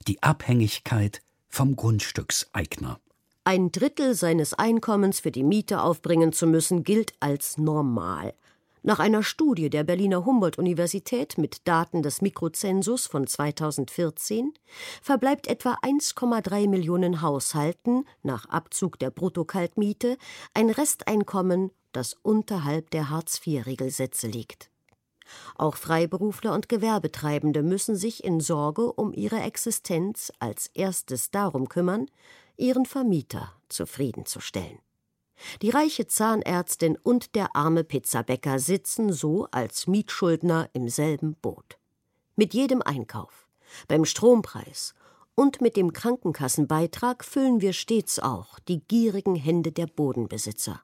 Die 0.08 0.22
Abhängigkeit 0.22 1.22
vom 1.48 1.76
Grundstückseigner. 1.76 2.98
Ein 3.44 3.72
Drittel 3.72 4.14
seines 4.14 4.54
Einkommens 4.54 5.20
für 5.20 5.30
die 5.30 5.42
Miete 5.42 5.82
aufbringen 5.82 6.32
zu 6.32 6.46
müssen, 6.46 6.84
gilt 6.84 7.14
als 7.20 7.58
normal. 7.58 8.34
Nach 8.84 8.98
einer 8.98 9.22
Studie 9.22 9.70
der 9.70 9.84
Berliner 9.84 10.24
Humboldt-Universität 10.24 11.38
mit 11.38 11.68
Daten 11.68 12.02
des 12.02 12.20
Mikrozensus 12.20 13.06
von 13.06 13.28
2014 13.28 14.52
verbleibt 15.00 15.46
etwa 15.46 15.74
1,3 15.82 16.68
Millionen 16.68 17.22
Haushalten 17.22 18.04
nach 18.24 18.46
Abzug 18.46 18.98
der 18.98 19.10
Bruttokaltmiete 19.10 20.16
ein 20.52 20.68
Resteinkommen, 20.68 21.70
das 21.92 22.16
unterhalb 22.22 22.90
der 22.90 23.08
Hartz-IV-Regelsätze 23.08 24.26
liegt. 24.26 24.68
Auch 25.54 25.76
Freiberufler 25.76 26.52
und 26.52 26.68
Gewerbetreibende 26.68 27.62
müssen 27.62 27.94
sich 27.94 28.24
in 28.24 28.40
Sorge 28.40 28.92
um 28.92 29.12
ihre 29.12 29.40
Existenz 29.40 30.32
als 30.40 30.66
erstes 30.74 31.30
darum 31.30 31.68
kümmern, 31.68 32.06
ihren 32.56 32.84
Vermieter 32.84 33.52
zufriedenzustellen. 33.68 34.80
Die 35.60 35.70
reiche 35.70 36.06
Zahnärztin 36.06 36.96
und 37.02 37.34
der 37.34 37.56
arme 37.56 37.84
Pizzabäcker 37.84 38.58
sitzen 38.58 39.12
so 39.12 39.46
als 39.50 39.86
Mietschuldner 39.86 40.68
im 40.72 40.88
selben 40.88 41.34
Boot. 41.34 41.78
Mit 42.36 42.54
jedem 42.54 42.82
Einkauf, 42.82 43.48
beim 43.88 44.04
Strompreis 44.04 44.94
und 45.34 45.60
mit 45.60 45.76
dem 45.76 45.92
Krankenkassenbeitrag 45.92 47.24
füllen 47.24 47.60
wir 47.60 47.72
stets 47.72 48.18
auch 48.18 48.58
die 48.60 48.80
gierigen 48.80 49.36
Hände 49.36 49.72
der 49.72 49.86
Bodenbesitzer. 49.86 50.82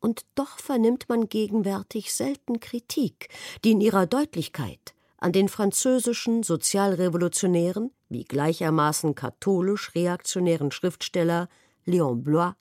Und 0.00 0.22
doch 0.34 0.58
vernimmt 0.58 1.08
man 1.08 1.28
gegenwärtig 1.28 2.14
selten 2.14 2.60
Kritik, 2.60 3.28
die 3.64 3.72
in 3.72 3.80
ihrer 3.80 4.06
Deutlichkeit 4.06 4.94
an 5.18 5.32
den 5.32 5.48
französischen 5.48 6.42
Sozialrevolutionären 6.42 7.90
wie 8.08 8.24
gleichermaßen 8.24 9.14
katholisch 9.14 9.94
reaktionären 9.94 10.70
Schriftsteller 10.70 11.48
Léon 11.86 12.22
Blois 12.22 12.52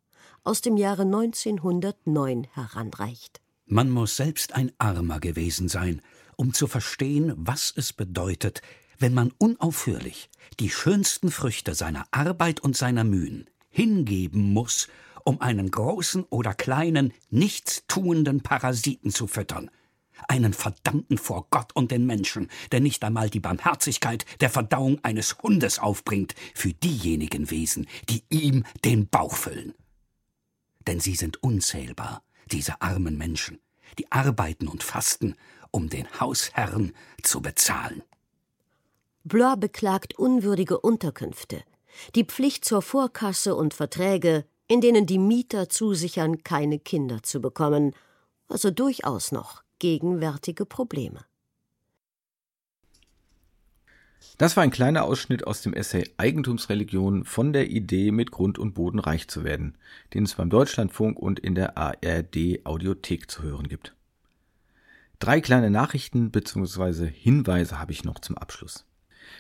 aus 0.48 0.62
dem 0.62 0.78
Jahre 0.78 1.02
1909 1.02 2.48
heranreicht. 2.54 3.42
Man 3.66 3.90
muss 3.90 4.16
selbst 4.16 4.56
ein 4.56 4.72
Armer 4.78 5.20
gewesen 5.20 5.68
sein, 5.68 6.02
um 6.38 6.54
zu 6.54 6.68
verstehen, 6.68 7.34
was 7.36 7.74
es 7.76 7.92
bedeutet, 7.92 8.62
wenn 8.98 9.14
man 9.14 9.34
unaufhörlich 9.38 10.30
die 10.62 10.70
schönsten 10.70 11.32
Früchte 11.32 11.76
seiner 11.76 12.06
Arbeit 12.12 12.62
und 12.62 12.78
seiner 12.78 13.04
Mühen 13.04 13.50
hingeben 13.70 14.54
muss, 14.54 14.88
um 15.26 15.42
einen 15.42 15.70
großen 15.70 16.24
oder 16.30 16.54
kleinen, 16.54 17.14
nichtstuenden 17.30 18.42
Parasiten 18.42 19.12
zu 19.12 19.28
füttern. 19.28 19.70
Einen 20.30 20.54
Verdammten 20.54 21.18
vor 21.18 21.48
Gott 21.50 21.76
und 21.76 21.92
den 21.92 22.06
Menschen, 22.06 22.50
der 22.72 22.80
nicht 22.80 23.04
einmal 23.04 23.30
die 23.30 23.42
Barmherzigkeit 23.42 24.26
der 24.40 24.50
Verdauung 24.50 25.04
eines 25.04 25.38
Hundes 25.44 25.78
aufbringt 25.78 26.34
für 26.56 26.72
diejenigen 26.72 27.52
Wesen, 27.52 27.86
die 28.10 28.24
ihm 28.30 28.64
den 28.86 29.10
Bauch 29.10 29.36
füllen. 29.36 29.74
Denn 30.88 31.00
sie 31.00 31.16
sind 31.16 31.44
unzählbar, 31.44 32.24
diese 32.52 32.82
armen 32.82 33.18
Menschen, 33.18 33.60
die 34.00 34.12
arbeiten 34.12 34.68
und 34.68 34.84
fasten, 34.84 35.36
um 35.72 35.90
den 35.90 36.08
Hausherrn 36.20 36.94
zu 37.22 37.42
bezahlen. 37.42 38.04
Blois 39.24 39.58
beklagt 39.58 40.18
unwürdige 40.18 40.80
Unterkünfte, 40.80 41.64
die 42.16 42.24
Pflicht 42.24 42.64
zur 42.64 42.82
Vorkasse 42.82 43.56
und 43.56 43.74
Verträge, 43.74 44.46
in 44.68 44.80
denen 44.80 45.06
die 45.06 45.20
Mieter 45.20 45.68
zusichern, 45.68 46.44
keine 46.44 46.80
Kinder 46.80 47.22
zu 47.24 47.42
bekommen, 47.42 47.94
also 48.48 48.72
durchaus 48.72 49.32
noch 49.32 49.64
gegenwärtige 49.80 50.66
Probleme. 50.66 51.27
Das 54.38 54.56
war 54.56 54.64
ein 54.64 54.72
kleiner 54.72 55.04
Ausschnitt 55.04 55.48
aus 55.48 55.62
dem 55.62 55.74
Essay 55.74 56.04
Eigentumsreligion 56.18 57.26
von 57.26 57.54
der 57.54 57.70
Idee, 57.70 58.12
mit 58.12 58.32
Grund 58.32 58.60
und 58.60 58.74
Boden 58.74 59.00
reich 59.00 59.28
zu 59.28 59.44
werden, 59.44 59.78
den 60.14 60.24
es 60.24 60.36
beim 60.36 60.50
Deutschlandfunk 60.50 61.18
und 61.18 61.40
in 61.40 61.56
der 61.56 61.78
ARD 61.78 62.66
Audiothek 62.66 63.32
zu 63.32 63.44
hören 63.44 63.68
gibt. 63.68 63.96
Drei 65.20 65.42
kleine 65.42 65.72
Nachrichten 65.72 66.30
bzw. 66.30 67.08
Hinweise 67.08 67.80
habe 67.80 67.92
ich 67.92 68.04
noch 68.04 68.20
zum 68.20 68.38
Abschluss. 68.38 68.86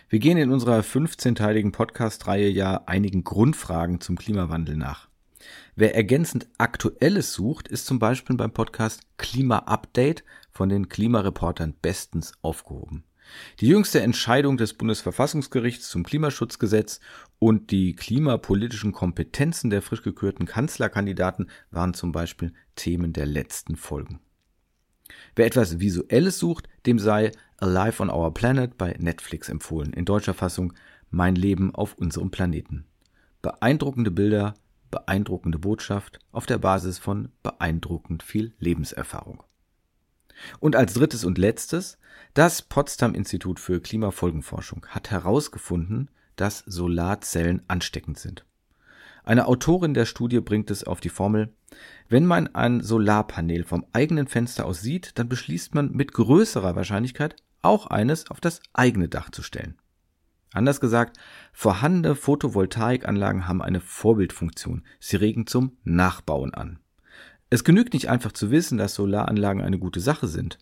Wir 0.09 0.19
gehen 0.19 0.37
in 0.37 0.51
unserer 0.51 0.79
15-teiligen 0.79 1.71
Podcast-Reihe 1.71 2.49
ja 2.49 2.83
einigen 2.87 3.23
Grundfragen 3.23 4.01
zum 4.01 4.17
Klimawandel 4.17 4.75
nach. 4.75 5.07
Wer 5.75 5.95
ergänzend 5.95 6.47
Aktuelles 6.57 7.33
sucht, 7.33 7.67
ist 7.67 7.85
zum 7.85 7.99
Beispiel 7.99 8.35
beim 8.35 8.51
Podcast 8.51 9.01
Klima 9.17 9.59
Update 9.59 10.23
von 10.49 10.69
den 10.69 10.89
Klimareportern 10.89 11.75
bestens 11.79 12.33
aufgehoben. 12.41 13.03
Die 13.59 13.67
jüngste 13.67 14.01
Entscheidung 14.01 14.57
des 14.57 14.73
Bundesverfassungsgerichts 14.73 15.89
zum 15.89 16.03
Klimaschutzgesetz 16.03 16.99
und 17.39 17.71
die 17.71 17.95
klimapolitischen 17.95 18.91
Kompetenzen 18.91 19.69
der 19.69 19.81
frisch 19.81 20.03
gekürten 20.03 20.45
Kanzlerkandidaten 20.45 21.49
waren 21.71 21.93
zum 21.93 22.11
Beispiel 22.11 22.53
Themen 22.75 23.13
der 23.13 23.25
letzten 23.25 23.75
Folgen. 23.75 24.19
Wer 25.35 25.45
etwas 25.45 25.79
Visuelles 25.79 26.39
sucht, 26.39 26.67
dem 26.85 26.99
sei 26.99 27.31
Alive 27.57 28.03
on 28.03 28.09
Our 28.09 28.33
Planet 28.33 28.77
bei 28.77 28.95
Netflix 28.99 29.49
empfohlen. 29.49 29.93
In 29.93 30.05
deutscher 30.05 30.33
Fassung 30.33 30.73
Mein 31.09 31.35
Leben 31.35 31.73
auf 31.73 31.95
unserem 31.95 32.31
Planeten. 32.31 32.85
Beeindruckende 33.41 34.11
Bilder, 34.11 34.55
beeindruckende 34.91 35.59
Botschaft 35.59 36.19
auf 36.31 36.45
der 36.45 36.57
Basis 36.57 36.97
von 36.97 37.29
beeindruckend 37.43 38.23
viel 38.23 38.53
Lebenserfahrung. 38.59 39.43
Und 40.59 40.75
als 40.75 40.93
drittes 40.93 41.25
und 41.25 41.37
letztes, 41.37 41.97
das 42.33 42.61
Potsdam 42.61 43.13
Institut 43.13 43.59
für 43.59 43.81
Klimafolgenforschung 43.81 44.85
hat 44.87 45.11
herausgefunden, 45.11 46.09
dass 46.35 46.59
Solarzellen 46.59 47.63
ansteckend 47.67 48.17
sind. 48.19 48.45
Eine 49.23 49.47
Autorin 49.47 49.93
der 49.93 50.05
Studie 50.05 50.39
bringt 50.39 50.71
es 50.71 50.85
auf 50.85 51.01
die 51.01 51.09
Formel, 51.09 51.53
wenn 52.07 52.25
man 52.25 52.55
ein 52.55 52.81
Solarpanel 52.81 53.65
vom 53.65 53.85
eigenen 53.91 54.27
Fenster 54.27 54.65
aus 54.65 54.81
sieht, 54.81 55.19
dann 55.19 55.27
beschließt 55.27 55.75
man 55.75 55.91
mit 55.91 56.13
größerer 56.13 56.75
Wahrscheinlichkeit 56.75 57.35
auch 57.61 57.87
eines 57.87 58.31
auf 58.31 58.39
das 58.39 58.61
eigene 58.73 59.09
Dach 59.09 59.29
zu 59.29 59.43
stellen. 59.43 59.77
Anders 60.53 60.79
gesagt, 60.79 61.17
vorhandene 61.51 62.15
Photovoltaikanlagen 62.15 63.47
haben 63.47 63.61
eine 63.61 63.81
Vorbildfunktion. 63.81 64.85
Sie 64.99 65.17
regen 65.17 65.45
zum 65.45 65.77
Nachbauen 65.83 66.53
an. 66.53 66.79
Es 67.49 67.63
genügt 67.63 67.93
nicht 67.93 68.09
einfach 68.09 68.33
zu 68.33 68.51
wissen, 68.51 68.77
dass 68.77 68.95
Solaranlagen 68.95 69.61
eine 69.61 69.79
gute 69.79 69.99
Sache 69.99 70.27
sind. 70.27 70.57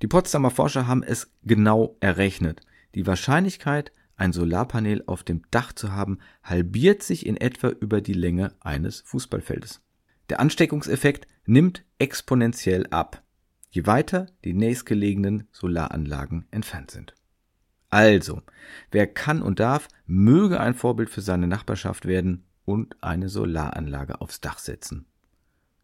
Die 0.00 0.06
Potsdamer 0.06 0.50
Forscher 0.50 0.86
haben 0.86 1.02
es 1.02 1.30
genau 1.42 1.96
errechnet. 2.00 2.60
Die 2.94 3.06
Wahrscheinlichkeit, 3.06 3.92
ein 4.16 4.32
Solarpanel 4.32 5.04
auf 5.06 5.22
dem 5.22 5.42
Dach 5.50 5.72
zu 5.72 5.92
haben, 5.92 6.18
halbiert 6.42 7.02
sich 7.02 7.26
in 7.26 7.36
etwa 7.36 7.68
über 7.68 8.00
die 8.00 8.14
Länge 8.14 8.54
eines 8.60 9.00
Fußballfeldes. 9.02 9.82
Der 10.30 10.40
Ansteckungseffekt 10.40 11.26
nimmt 11.46 11.84
exponentiell 11.98 12.86
ab, 12.88 13.22
je 13.70 13.86
weiter 13.86 14.26
die 14.44 14.54
nächstgelegenen 14.54 15.48
Solaranlagen 15.52 16.46
entfernt 16.50 16.90
sind. 16.90 17.14
Also, 17.90 18.42
wer 18.90 19.06
kann 19.06 19.40
und 19.40 19.60
darf, 19.60 19.88
möge 20.06 20.60
ein 20.60 20.74
Vorbild 20.74 21.10
für 21.10 21.22
seine 21.22 21.46
Nachbarschaft 21.46 22.06
werden 22.06 22.44
und 22.64 23.02
eine 23.02 23.28
Solaranlage 23.28 24.20
aufs 24.20 24.40
Dach 24.40 24.58
setzen. 24.58 25.06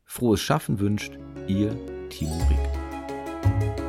Frohes 0.05 0.41
Schaffen 0.41 0.81
wünscht 0.81 1.19
Ihr 1.47 1.77
Timo 2.09 2.39
Rieck. 2.49 3.84